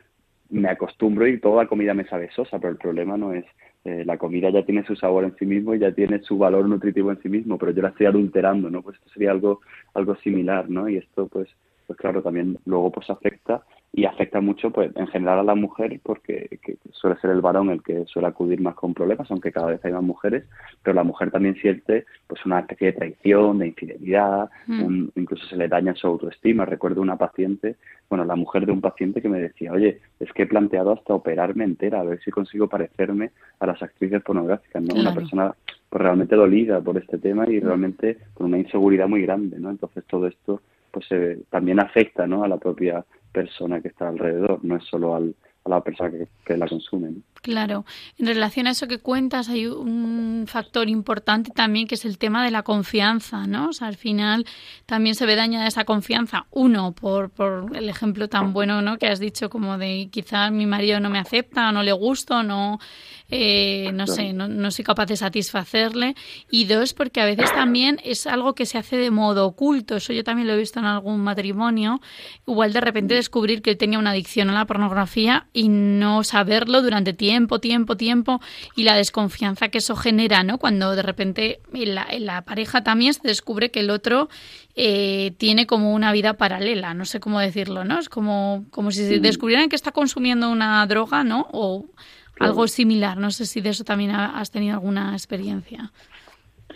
me 0.52 0.70
acostumbro 0.70 1.28
y 1.28 1.40
toda 1.40 1.68
comida 1.68 1.94
me 1.94 2.06
sabe 2.06 2.30
sosa, 2.32 2.60
pero 2.60 2.72
el 2.72 2.78
problema 2.78 3.18
no 3.18 3.34
es 3.34 3.46
eh, 3.84 4.04
la 4.06 4.18
comida 4.18 4.52
ya 4.52 4.64
tiene 4.64 4.86
su 4.86 4.96
sabor 4.96 5.24
en 5.24 5.36
sí 5.38 5.46
mismo 5.46 5.74
y 5.74 5.80
ya 5.80 5.92
tiene 5.92 6.22
su 6.22 6.38
valor 6.38 6.68
nutritivo 6.68 7.10
en 7.12 7.22
sí 7.22 7.30
mismo, 7.30 7.58
pero 7.58 7.72
yo 7.72 7.82
la 7.82 7.90
estoy 7.90 8.06
adulterando, 8.06 8.70
¿no? 8.70 8.84
Pues 8.84 8.98
esto 8.98 9.10
sería 9.10 9.32
algo 9.32 9.62
algo 9.96 10.16
similar, 10.18 10.70
¿no? 10.70 10.88
Y 10.88 10.98
esto 10.98 11.28
pues 11.28 11.50
pues 11.88 11.98
claro, 11.98 12.22
también 12.22 12.60
luego 12.66 12.92
pues 12.92 13.10
afecta 13.10 13.64
y 13.94 14.06
afecta 14.06 14.40
mucho 14.40 14.72
pues 14.72 14.90
en 14.96 15.08
general 15.08 15.40
a 15.40 15.44
la 15.44 15.56
mujer 15.56 16.00
porque 16.02 16.60
que 16.64 16.78
suele 16.92 17.20
ser 17.20 17.32
el 17.32 17.42
varón 17.42 17.70
el 17.72 17.84
que 17.84 18.06
suele 18.06 18.30
acudir 18.30 18.62
más 18.62 18.74
con 18.76 18.94
problemas, 18.94 19.30
aunque 19.30 19.52
cada 19.52 19.68
vez 19.68 19.84
hay 19.84 19.92
más 19.92 20.02
mujeres, 20.04 20.46
pero 20.82 20.94
la 20.94 21.04
mujer 21.04 21.30
también 21.30 21.56
siente 21.56 22.06
pues 22.26 22.46
una 22.46 22.60
especie 22.62 22.88
de 22.88 22.94
traición, 22.94 23.60
de 23.60 23.68
infidelidad, 23.68 24.50
Mm. 24.68 24.84
un- 24.84 25.12
incluso 25.16 25.46
se 25.48 25.58
le 25.58 25.68
daña 25.68 25.94
su 25.96 26.08
autoestima. 26.08 26.64
Recuerdo 26.66 27.02
una 27.02 27.18
paciente, 27.18 27.76
bueno, 28.10 28.24
la 28.24 28.36
mujer 28.38 28.66
de 28.66 28.72
un 28.72 28.80
paciente 28.80 29.22
que 29.22 29.28
me 29.28 29.42
decía, 29.42 29.74
oye, 29.74 30.00
es 30.22 30.32
que 30.32 30.44
he 30.44 30.48
planteado 30.48 30.94
hasta 30.94 31.14
operarme 31.14 31.66
entera, 31.66 32.00
a 32.00 32.04
ver 32.04 32.22
si 32.24 32.32
consigo 32.32 32.68
parecerme 32.70 33.32
a 33.60 33.66
las 33.66 33.82
actrices 33.84 34.24
pornográficas, 34.24 34.82
¿no? 34.82 34.96
Una 34.96 35.14
persona 35.14 35.54
pues 35.90 36.02
realmente 36.02 36.38
dolida 36.38 36.80
por 36.80 36.98
este 36.98 37.18
tema 37.18 37.46
y 37.50 37.60
realmente 37.60 38.18
con 38.34 38.48
una 38.48 38.58
inseguridad 38.58 39.10
muy 39.10 39.24
grande, 39.24 39.60
¿no? 39.60 39.70
Entonces 39.70 40.06
todo 40.06 40.28
esto 40.28 40.62
pues 40.92 41.06
eh, 41.12 41.40
también 41.50 41.80
afecta, 41.82 42.26
¿no? 42.28 42.44
A 42.44 42.48
la 42.48 42.58
propia 42.58 43.04
persona 43.32 43.82
que 43.82 43.90
está 43.90 44.10
alrededor, 44.10 44.64
no 44.64 44.78
es 44.78 44.84
solo 44.86 45.16
al, 45.16 45.36
a 45.66 45.70
la 45.70 45.84
persona 45.84 46.12
que, 46.12 46.28
que 46.46 46.58
la 46.58 46.68
consume, 46.68 47.12
¿no? 47.12 47.31
Claro, 47.42 47.86
en 48.20 48.28
relación 48.28 48.68
a 48.68 48.70
eso 48.70 48.88
que 48.88 49.00
cuentas 49.00 49.50
hay 49.50 49.66
un 49.66 50.46
factor 50.48 50.88
importante 50.90 51.50
también 51.50 51.88
que 51.88 51.96
es 51.96 52.06
el 52.06 52.20
tema 52.20 52.46
de 52.46 52.52
la 52.52 52.62
confianza, 52.62 53.48
¿no? 53.48 53.70
O 53.70 53.74
sea, 53.74 53.88
al 53.88 53.96
final 53.98 54.46
también 54.86 55.16
se 55.16 55.26
ve 55.26 55.36
dañada 55.36 55.66
esa 55.66 55.84
confianza, 55.84 56.46
uno, 56.52 56.92
por, 56.92 57.32
por 57.32 57.76
el 57.76 57.90
ejemplo 57.90 58.30
tan 58.30 58.54
bueno, 58.54 58.84
¿no? 58.84 59.00
Que 59.00 59.08
has 59.08 59.20
dicho 59.20 59.50
como 59.50 59.80
de 59.80 60.10
quizás 60.12 60.52
mi 60.52 60.68
marido 60.68 61.00
no 61.00 61.10
me 61.10 61.18
acepta, 61.18 61.72
no 61.72 61.82
le 61.82 61.94
gusto, 61.94 62.44
no, 62.44 62.78
eh, 63.32 63.90
no 63.94 64.06
sé, 64.06 64.34
no, 64.34 64.48
no 64.48 64.70
soy 64.70 64.86
capaz 64.86 65.08
de 65.08 65.16
satisfacerle. 65.16 66.16
Y 66.52 66.66
dos, 66.66 66.94
porque 66.94 67.22
a 67.22 67.26
veces 67.26 67.52
también 67.54 68.00
es 68.04 68.28
algo 68.28 68.54
que 68.54 68.68
se 68.68 68.78
hace 68.78 68.98
de 68.98 69.10
modo 69.10 69.48
oculto, 69.48 69.96
eso 69.96 70.14
yo 70.14 70.24
también 70.24 70.48
lo 70.48 70.54
he 70.54 70.58
visto 70.58 70.80
en 70.80 70.86
algún 70.86 71.22
matrimonio, 71.22 72.02
igual 72.46 72.72
de 72.72 72.82
repente 72.82 73.16
descubrir 73.16 73.64
que 73.64 73.72
él 73.72 73.78
tenía 73.78 73.98
una 73.98 74.12
adicción 74.12 74.52
a 74.52 74.54
la 74.54 74.66
pornografía 74.66 75.48
y 75.54 75.70
no 75.70 76.24
saberlo 76.24 76.84
durante 76.84 77.14
tiempo, 77.14 77.31
tiempo, 77.60 77.96
tiempo 77.98 78.40
y 78.76 78.84
la 78.84 78.96
desconfianza 78.96 79.70
que 79.70 79.78
eso 79.80 79.96
genera, 79.96 80.44
¿no? 80.44 80.58
Cuando 80.58 80.96
de 80.96 81.02
repente 81.02 81.60
en 81.74 81.96
la, 81.96 82.06
en 82.10 82.26
la 82.26 82.42
pareja 82.44 82.84
también 82.84 83.14
se 83.14 83.28
descubre 83.28 83.72
que 83.72 83.80
el 83.82 83.90
otro 83.90 84.30
eh, 84.76 85.32
tiene 85.38 85.66
como 85.68 85.94
una 85.94 86.12
vida 86.12 86.34
paralela, 86.34 86.94
no 86.94 87.06
sé 87.06 87.20
cómo 87.20 87.40
decirlo, 87.40 87.84
¿no? 87.84 88.00
Es 88.00 88.10
como, 88.10 88.66
como 88.72 88.92
si 88.92 89.06
se 89.06 89.20
descubrieran 89.20 89.70
que 89.70 89.76
está 89.76 89.92
consumiendo 89.92 90.50
una 90.50 90.86
droga, 90.88 91.24
¿no? 91.24 91.48
O 91.52 91.86
algo 92.40 92.68
similar, 92.68 93.18
no 93.18 93.30
sé 93.32 93.46
si 93.46 93.62
de 93.62 93.70
eso 93.70 93.84
también 93.84 94.12
ha- 94.12 94.40
has 94.40 94.50
tenido 94.50 94.74
alguna 94.74 95.14
experiencia. 95.14 95.92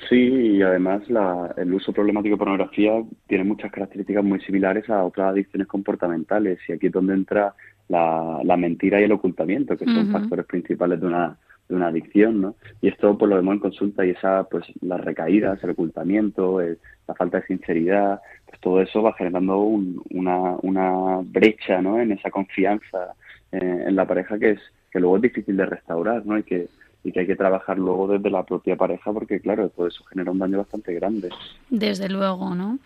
Sí, 0.10 0.16
y 0.18 0.62
además 0.62 1.10
la- 1.10 1.54
el 1.58 1.74
uso 1.74 1.92
problemático 1.94 2.36
de 2.36 2.38
pornografía 2.40 2.92
tiene 3.28 3.46
muchas 3.46 3.72
características 3.72 4.24
muy 4.24 4.40
similares 4.42 4.88
a 4.90 5.04
otras 5.04 5.32
adicciones 5.32 5.68
comportamentales 5.68 6.60
y 6.68 6.74
aquí 6.74 6.88
es 6.88 6.92
donde 6.92 7.14
entra 7.14 7.56
la, 7.90 8.40
la 8.44 8.58
mentira 8.58 9.00
y 9.00 9.04
el 9.04 9.12
ocultamiento, 9.12 9.78
que 9.78 9.86
son 9.86 10.08
factores 10.12 10.46
principales 10.46 11.00
de 11.00 11.08
una, 11.08 11.38
de 11.70 11.76
una 11.76 11.88
adicción, 11.88 12.42
¿no? 12.42 12.56
Y 12.82 12.88
esto 12.90 13.18
pues 13.18 13.30
lo 13.30 13.36
vemos 13.36 13.54
en 13.56 13.60
consulta 13.60 14.06
y 14.06 14.12
esa, 14.12 14.44
pues 14.50 14.66
las 14.82 15.00
recaídas, 15.02 15.64
el 15.64 15.72
ocultamiento, 15.72 16.62
el- 16.62 16.78
la 17.08 17.14
falta 17.14 17.40
de 17.40 17.46
sinceridad, 17.48 18.20
pues 18.48 18.60
todo 18.60 18.82
eso 18.82 19.02
va 19.04 19.14
generando 19.14 19.60
un- 19.60 20.02
una, 20.12 20.56
una 20.64 21.20
brecha, 21.24 21.82
¿no? 21.82 22.00
En 22.00 22.12
esa 22.12 22.32
confianza 22.32 23.14
eh, 23.52 23.84
en 23.88 23.96
la 23.96 24.06
pareja 24.06 24.38
que 24.40 24.52
es 24.52 24.60
que 24.92 25.00
luego 25.00 25.18
es 25.18 25.22
difícil 25.24 25.56
de 25.58 25.66
restaurar, 25.66 26.26
¿no? 26.26 26.38
Y 26.38 26.44
que 26.44 26.68
y 27.06 27.12
que 27.12 27.20
hay 27.20 27.28
que 27.28 27.36
trabajar 27.36 27.78
luego 27.78 28.08
desde 28.08 28.32
la 28.32 28.44
propia 28.44 28.76
pareja 28.76 29.14
porque, 29.14 29.40
claro, 29.40 29.70
todo 29.70 29.86
eso 29.88 30.04
genera 30.10 30.32
un 30.32 30.40
daño 30.40 30.58
bastante 30.58 30.92
grande. 30.96 31.30
Desde 31.70 32.10
luego, 32.10 32.56
¿no? 32.56 32.80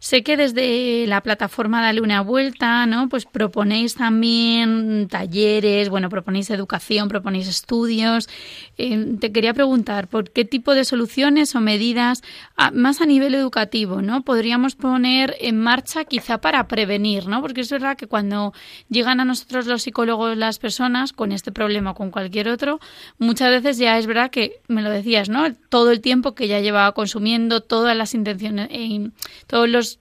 Sé 0.00 0.24
que 0.24 0.36
desde 0.36 1.06
la 1.06 1.20
plataforma 1.20 1.80
Dale 1.80 2.00
una 2.00 2.20
vuelta, 2.20 2.84
¿no? 2.86 3.08
Pues 3.08 3.26
proponéis 3.26 3.94
también 3.94 5.06
talleres, 5.08 5.88
bueno, 5.88 6.08
proponéis 6.08 6.50
educación, 6.50 7.08
proponéis 7.08 7.46
estudios. 7.46 8.28
Eh, 8.76 9.14
te 9.20 9.30
quería 9.30 9.54
preguntar, 9.54 10.08
¿por 10.08 10.30
qué 10.30 10.44
tipo 10.44 10.74
de 10.74 10.84
soluciones 10.84 11.54
o 11.54 11.60
medidas, 11.60 12.22
a- 12.56 12.72
más 12.72 13.00
a 13.00 13.06
nivel 13.06 13.34
educativo, 13.36 14.02
¿no? 14.02 14.22
Podríamos 14.22 14.74
poner 14.74 15.36
en 15.40 15.60
marcha 15.60 16.04
quizá 16.04 16.38
para 16.38 16.66
prevenir, 16.66 17.28
¿no? 17.28 17.40
Porque 17.40 17.60
es 17.60 17.70
verdad 17.70 17.96
que 17.96 18.08
cuando 18.08 18.52
llegan 18.88 19.20
a 19.20 19.24
nosotros 19.24 19.66
los 19.66 19.82
psicólogos 19.82 20.36
las 20.36 20.58
personas 20.58 21.12
con 21.12 21.30
este 21.30 21.52
problema 21.52 21.92
o 21.92 21.94
con 21.94 22.10
cualquier 22.10 22.48
otro, 22.48 22.80
muchas 23.18 23.50
veces 23.50 23.59
ya 23.62 23.98
es 23.98 24.06
verdad 24.06 24.30
que, 24.30 24.60
me 24.68 24.82
lo 24.82 24.90
decías, 24.90 25.28
¿no? 25.28 25.54
Todo 25.68 25.90
el 25.90 26.00
tiempo 26.00 26.34
que 26.34 26.48
ya 26.48 26.60
llevaba 26.60 26.92
consumiendo, 26.92 27.60
todas 27.60 27.96
las 27.96 28.14
intenciones, 28.14 28.68
eh, 28.70 29.10
todos 29.46 29.68
los 29.68 30.00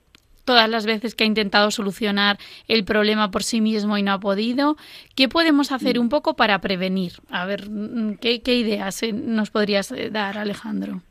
todas 0.50 0.68
las 0.68 0.88
veces 0.88 1.14
que 1.14 1.26
ha 1.26 1.28
intentado 1.28 1.70
solucionar 1.70 2.40
el 2.68 2.84
problema 2.84 3.30
por 3.30 3.44
sí 3.44 3.62
mismo 3.62 4.00
y 4.00 4.02
no 4.02 4.14
ha 4.14 4.20
podido. 4.20 4.78
¿Qué 5.16 5.30
podemos 5.30 5.72
hacer 5.72 6.00
un 6.00 6.10
poco 6.10 6.36
para 6.36 6.60
prevenir? 6.60 7.12
A 7.30 7.46
ver, 7.46 7.70
mm, 7.70 8.16
¿qué, 8.16 8.42
qué 8.42 8.56
ideas 8.56 9.04
eh, 9.04 9.14
nos 9.14 9.52
podrías 9.52 9.92
eh, 9.92 10.10
dar, 10.10 10.40
Alejandro? 10.40 11.04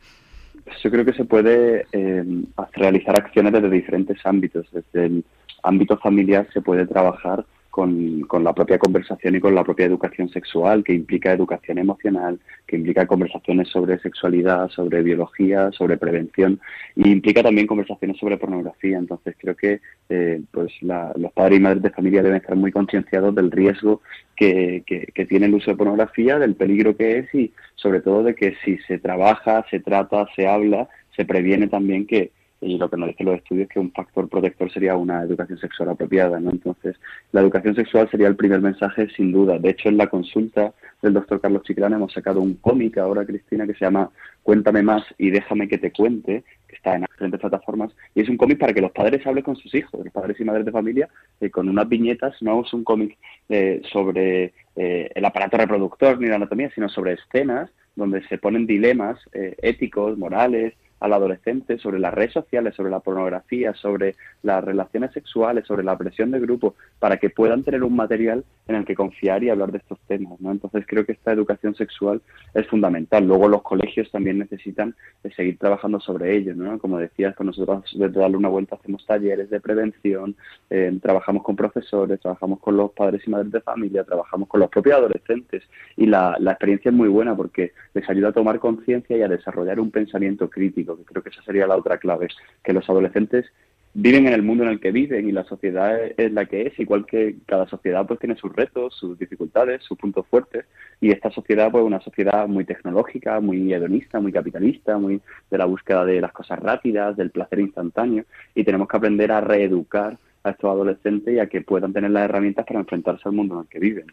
Yo 0.83 0.91
creo 0.91 1.05
que 1.05 1.13
se 1.13 1.25
puede 1.25 1.87
eh, 1.93 2.25
realizar 2.73 3.17
acciones 3.17 3.53
desde 3.53 3.71
diferentes 3.71 4.19
ámbitos. 4.25 4.67
Desde 4.73 5.07
el 5.07 5.25
ámbito 5.63 5.97
familiar 5.99 6.49
se 6.53 6.61
puede 6.61 6.85
trabajar 6.85 7.47
con, 7.79 8.23
con 8.23 8.43
la 8.43 8.53
propia 8.53 8.77
conversación 8.77 9.37
y 9.37 9.41
con 9.41 9.55
la 9.55 9.63
propia 9.63 9.87
educación 9.87 10.29
sexual, 10.31 10.83
que 10.83 10.93
implica 10.95 11.33
educación 11.33 11.79
emocional, 11.79 12.41
que 12.67 12.75
implica 12.75 13.07
conversaciones 13.07 13.69
sobre 13.69 14.01
sexualidad, 14.01 14.69
sobre 14.71 15.01
biología, 15.05 15.71
sobre 15.71 15.97
prevención, 15.97 16.59
y 16.97 17.09
implica 17.09 17.41
también 17.41 17.69
conversaciones 17.69 18.17
sobre 18.19 18.37
pornografía. 18.37 18.99
Entonces 18.99 19.37
creo 19.39 19.55
que 19.55 19.81
eh, 20.09 20.41
pues 20.51 20.73
la- 20.81 21.13
los 21.17 21.31
padres 21.33 21.59
y 21.59 21.63
madres 21.63 21.83
de 21.85 21.91
familia 21.91 22.21
deben 22.25 22.39
estar 22.41 22.57
muy 22.57 22.73
concienciados 22.73 23.33
del 23.33 23.53
riesgo 23.53 24.01
que, 24.35 24.83
que, 24.85 25.07
que 25.15 25.25
tiene 25.27 25.47
el 25.47 25.55
uso 25.55 25.71
de 25.71 25.77
pornografía, 25.77 26.37
del 26.41 26.57
peligro 26.57 26.97
que 26.97 27.19
es 27.19 27.33
y 27.33 27.53
sobre 27.77 28.01
todo 28.01 28.25
de 28.25 28.35
que 28.35 28.57
si 28.65 28.79
se 28.89 28.99
trabaja, 28.99 29.65
se 29.71 29.79
trata, 29.79 30.27
se 30.35 30.49
habla, 30.49 30.89
se 31.15 31.25
previene 31.25 31.69
también 31.69 32.09
que, 32.09 32.33
y 32.61 32.77
lo 32.77 32.91
que 32.91 32.97
nos 32.97 33.09
dicen 33.09 33.27
los 33.27 33.37
estudios, 33.37 33.69
que 33.69 33.79
un 33.79 33.93
factor 33.93 34.29
protector 34.29 34.71
sería 34.73 34.97
una 34.97 35.23
educación 35.23 35.59
sexual 35.59 35.91
apropiada, 35.91 36.41
¿no? 36.41 36.51
Entonces, 36.51 36.97
la 37.33 37.41
educación 37.41 37.75
sexual 37.75 38.09
sería 38.11 38.27
el 38.27 38.37
primer 38.37 38.61
mensaje 38.61 39.09
sin 39.17 39.33
duda. 39.33 39.59
De 39.59 39.71
hecho, 39.71 39.89
en 39.89 39.97
la 39.97 40.09
consulta 40.09 40.73
del 41.01 41.15
doctor 41.15 41.41
Carlos 41.41 41.63
Chiclana 41.63 41.97
hemos 41.97 42.13
sacado 42.13 42.41
un 42.41 42.55
cómic 42.55 42.99
ahora, 42.99 43.25
Cristina, 43.25 43.67
que 43.67 43.75
se 43.75 43.85
llama 43.85 44.11
Cuéntame 44.43 44.83
más 44.83 45.05
y 45.19 45.31
déjame 45.31 45.69
que 45.69 45.79
te 45.79 45.93
cuente, 45.93 46.43
que 46.67 46.77
está 46.77 46.97
en 46.97 47.03
diferentes 47.03 47.41
plataformas, 47.41 47.93
y 48.15 48.23
es 48.23 48.29
un 48.29 48.37
cómic 48.37 48.59
para 48.59 48.73
que 48.73 48.81
los 48.81 48.93
padres 48.93 49.25
hablen 49.27 49.45
con 49.45 49.57
sus 49.57 49.75
hijos, 49.75 50.05
los 50.05 50.13
padres 50.13 50.39
y 50.41 50.45
madres 50.45 50.67
de 50.67 50.73
familia, 50.73 51.09
eh, 51.41 51.51
con 51.51 51.69
unas 51.69 51.89
viñetas, 51.89 52.35
no 52.43 52.63
es 52.63 52.73
un 52.73 52.83
cómic 52.83 53.17
eh, 53.49 53.81
sobre 53.93 54.53
eh, 54.75 55.11
el 55.15 55.25
aparato 55.25 55.57
reproductor 55.57 56.21
ni 56.21 56.27
la 56.27 56.37
anatomía, 56.37 56.71
sino 56.75 56.89
sobre 56.89 57.15
escenas 57.15 57.71
donde 57.99 58.23
se 58.29 58.39
ponen 58.39 58.67
dilemas 58.67 59.19
eh, 59.33 59.57
éticos, 59.61 60.17
morales, 60.17 60.73
al 61.01 61.13
adolescente 61.13 61.79
sobre 61.79 61.99
las 61.99 62.15
redes 62.15 62.33
sociales, 62.33 62.75
sobre 62.75 62.91
la 62.91 63.01
pornografía, 63.01 63.75
sobre 63.75 64.17
las 64.43 64.63
relaciones 64.65 65.13
sexuales, 65.13 65.67
sobre 65.67 65.85
la 65.85 65.97
presión 65.97 66.31
de 66.31 66.41
grupo, 66.41 66.75
para 66.99 67.17
que 67.17 67.31
puedan 67.31 67.63
tener 67.63 67.83
un 67.83 67.97
material 67.97 68.45
en 68.67 68.77
el 68.77 68.85
que 68.85 68.95
confiar 68.95 69.43
y 69.43 69.51
hablar 69.51 69.73
de 69.73 69.79
estos 69.79 69.99
temas, 70.07 70.41
¿no? 70.41 70.51
Entonces 70.51 70.85
creo 70.87 71.05
que 71.07 71.13
esta 71.13 71.33
educación 71.33 71.75
sexual 71.75 72.21
es 72.55 72.67
fundamental. 72.67 73.27
Luego 73.27 73.49
los 73.49 73.63
colegios 73.63 74.11
también 74.11 74.39
necesitan 74.39 74.95
eh, 75.25 75.31
seguir 75.35 75.59
trabajando 75.59 76.01
sobre 76.01 76.37
ello, 76.37 76.55
¿no? 76.55 76.79
Como 76.79 76.99
decías, 76.99 77.35
con 77.35 77.47
nosotros 77.47 77.85
desde 77.95 78.21
darle 78.21 78.37
una 78.37 78.49
vuelta 78.49 78.77
hacemos 78.77 79.07
talleres 79.07 79.49
de 79.51 79.61
prevención, 79.61 80.37
eh, 80.71 80.97
trabajamos 81.01 81.43
con 81.43 81.57
profesores, 81.57 82.21
trabajamos 82.21 82.61
con 82.61 82.77
los 82.77 82.93
padres 82.93 83.23
y 83.27 83.31
madres 83.31 83.53
de 83.53 83.61
familia, 83.61 84.05
trabajamos 84.05 84.49
con 84.49 84.61
los 84.61 84.71
propios 84.71 84.97
adolescentes 84.97 85.63
y 85.97 86.07
la, 86.07 86.37
la 86.39 86.53
experiencia 86.53 86.91
es 86.91 86.95
muy 86.95 87.09
buena 87.09 87.37
porque 87.37 87.73
les 87.95 88.09
ayuda 88.09 88.29
a 88.29 88.33
tomar 88.33 88.59
conciencia 88.59 89.17
y 89.17 89.23
a 89.23 89.29
desarrollar 89.29 89.81
un 89.81 89.91
pensamiento 89.91 90.49
crítico, 90.51 90.88
que 90.97 91.05
creo 91.05 91.23
que 91.23 91.31
esa 91.31 91.43
sería 91.43 91.67
la 91.67 91.77
otra 91.77 91.99
clave, 91.99 92.29
que 92.63 92.73
los 92.73 92.89
adolescentes 92.89 93.47
viven 93.95 94.27
en 94.27 94.33
el 94.33 94.43
mundo 94.43 94.65
en 94.65 94.71
el 94.71 94.81
que 94.81 94.93
viven 94.93 95.29
y 95.29 95.33
la 95.33 95.45
sociedad 95.45 95.99
es 96.17 96.33
la 96.33 96.45
que 96.45 96.63
es, 96.63 96.79
igual 96.79 97.07
que 97.07 97.37
cada 97.47 97.67
sociedad 97.67 98.07
pues 98.07 98.21
tiene 98.21 98.37
sus 98.37 98.55
retos, 98.55 98.95
sus 98.95 99.19
dificultades, 99.19 99.83
sus 99.83 99.99
puntos 99.99 100.27
fuertes 100.29 100.67
y 101.01 101.11
esta 101.11 101.31
sociedad 101.31 101.71
pues 101.71 101.85
una 101.85 102.01
sociedad 102.01 102.47
muy 102.47 102.65
tecnológica, 102.65 103.41
muy 103.41 103.73
hedonista, 103.73 104.21
muy 104.21 104.33
capitalista, 104.33 104.99
muy 104.99 105.21
de 105.51 105.59
la 105.59 105.65
búsqueda 105.65 106.05
de 106.05 106.21
las 106.21 106.33
cosas 106.33 106.59
rápidas, 106.59 107.17
del 107.17 107.31
placer 107.31 107.61
instantáneo 107.61 108.25
y 108.55 108.65
tenemos 108.65 108.89
que 108.89 108.97
aprender 108.97 109.33
a 109.33 109.41
reeducar 109.41 110.17
a 110.45 110.51
estos 110.51 110.71
adolescentes 110.71 111.35
y 111.35 111.39
a 111.41 111.47
que 111.47 111.63
puedan 111.63 111.93
tener 111.93 112.11
las 112.11 112.25
herramientas 112.25 112.67
para 112.67 112.81
enfrentarse 112.81 113.23
al 113.27 113.35
mundo 113.35 113.55
en 113.55 113.61
el 113.63 113.67
que 113.69 113.81
viven. 113.81 114.07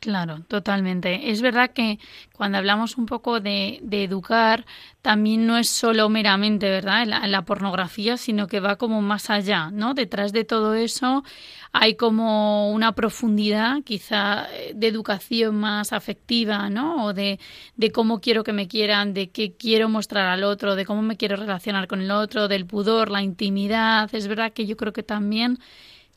Claro, 0.00 0.40
totalmente. 0.48 1.30
Es 1.30 1.40
verdad 1.42 1.70
que 1.72 1.98
cuando 2.32 2.58
hablamos 2.58 2.96
un 2.98 3.06
poco 3.06 3.40
de, 3.40 3.78
de 3.82 4.04
educar, 4.04 4.66
también 5.00 5.46
no 5.46 5.56
es 5.56 5.68
solo 5.70 6.08
meramente, 6.08 6.68
¿verdad?, 6.68 7.06
la, 7.06 7.26
la 7.26 7.42
pornografía, 7.44 8.16
sino 8.16 8.46
que 8.46 8.60
va 8.60 8.76
como 8.76 9.00
más 9.00 9.30
allá, 9.30 9.70
¿no? 9.72 9.94
Detrás 9.94 10.32
de 10.32 10.44
todo 10.44 10.74
eso 10.74 11.24
hay 11.72 11.94
como 11.96 12.70
una 12.72 12.92
profundidad, 12.92 13.82
quizá, 13.84 14.46
eh, 14.52 14.72
de 14.74 14.86
educación 14.86 15.56
más 15.56 15.92
afectiva, 15.92 16.68
¿no? 16.68 17.06
O 17.06 17.12
de, 17.14 17.40
de 17.76 17.90
cómo 17.90 18.20
quiero 18.20 18.44
que 18.44 18.52
me 18.52 18.68
quieran, 18.68 19.14
de 19.14 19.30
qué 19.30 19.54
quiero 19.56 19.88
mostrar 19.88 20.26
al 20.28 20.44
otro, 20.44 20.76
de 20.76 20.84
cómo 20.84 21.02
me 21.02 21.16
quiero 21.16 21.36
relacionar 21.36 21.86
con 21.88 22.00
el 22.02 22.10
otro, 22.10 22.48
del 22.48 22.66
pudor, 22.66 23.10
la 23.10 23.22
intimidad. 23.22 24.14
Es 24.14 24.28
verdad 24.28 24.52
que 24.52 24.66
yo 24.66 24.76
creo 24.76 24.92
que 24.92 25.02
también 25.02 25.58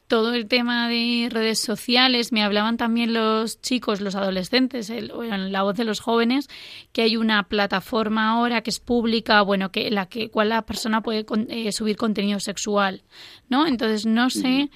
todo 0.09 0.33
el 0.33 0.47
tema 0.47 0.89
de 0.89 1.29
redes 1.31 1.61
sociales, 1.61 2.31
me 2.31 2.43
hablaban 2.43 2.77
también 2.77 3.13
los 3.13 3.61
chicos, 3.61 4.01
los 4.01 4.15
adolescentes, 4.15 4.89
el, 4.89 5.13
la 5.51 5.61
voz 5.61 5.77
de 5.77 5.83
los 5.83 5.99
jóvenes, 5.99 6.49
que 6.91 7.03
hay 7.03 7.15
una 7.15 7.43
plataforma 7.43 8.31
ahora 8.31 8.61
que 8.61 8.71
es 8.71 8.79
pública, 8.79 9.41
bueno, 9.43 9.71
que 9.71 9.91
la 9.91 10.07
que 10.07 10.31
cual 10.31 10.49
la 10.49 10.63
persona 10.63 11.01
puede 11.01 11.25
con, 11.25 11.45
eh, 11.51 11.71
subir 11.71 11.95
contenido 11.95 12.39
sexual, 12.39 13.03
¿no? 13.49 13.67
Entonces 13.67 14.07
no 14.07 14.31
sé 14.31 14.71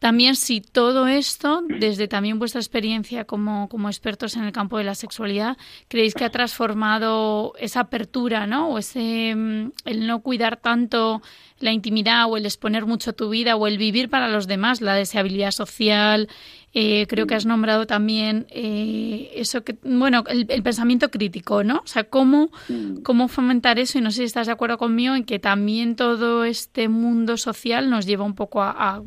también 0.00 0.34
si 0.34 0.60
todo 0.60 1.06
esto, 1.06 1.62
desde 1.78 2.08
también 2.08 2.38
vuestra 2.40 2.60
experiencia 2.60 3.24
como, 3.26 3.68
como 3.68 3.88
expertos 3.88 4.34
en 4.36 4.44
el 4.44 4.50
campo 4.52 4.78
de 4.78 4.84
la 4.84 4.94
sexualidad, 4.96 5.56
creéis 5.88 6.14
que 6.14 6.24
ha 6.24 6.30
transformado 6.30 7.52
esa 7.58 7.80
apertura, 7.80 8.46
¿no? 8.46 8.70
O 8.70 8.78
ese 8.78 9.34
mm, 9.36 9.72
el 9.84 10.06
no 10.06 10.20
cuidar 10.20 10.56
tanto 10.56 11.20
la 11.58 11.72
intimidad 11.72 12.30
o 12.30 12.36
el 12.38 12.46
exponer 12.46 12.86
mucho 12.86 13.12
tu 13.12 13.28
vida 13.28 13.54
o 13.56 13.66
el 13.66 13.76
vivir 13.76 14.08
para 14.08 14.28
los 14.28 14.46
demás, 14.46 14.80
la 14.80 14.94
deseabilidad 14.94 15.52
social, 15.52 16.28
Eh, 16.72 17.06
creo 17.08 17.26
que 17.26 17.34
has 17.34 17.46
nombrado 17.46 17.84
también 17.84 18.46
eh, 18.50 19.32
eso 19.34 19.64
que, 19.64 19.76
bueno, 19.82 20.22
el, 20.28 20.46
el 20.48 20.62
pensamiento 20.62 21.10
crítico, 21.10 21.64
¿no? 21.64 21.78
O 21.84 21.86
sea, 21.88 22.04
cómo, 22.04 22.50
Mm. 22.68 23.02
cómo 23.02 23.26
fomentar 23.26 23.80
eso, 23.80 23.98
y 23.98 24.00
no 24.02 24.12
sé 24.12 24.18
si 24.18 24.24
estás 24.26 24.46
de 24.46 24.52
acuerdo 24.52 24.78
conmigo 24.78 25.16
en 25.16 25.24
que 25.24 25.40
también 25.40 25.96
todo 25.96 26.44
este 26.44 26.88
mundo 26.88 27.36
social 27.36 27.90
nos 27.90 28.06
lleva 28.06 28.24
un 28.24 28.36
poco 28.36 28.62
a, 28.62 28.70
a- 28.70 29.02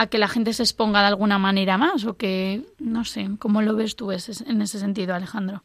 a 0.00 0.06
que 0.06 0.18
la 0.18 0.28
gente 0.28 0.52
se 0.52 0.62
exponga 0.62 1.00
de 1.00 1.08
alguna 1.08 1.38
manera 1.38 1.76
más, 1.76 2.04
o 2.04 2.16
que, 2.16 2.62
no 2.78 3.04
sé, 3.04 3.28
¿cómo 3.38 3.62
lo 3.62 3.74
ves 3.74 3.96
tú 3.96 4.12
ese- 4.12 4.48
en 4.48 4.62
ese 4.62 4.78
sentido, 4.78 5.14
Alejandro? 5.14 5.62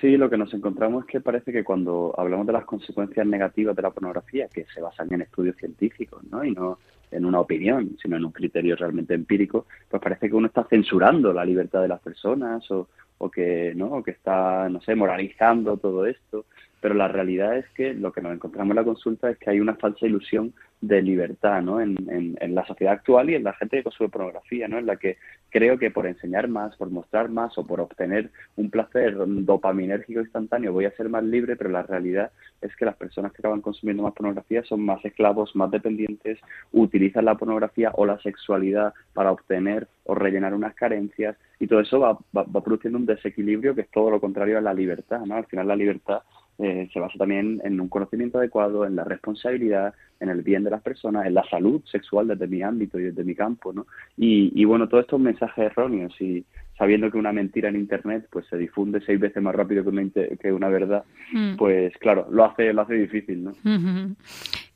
Sí, 0.00 0.16
lo 0.18 0.28
que 0.28 0.36
nos 0.36 0.52
encontramos 0.52 1.04
es 1.04 1.10
que 1.10 1.20
parece 1.20 1.50
que 1.52 1.64
cuando 1.64 2.14
hablamos 2.18 2.46
de 2.46 2.52
las 2.52 2.64
consecuencias 2.66 3.26
negativas 3.26 3.74
de 3.74 3.82
la 3.82 3.90
pornografía, 3.90 4.48
que 4.48 4.66
se 4.74 4.80
basan 4.82 5.10
en 5.12 5.22
estudios 5.22 5.56
científicos, 5.56 6.22
¿no? 6.30 6.44
Y 6.44 6.50
no 6.52 6.78
en 7.10 7.24
una 7.24 7.40
opinión, 7.40 7.96
sino 8.02 8.16
en 8.16 8.24
un 8.24 8.32
criterio 8.32 8.74
realmente 8.76 9.14
empírico, 9.14 9.66
pues 9.88 10.02
parece 10.02 10.28
que 10.28 10.34
uno 10.34 10.48
está 10.48 10.64
censurando 10.64 11.32
la 11.32 11.44
libertad 11.44 11.80
de 11.80 11.88
las 11.88 12.00
personas 12.00 12.68
o, 12.72 12.88
o 13.18 13.30
que, 13.30 13.72
¿no? 13.76 14.02
Que 14.02 14.10
está, 14.10 14.68
no 14.68 14.80
sé, 14.82 14.94
moralizando 14.96 15.76
todo 15.76 16.04
esto. 16.06 16.44
Pero 16.84 16.96
la 16.96 17.08
realidad 17.08 17.56
es 17.56 17.64
que 17.70 17.94
lo 17.94 18.12
que 18.12 18.20
nos 18.20 18.34
encontramos 18.34 18.72
en 18.72 18.76
la 18.76 18.84
consulta 18.84 19.30
es 19.30 19.38
que 19.38 19.48
hay 19.48 19.58
una 19.58 19.74
falsa 19.74 20.04
ilusión 20.04 20.52
de 20.82 21.00
libertad, 21.00 21.62
¿no? 21.62 21.80
En, 21.80 21.96
en, 22.10 22.36
en 22.38 22.54
la 22.54 22.66
sociedad 22.66 22.92
actual 22.92 23.30
y 23.30 23.36
en 23.36 23.42
la 23.42 23.54
gente 23.54 23.78
que 23.78 23.84
consume 23.84 24.10
pornografía, 24.10 24.68
¿no? 24.68 24.76
En 24.76 24.84
la 24.84 24.96
que 24.96 25.16
creo 25.48 25.78
que 25.78 25.90
por 25.90 26.06
enseñar 26.06 26.46
más, 26.46 26.76
por 26.76 26.90
mostrar 26.90 27.30
más 27.30 27.56
o 27.56 27.66
por 27.66 27.80
obtener 27.80 28.30
un 28.56 28.68
placer 28.68 29.16
dopaminérgico 29.16 30.20
instantáneo 30.20 30.74
voy 30.74 30.84
a 30.84 30.90
ser 30.90 31.08
más 31.08 31.24
libre, 31.24 31.56
pero 31.56 31.70
la 31.70 31.84
realidad 31.84 32.32
es 32.60 32.76
que 32.76 32.84
las 32.84 32.96
personas 32.96 33.32
que 33.32 33.40
acaban 33.40 33.62
consumiendo 33.62 34.02
más 34.02 34.12
pornografía 34.12 34.62
son 34.64 34.84
más 34.84 35.02
esclavos, 35.06 35.56
más 35.56 35.70
dependientes, 35.70 36.38
utilizan 36.72 37.24
la 37.24 37.36
pornografía 37.36 37.92
o 37.94 38.04
la 38.04 38.18
sexualidad 38.18 38.92
para 39.14 39.32
obtener 39.32 39.88
o 40.04 40.14
rellenar 40.14 40.52
unas 40.52 40.74
carencias 40.74 41.36
y 41.58 41.66
todo 41.66 41.80
eso 41.80 42.00
va, 42.00 42.18
va, 42.36 42.64
produciendo 42.64 42.98
un 42.98 43.06
desequilibrio 43.06 43.74
que 43.74 43.82
es 43.82 43.90
todo 43.90 44.10
lo 44.10 44.20
contrario 44.20 44.58
a 44.58 44.60
la 44.60 44.74
libertad, 44.74 45.20
¿no? 45.20 45.36
Al 45.36 45.46
final 45.46 45.68
la 45.68 45.76
libertad 45.76 46.22
eh, 46.58 46.88
se 46.92 47.00
basa 47.00 47.18
también 47.18 47.60
en 47.64 47.80
un 47.80 47.88
conocimiento 47.88 48.38
adecuado, 48.38 48.86
en 48.86 48.96
la 48.96 49.04
responsabilidad, 49.04 49.94
en 50.24 50.30
el 50.30 50.42
bien 50.42 50.64
de 50.64 50.70
las 50.70 50.82
personas, 50.82 51.26
en 51.26 51.34
la 51.34 51.44
salud 51.48 51.80
sexual 51.90 52.26
desde 52.28 52.48
mi 52.48 52.62
ámbito 52.62 52.98
y 52.98 53.04
desde 53.04 53.22
mi 53.24 53.34
campo, 53.34 53.72
¿no? 53.72 53.86
Y, 54.16 54.52
y 54.60 54.64
bueno, 54.64 54.88
todos 54.88 55.04
estos 55.04 55.20
mensajes 55.20 55.66
erróneos 55.66 56.12
y 56.20 56.44
sabiendo 56.76 57.08
que 57.08 57.18
una 57.18 57.32
mentira 57.32 57.68
en 57.68 57.76
internet 57.76 58.26
pues 58.30 58.46
se 58.48 58.56
difunde 58.56 59.00
seis 59.06 59.20
veces 59.20 59.40
más 59.40 59.54
rápido 59.54 59.84
que 59.84 59.90
una, 59.90 60.02
que 60.40 60.52
una 60.52 60.68
verdad, 60.68 61.04
Mm. 61.32 61.56
pues 61.56 61.92
claro, 61.98 62.26
lo 62.30 62.44
hace, 62.44 62.72
lo 62.72 62.82
hace 62.82 62.94
difícil, 62.94 63.44
¿no? 63.44 63.52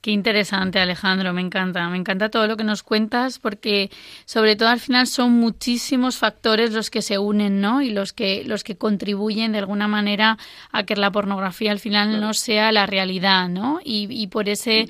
Qué 0.01 0.13
interesante, 0.13 0.79
Alejandro, 0.79 1.33
me 1.33 1.41
encanta, 1.41 1.89
me 1.91 1.97
encanta 1.99 2.31
todo 2.31 2.47
lo 2.47 2.57
que 2.57 2.63
nos 2.65 2.85
cuentas 2.85 3.39
porque 3.41 3.91
sobre 4.27 4.55
todo 4.55 4.69
al 4.69 4.79
final 4.79 5.09
son 5.09 5.33
muchísimos 5.33 6.17
factores 6.19 6.73
los 6.73 6.89
que 6.89 7.03
se 7.03 7.19
unen, 7.19 7.61
¿no? 7.61 7.83
Y 7.83 7.91
los 7.91 8.13
que 8.13 8.45
los 8.45 8.63
que 8.63 8.77
contribuyen 8.77 9.53
de 9.53 9.59
alguna 9.59 9.89
manera 9.89 10.39
a 10.73 10.85
que 10.85 10.95
la 10.95 11.11
pornografía 11.11 11.73
al 11.73 11.81
final 11.81 12.21
no 12.21 12.33
sea 12.33 12.71
la 12.71 12.87
realidad, 12.87 13.49
¿no? 13.49 13.81
Y, 13.85 14.07
y 14.11 14.29
por 14.29 14.49
ese 14.49 14.87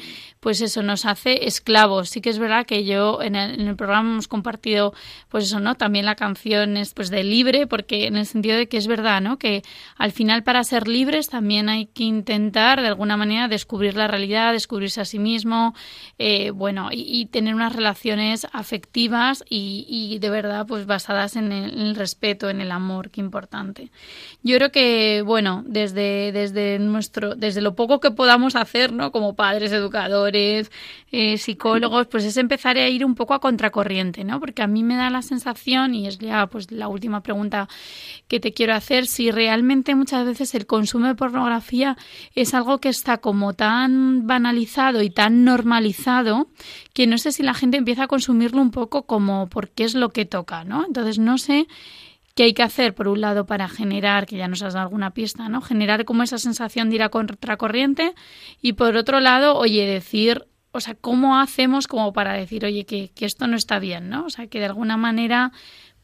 pues 0.48 0.62
eso 0.62 0.82
nos 0.82 1.04
hace 1.04 1.46
esclavos. 1.46 2.08
Sí 2.08 2.22
que 2.22 2.30
es 2.30 2.38
verdad 2.38 2.64
que 2.64 2.86
yo 2.86 3.20
en 3.20 3.36
el, 3.36 3.76
programa 3.76 4.12
hemos 4.12 4.28
compartido 4.28 4.94
pues 5.28 5.44
eso, 5.44 5.60
¿no? 5.60 5.74
También 5.74 6.06
la 6.06 6.14
canción 6.14 6.78
es 6.78 6.94
pues 6.94 7.10
de 7.10 7.22
libre 7.22 7.66
porque 7.66 8.06
en 8.06 8.16
el 8.16 8.24
sentido 8.24 8.56
de 8.56 8.66
que 8.66 8.78
es 8.78 8.86
verdad, 8.86 9.20
¿no? 9.20 9.38
Que 9.38 9.62
al 9.98 10.10
final 10.10 10.44
para 10.44 10.64
ser 10.64 10.88
libres 10.88 11.28
también 11.28 11.68
hay 11.68 11.84
que 11.84 12.04
intentar 12.04 12.80
de 12.80 12.86
alguna 12.86 13.18
manera 13.18 13.46
descubrir 13.46 13.94
la 13.94 14.08
realidad, 14.08 14.54
descubrirse 14.54 15.02
a 15.02 15.04
sí 15.04 15.18
mismo, 15.18 15.74
eh, 16.16 16.50
bueno, 16.50 16.88
y, 16.92 17.26
tener 17.26 17.54
unas 17.54 17.76
relaciones 17.76 18.46
afectivas 18.50 19.44
y, 19.50 19.84
y 19.86 20.18
de 20.18 20.30
verdad 20.30 20.66
pues 20.66 20.86
basadas 20.86 21.36
en 21.36 21.52
el, 21.52 21.74
en 21.74 21.80
el 21.80 21.94
respeto, 21.94 22.48
en 22.48 22.62
el 22.62 22.72
amor, 22.72 23.10
qué 23.10 23.20
importante. 23.20 23.90
Yo 24.42 24.56
creo 24.56 24.72
que, 24.72 25.22
bueno, 25.26 25.62
desde, 25.66 26.32
desde 26.32 26.78
nuestro, 26.78 27.34
desde 27.34 27.60
lo 27.60 27.74
poco 27.74 28.00
que 28.00 28.10
podamos 28.10 28.56
hacer, 28.56 28.94
¿no? 28.94 29.12
Como 29.12 29.34
padres, 29.34 29.72
educadores, 29.72 30.37
eh, 31.10 31.38
psicólogos, 31.38 32.06
pues 32.06 32.24
es 32.24 32.36
empezar 32.36 32.76
a 32.76 32.88
ir 32.88 33.04
un 33.04 33.14
poco 33.14 33.34
a 33.34 33.40
contracorriente, 33.40 34.24
¿no? 34.24 34.40
Porque 34.40 34.62
a 34.62 34.66
mí 34.66 34.82
me 34.82 34.96
da 34.96 35.10
la 35.10 35.22
sensación, 35.22 35.94
y 35.94 36.06
es 36.06 36.18
ya 36.18 36.46
pues 36.46 36.70
la 36.70 36.88
última 36.88 37.22
pregunta 37.22 37.68
que 38.28 38.40
te 38.40 38.52
quiero 38.52 38.74
hacer, 38.74 39.06
si 39.06 39.30
realmente 39.30 39.94
muchas 39.94 40.26
veces 40.26 40.54
el 40.54 40.66
consumo 40.66 41.06
de 41.06 41.14
pornografía 41.14 41.96
es 42.34 42.54
algo 42.54 42.78
que 42.78 42.88
está 42.88 43.18
como 43.18 43.54
tan 43.54 44.26
banalizado 44.26 45.02
y 45.02 45.10
tan 45.10 45.44
normalizado 45.44 46.48
que 46.92 47.06
no 47.06 47.18
sé 47.18 47.32
si 47.32 47.42
la 47.42 47.54
gente 47.54 47.76
empieza 47.76 48.04
a 48.04 48.08
consumirlo 48.08 48.60
un 48.60 48.70
poco 48.70 49.04
como 49.04 49.48
porque 49.48 49.84
es 49.84 49.94
lo 49.94 50.10
que 50.10 50.24
toca, 50.24 50.64
¿no? 50.64 50.84
Entonces 50.84 51.18
no 51.18 51.38
sé 51.38 51.66
qué 52.38 52.44
hay 52.44 52.54
que 52.54 52.62
hacer, 52.62 52.94
por 52.94 53.08
un 53.08 53.20
lado, 53.20 53.46
para 53.46 53.68
generar, 53.68 54.24
que 54.24 54.36
ya 54.36 54.46
nos 54.46 54.62
has 54.62 54.74
dado 54.74 54.86
alguna 54.86 55.10
pista, 55.10 55.48
¿no? 55.48 55.60
Generar 55.60 56.04
como 56.04 56.22
esa 56.22 56.38
sensación 56.38 56.88
de 56.88 56.94
ir 56.94 57.02
a 57.02 57.08
contracorriente 57.08 58.14
y 58.62 58.74
por 58.74 58.96
otro 58.96 59.18
lado, 59.18 59.56
oye, 59.56 59.84
decir, 59.84 60.46
o 60.70 60.78
sea, 60.78 60.94
¿cómo 60.94 61.40
hacemos 61.40 61.88
como 61.88 62.12
para 62.12 62.34
decir, 62.34 62.64
oye, 62.64 62.86
que, 62.86 63.10
que 63.12 63.24
esto 63.24 63.48
no 63.48 63.56
está 63.56 63.80
bien, 63.80 64.08
¿no? 64.08 64.26
O 64.26 64.30
sea, 64.30 64.46
que 64.46 64.60
de 64.60 64.66
alguna 64.66 64.96
manera 64.96 65.50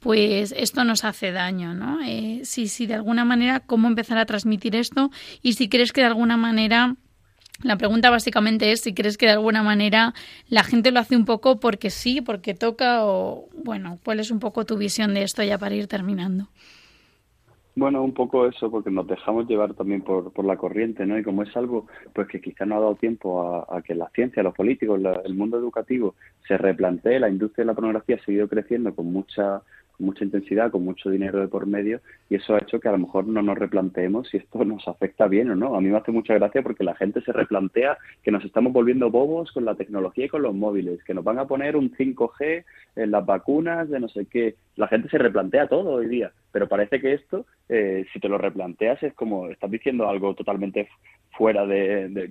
pues 0.00 0.52
esto 0.56 0.82
nos 0.82 1.04
hace 1.04 1.30
daño, 1.30 1.72
¿no? 1.72 2.00
Eh, 2.02 2.40
sí, 2.42 2.66
sí, 2.66 2.86
de 2.86 2.94
alguna 2.94 3.24
manera, 3.24 3.60
¿cómo 3.60 3.86
empezar 3.86 4.18
a 4.18 4.26
transmitir 4.26 4.74
esto? 4.74 5.12
Y 5.40 5.52
si 5.52 5.68
crees 5.68 5.92
que 5.92 6.00
de 6.00 6.08
alguna 6.08 6.36
manera 6.36 6.96
la 7.62 7.76
pregunta 7.76 8.10
básicamente 8.10 8.72
es 8.72 8.80
si 8.80 8.94
crees 8.94 9.16
que 9.16 9.26
de 9.26 9.32
alguna 9.32 9.62
manera 9.62 10.12
la 10.48 10.64
gente 10.64 10.90
lo 10.90 11.00
hace 11.00 11.16
un 11.16 11.24
poco 11.24 11.60
porque 11.60 11.90
sí, 11.90 12.20
porque 12.20 12.54
toca 12.54 13.04
o, 13.06 13.48
bueno, 13.64 13.98
¿cuál 14.04 14.20
es 14.20 14.30
un 14.30 14.40
poco 14.40 14.66
tu 14.66 14.76
visión 14.76 15.14
de 15.14 15.22
esto 15.22 15.42
ya 15.42 15.58
para 15.58 15.74
ir 15.74 15.86
terminando? 15.86 16.48
Bueno, 17.76 18.04
un 18.04 18.14
poco 18.14 18.46
eso, 18.46 18.70
porque 18.70 18.90
nos 18.90 19.06
dejamos 19.08 19.48
llevar 19.48 19.74
también 19.74 20.02
por, 20.02 20.32
por 20.32 20.44
la 20.44 20.56
corriente, 20.56 21.06
¿no? 21.06 21.18
Y 21.18 21.24
como 21.24 21.42
es 21.42 21.56
algo 21.56 21.88
pues 22.12 22.28
que 22.28 22.40
quizá 22.40 22.64
no 22.64 22.76
ha 22.76 22.80
dado 22.80 22.94
tiempo 22.94 23.42
a, 23.42 23.78
a 23.78 23.82
que 23.82 23.96
la 23.96 24.08
ciencia, 24.14 24.44
los 24.44 24.54
políticos, 24.54 25.00
la- 25.00 25.20
el 25.24 25.34
mundo 25.34 25.58
educativo 25.58 26.14
se 26.46 26.56
replantee, 26.56 27.18
la 27.18 27.28
industria 27.28 27.64
de 27.64 27.66
la 27.66 27.74
pornografía 27.74 28.14
ha 28.16 28.24
seguido 28.24 28.46
creciendo 28.48 28.94
con 28.94 29.06
mucha 29.12 29.60
con 29.96 30.06
mucha 30.06 30.24
intensidad, 30.24 30.70
con 30.70 30.84
mucho 30.84 31.10
dinero 31.10 31.40
de 31.40 31.48
por 31.48 31.66
medio, 31.66 32.00
y 32.28 32.36
eso 32.36 32.54
ha 32.54 32.58
hecho 32.58 32.80
que 32.80 32.88
a 32.88 32.92
lo 32.92 32.98
mejor 32.98 33.26
no 33.26 33.42
nos 33.42 33.58
replanteemos 33.58 34.28
si 34.28 34.38
esto 34.38 34.64
nos 34.64 34.86
afecta 34.88 35.28
bien 35.28 35.50
o 35.50 35.56
no. 35.56 35.74
A 35.74 35.80
mí 35.80 35.88
me 35.88 35.96
hace 35.96 36.12
mucha 36.12 36.34
gracia 36.34 36.62
porque 36.62 36.84
la 36.84 36.94
gente 36.94 37.20
se 37.22 37.32
replantea 37.32 37.98
que 38.22 38.30
nos 38.30 38.44
estamos 38.44 38.72
volviendo 38.72 39.10
bobos 39.10 39.52
con 39.52 39.64
la 39.64 39.74
tecnología 39.74 40.26
y 40.26 40.28
con 40.28 40.42
los 40.42 40.54
móviles, 40.54 41.02
que 41.04 41.14
nos 41.14 41.24
van 41.24 41.38
a 41.38 41.46
poner 41.46 41.76
un 41.76 41.92
5G 41.92 42.64
en 42.96 43.10
las 43.10 43.24
vacunas, 43.24 43.88
de 43.88 44.00
no 44.00 44.08
sé 44.08 44.26
qué. 44.26 44.56
La 44.76 44.88
gente 44.88 45.08
se 45.08 45.18
replantea 45.18 45.68
todo 45.68 45.92
hoy 45.92 46.08
día, 46.08 46.32
pero 46.50 46.68
parece 46.68 47.00
que 47.00 47.14
esto, 47.14 47.46
eh, 47.68 48.04
si 48.12 48.20
te 48.20 48.28
lo 48.28 48.38
replanteas, 48.38 49.02
es 49.02 49.14
como 49.14 49.48
estás 49.48 49.70
diciendo 49.70 50.08
algo 50.08 50.34
totalmente 50.34 50.88
fuera 51.36 51.66
de, 51.66 52.30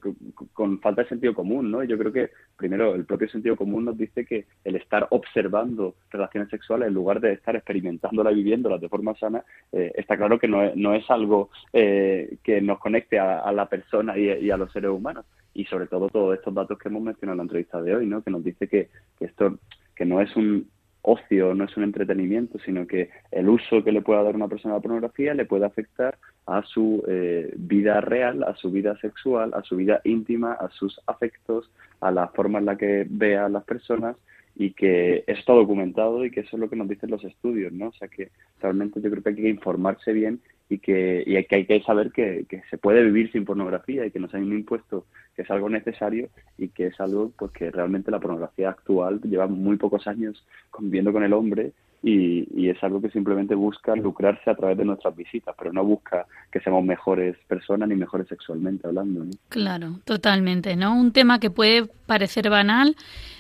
con 0.54 0.80
falta 0.80 1.04
de 1.04 1.10
sentido 1.10 1.34
común, 1.34 1.72
¿no? 1.72 1.84
Yo 1.84 1.98
creo 1.98 2.12
que 2.12 2.30
primero 2.58 2.96
el 2.96 3.06
propio 3.06 3.28
sentido 3.28 3.56
común 3.56 3.86
nos 3.86 3.98
dice 3.98 4.26
que 4.26 4.46
el 4.64 4.76
estar 4.76 5.08
observando 5.10 5.96
relaciones 6.10 6.50
sexuales 6.50 6.88
en 6.88 6.94
lugar 6.94 7.20
de 7.20 7.34
estar 7.34 7.56
experimentándolas 7.56 8.34
y 8.34 8.38
viviéndolas 8.38 8.80
de 8.80 8.90
forma 8.90 9.16
sana, 9.16 9.44
eh, 9.72 9.92
está 9.96 10.16
claro 10.18 10.40
que 10.40 10.48
no 10.48 10.64
es, 10.64 10.76
no 10.76 10.94
es 10.94 11.10
algo 11.10 11.50
eh, 11.74 12.38
que 12.44 12.62
nos 12.62 12.80
conecte 12.80 13.20
a, 13.20 13.40
a 13.40 13.52
la 13.52 13.68
persona 13.68 14.18
y, 14.18 14.30
y 14.30 14.52
a 14.52 14.58
los 14.58 14.72
seres 14.72 14.92
humanos. 14.92 15.26
Y 15.54 15.66
sobre 15.66 15.88
todo 15.88 16.10
todos 16.10 16.36
estos 16.36 16.54
datos 16.54 16.80
que 16.80 16.90
hemos 16.90 17.04
mencionado 17.04 17.34
en 17.34 17.38
la 17.38 17.44
entrevista 17.44 17.82
de 17.82 17.96
hoy, 17.96 18.08
¿no? 18.08 18.24
Que 18.24 18.32
nos 18.32 18.44
dice 18.44 18.68
que, 18.68 18.90
que 19.20 19.26
esto 19.26 19.60
que 19.96 20.06
no 20.06 20.20
es 20.22 20.36
un 20.36 20.68
ocio, 21.04 21.54
no 21.54 21.66
es 21.66 21.78
un 21.78 21.84
entretenimiento, 21.84 22.58
sino 22.60 22.88
que 22.88 23.10
el 23.32 23.50
uso 23.50 23.84
que 23.84 23.92
le 23.92 24.02
pueda 24.02 24.24
dar 24.24 24.36
una 24.36 24.48
persona 24.48 24.74
a 24.74 24.78
la 24.78 24.82
pornografía 24.82 25.34
le 25.34 25.46
puede 25.46 25.66
afectar 25.66 26.18
a 26.46 26.64
su 26.64 27.04
eh, 27.08 27.54
vida 27.56 28.02
real, 28.02 28.44
a 28.44 28.56
su 28.56 28.72
vida 28.72 28.98
sexual, 29.00 29.54
a 29.54 29.62
su 29.64 29.76
vida 29.76 30.02
íntima, 30.04 30.54
a 30.54 30.70
sus 30.70 31.00
afectos, 31.06 31.70
a 32.02 32.12
la 32.12 32.28
forma 32.30 32.60
en 32.60 32.66
la 32.66 32.78
que 32.78 33.06
ve 33.10 33.38
a 33.38 33.50
las 33.50 33.64
personas 33.64 34.16
y 34.56 34.72
que 34.72 35.24
está 35.28 35.54
documentado 35.54 36.24
y 36.26 36.32
que 36.32 36.42
eso 36.42 36.56
es 36.56 36.60
lo 36.60 36.70
que 36.70 36.76
nos 36.76 36.88
dicen 36.88 37.10
los 37.10 37.24
estudios, 37.24 37.72
¿no? 37.74 37.88
O 37.88 37.94
sea 37.94 38.08
que 38.08 38.30
realmente 38.62 39.02
yo 39.02 39.10
creo 39.10 39.24
que 39.24 39.30
hay 39.30 39.36
que 39.36 39.50
informarse 39.50 40.14
bien 40.14 40.40
y 40.70 40.80
que, 40.80 41.24
y 41.26 41.44
que 41.44 41.56
hay 41.56 41.66
que 41.66 41.82
saber 41.82 42.12
que, 42.12 42.46
que 42.50 42.64
se 42.70 42.78
puede 42.78 43.04
vivir 43.04 43.32
sin 43.32 43.46
pornografía 43.46 44.06
y 44.06 44.12
que 44.12 44.20
nos 44.20 44.34
han 44.34 44.52
impuesto 44.52 45.06
que 45.36 45.42
es 45.44 45.52
algo 45.52 45.70
necesario 45.70 46.30
y 46.58 46.70
que 46.70 46.88
es 46.88 47.00
algo 47.00 47.32
pues 47.38 47.52
que 47.52 47.72
realmente 47.72 48.12
la 48.12 48.20
pornografía 48.20 48.70
actual 48.70 49.22
lleva 49.22 49.48
muy 49.48 49.78
pocos 49.78 50.08
años 50.08 50.46
conviviendo 50.72 51.12
con 51.12 51.24
el 51.24 51.34
hombre 51.34 51.74
y, 52.04 52.46
y 52.54 52.70
es 52.70 52.84
algo 52.84 53.02
que 53.02 53.10
simplemente 53.10 53.56
busca 53.56 53.96
lucrarse 53.96 54.50
a 54.50 54.56
través 54.56 54.78
de 54.78 54.84
nuestras 54.84 55.16
visitas, 55.16 55.56
pero 55.58 55.72
no 55.72 55.86
busca 55.86 56.26
que 56.52 56.60
seamos 56.60 56.84
mejores 56.84 57.38
personas 57.48 57.88
ni 57.88 57.96
mejores 57.96 58.28
sexualmente 58.28 58.86
hablando. 58.86 59.24
¿no? 59.24 59.32
Claro, 59.48 60.00
totalmente, 60.04 60.76
¿no? 60.76 61.00
Un 61.00 61.14
tema 61.14 61.40
que 61.40 61.50
puede 61.50 61.86
parecer 62.06 62.50
banal, 62.50 62.98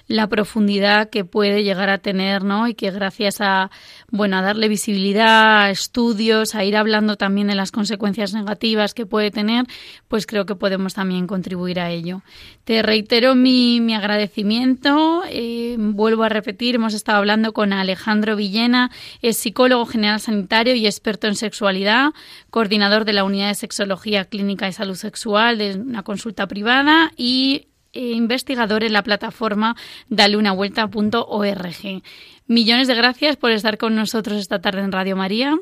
la 0.07 0.27
profundidad 0.27 1.09
que 1.09 1.23
puede 1.23 1.63
llegar 1.63 1.89
a 1.89 1.97
tener, 1.97 2.43
¿no? 2.43 2.67
Y 2.67 2.73
que 2.73 2.91
gracias 2.91 3.39
a, 3.39 3.71
bueno, 4.11 4.37
a 4.37 4.41
darle 4.41 4.67
visibilidad, 4.67 5.61
a 5.63 5.69
estudios, 5.69 6.55
a 6.55 6.63
ir 6.63 6.75
hablando 6.75 7.15
también 7.15 7.47
de 7.47 7.55
las 7.55 7.71
consecuencias 7.71 8.33
negativas 8.33 8.93
que 8.93 9.05
puede 9.05 9.31
tener, 9.31 9.65
pues 10.07 10.25
creo 10.25 10.45
que 10.45 10.55
podemos 10.55 10.93
también 10.93 11.25
contribuir 11.25 11.79
a 11.79 11.89
ello. 11.89 12.21
Te 12.65 12.81
reitero 12.81 13.35
mi, 13.35 13.79
mi 13.79 13.95
agradecimiento. 13.95 15.23
Eh, 15.29 15.75
vuelvo 15.79 16.23
a 16.23 16.29
repetir, 16.29 16.75
hemos 16.75 16.93
estado 16.93 17.17
hablando 17.19 17.53
con 17.53 17.71
Alejandro 17.73 18.35
Villena, 18.35 18.91
es 19.21 19.37
psicólogo 19.37 19.85
general 19.85 20.19
sanitario 20.19 20.75
y 20.75 20.85
experto 20.85 21.27
en 21.27 21.35
sexualidad, 21.35 22.11
coordinador 22.49 23.05
de 23.05 23.13
la 23.13 23.23
unidad 23.23 23.47
de 23.47 23.55
sexología 23.55 24.25
clínica 24.25 24.67
y 24.67 24.73
salud 24.73 24.95
sexual 24.95 25.57
de 25.57 25.75
una 25.75 26.03
consulta 26.03 26.47
privada 26.47 27.11
y 27.15 27.67
investigador 27.93 28.83
en 28.83 28.93
la 28.93 29.03
plataforma 29.03 29.75
daleunavuelta.org. 30.09 32.01
Millones 32.47 32.87
de 32.87 32.95
gracias 32.95 33.37
por 33.37 33.51
estar 33.51 33.77
con 33.77 33.95
nosotros 33.95 34.37
esta 34.37 34.59
tarde 34.59 34.81
en 34.81 34.91
Radio 34.91 35.15
María. 35.15 35.57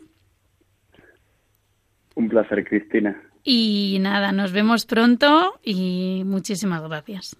Un 2.16 2.30
placer, 2.30 2.66
Cristina. 2.66 3.22
Y 3.44 3.98
nada, 4.02 4.32
nos 4.32 4.52
vemos 4.52 4.86
pronto 4.86 5.60
y 5.64 6.24
muchísimas 6.26 6.82
gracias. 6.88 7.36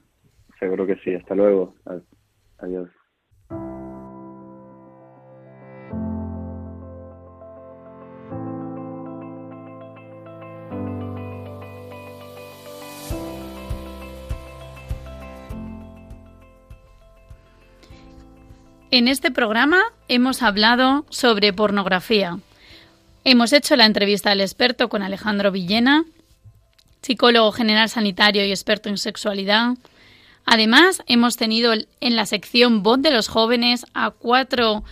Seguro 0.60 0.86
que 0.86 0.96
sí. 0.98 1.14
Hasta 1.14 1.36
luego. 1.36 1.76
Adiós. 2.60 2.90
En 18.94 19.08
este 19.08 19.32
programa 19.32 19.82
hemos 20.10 20.44
hablado 20.44 21.06
sobre 21.10 21.54
pornografía. 21.54 22.40
Hemos 23.24 23.54
hecho 23.54 23.78
la 23.78 23.86
entrevista 23.86 24.32
al 24.32 24.42
experto 24.42 24.90
con 24.90 25.02
Alejandro 25.02 25.50
Villena, 25.50 26.04
psicólogo 27.02 27.54
general 27.54 27.88
sanitario 27.88 28.46
y 28.46 28.50
experto 28.50 28.90
en 28.90 28.98
sexualidad. 28.98 29.78
Además, 30.44 31.04
hemos 31.08 31.38
tenido 31.38 31.72
en 31.72 32.16
la 32.18 32.26
sección 32.26 32.84
Voz 32.84 33.02
de 33.02 33.12
los 33.12 33.30
jóvenes 33.30 33.86
a 33.94 34.12
cuatro 34.12 34.84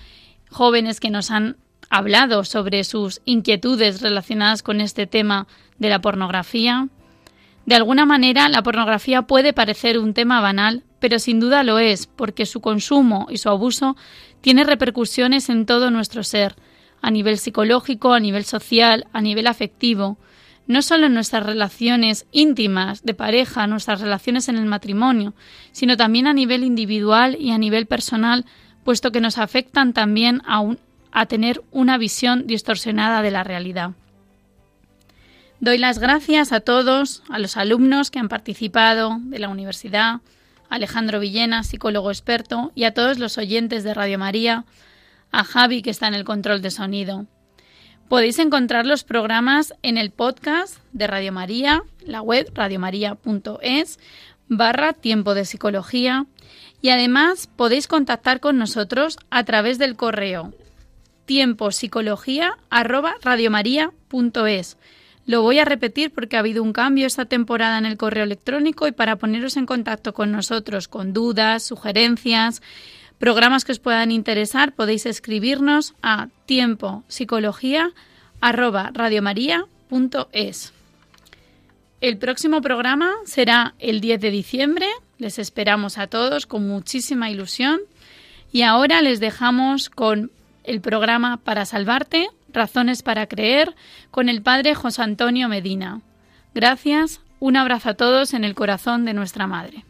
jóvenes 0.50 1.02
que 1.02 1.10
nos 1.10 1.30
han 1.30 1.58
hablado 1.90 2.46
sobre 2.46 2.86
sus 2.86 3.20
inquietudes 3.26 4.02
relacionadas 4.02 4.64
con 4.64 4.80
este 4.80 5.08
tema 5.08 5.46
de 5.78 5.90
la 5.90 6.00
pornografía. 6.00 6.88
De 7.66 7.76
alguna 7.76 8.06
manera, 8.06 8.48
la 8.48 8.64
pornografía 8.64 9.24
puede 9.24 9.52
parecer 9.52 10.00
un 10.00 10.14
tema 10.14 10.40
banal, 10.40 10.84
pero 11.00 11.20
sin 11.20 11.40
duda 11.40 11.64
lo 11.64 11.80
es, 11.80 12.08
porque 12.08 12.46
su 12.46 12.62
consumo 12.62 13.28
y 13.30 13.38
su 13.38 13.50
abuso 13.50 13.96
tiene 14.42 14.64
repercusiones 14.64 15.50
en 15.50 15.66
todo 15.66 15.92
nuestro 15.92 16.24
ser, 16.24 16.56
a 17.02 17.12
nivel 17.12 17.38
psicológico, 17.38 18.14
a 18.14 18.20
nivel 18.20 18.44
social, 18.44 19.08
a 19.14 19.22
nivel 19.22 19.48
afectivo, 19.48 20.18
no 20.68 20.82
solo 20.84 21.08
en 21.08 21.16
nuestras 21.16 21.46
relaciones 21.46 22.28
íntimas, 22.32 23.04
de 23.04 23.16
pareja, 23.16 23.66
nuestras 23.66 24.02
relaciones 24.02 24.50
en 24.50 24.58
el 24.58 24.66
matrimonio, 24.66 25.34
sino 25.72 25.98
también 25.98 26.28
a 26.28 26.34
nivel 26.34 26.64
individual 26.64 27.36
y 27.40 27.52
a 27.52 27.58
nivel 27.58 27.88
personal, 27.88 28.46
puesto 28.84 29.12
que 29.12 29.20
nos 29.20 29.40
afectan 29.40 29.94
también 29.94 30.42
a, 30.46 30.64
a 31.12 31.26
tener 31.26 31.64
una 31.72 31.98
visión 31.98 32.46
distorsionada 32.46 33.22
de 33.24 33.32
la 33.32 33.44
realidad. 33.44 33.92
Doy 35.60 35.78
las 35.78 36.00
gracias 36.00 36.54
a 36.54 36.60
todos, 36.62 37.24
a 37.30 37.40
los 37.40 37.58
alumnos 37.58 38.12
que 38.12 38.20
han 38.20 38.30
participado 38.30 39.18
de 39.22 39.40
la 39.40 39.50
universidad, 39.50 40.22
Alejandro 40.70 41.20
Villena, 41.20 41.64
psicólogo 41.64 42.12
experto, 42.12 42.72
y 42.76 42.84
a 42.84 42.94
todos 42.94 43.20
los 43.20 43.38
oyentes 43.38 43.84
de 43.84 43.94
Radio 43.94 44.20
María, 44.20 44.66
a 45.32 45.44
Javi, 45.44 45.82
que 45.82 45.90
está 45.90 46.08
en 46.08 46.14
el 46.14 46.24
control 46.24 46.62
de 46.62 46.72
sonido. 46.72 47.26
Podéis 48.08 48.40
encontrar 48.40 48.86
los 48.86 49.04
programas 49.04 49.74
en 49.84 49.98
el 49.98 50.12
podcast 50.12 50.78
de 50.94 51.08
Radio 51.08 51.32
María, 51.32 51.84
la 52.06 52.22
web 52.22 52.50
radiomaria.es, 52.54 54.00
barra 54.48 54.94
tiempo 54.94 55.36
de 55.36 55.46
psicología, 55.46 56.26
y 56.82 56.90
además 56.90 57.50
podéis 57.56 57.88
contactar 57.88 58.40
con 58.40 58.58
nosotros 58.58 59.18
a 59.30 59.44
través 59.44 59.78
del 59.78 59.96
correo 59.96 60.54
tiempopsicología 61.30 62.58
arroba. 62.72 63.14
Lo 65.30 65.44
voy 65.44 65.60
a 65.60 65.64
repetir 65.64 66.10
porque 66.10 66.38
ha 66.38 66.40
habido 66.40 66.64
un 66.64 66.74
cambio 66.74 67.06
esta 67.06 67.26
temporada 67.26 67.78
en 67.78 67.86
el 67.86 67.98
correo 67.98 68.24
electrónico 68.24 68.88
y 68.88 68.92
para 68.92 69.18
poneros 69.18 69.58
en 69.58 69.68
contacto 69.68 70.12
con 70.12 70.32
nosotros 70.32 70.88
con 70.88 71.14
dudas, 71.14 71.62
sugerencias, 71.62 72.64
programas 73.20 73.64
que 73.64 73.74
os 73.74 73.78
puedan 73.78 74.10
interesar, 74.10 74.74
podéis 74.74 75.06
escribirnos 75.06 75.94
a 76.02 76.30
tiempo 76.48 77.04
El 82.02 82.18
próximo 82.18 82.64
programa 82.64 83.14
será 83.26 83.76
el 83.78 84.02
10 84.02 84.22
de 84.22 84.32
diciembre. 84.32 84.88
Les 85.20 85.38
esperamos 85.38 86.00
a 86.00 86.08
todos 86.08 86.48
con 86.48 86.68
muchísima 86.68 87.30
ilusión. 87.30 87.82
Y 88.52 88.64
ahora 88.64 89.04
les 89.04 89.20
dejamos 89.20 89.92
con 89.92 90.32
el 90.64 90.82
programa 90.82 91.38
Para 91.38 91.66
Salvarte, 91.66 92.30
Razones 92.54 93.04
para 93.04 93.28
Creer, 93.28 93.76
con 94.12 94.30
el 94.30 94.42
Padre 94.42 94.76
José 94.76 95.02
Antonio 95.02 95.48
Medina. 95.50 96.02
Gracias, 96.54 97.22
un 97.40 97.58
abrazo 97.58 97.90
a 97.90 97.94
todos 97.94 98.34
en 98.34 98.44
el 98.44 98.56
corazón 98.56 99.06
de 99.06 99.14
nuestra 99.14 99.48
Madre. 99.48 99.86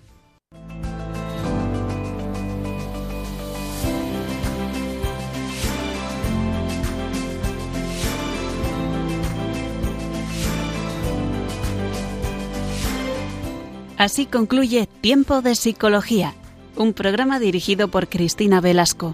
Así 13.98 14.26
concluye 14.26 14.88
Tiempo 15.02 15.42
de 15.42 15.56
Psicología, 15.56 16.34
un 16.78 16.94
programa 16.94 17.38
dirigido 17.38 17.90
por 17.90 18.08
Cristina 18.08 18.62
Velasco. 18.62 19.14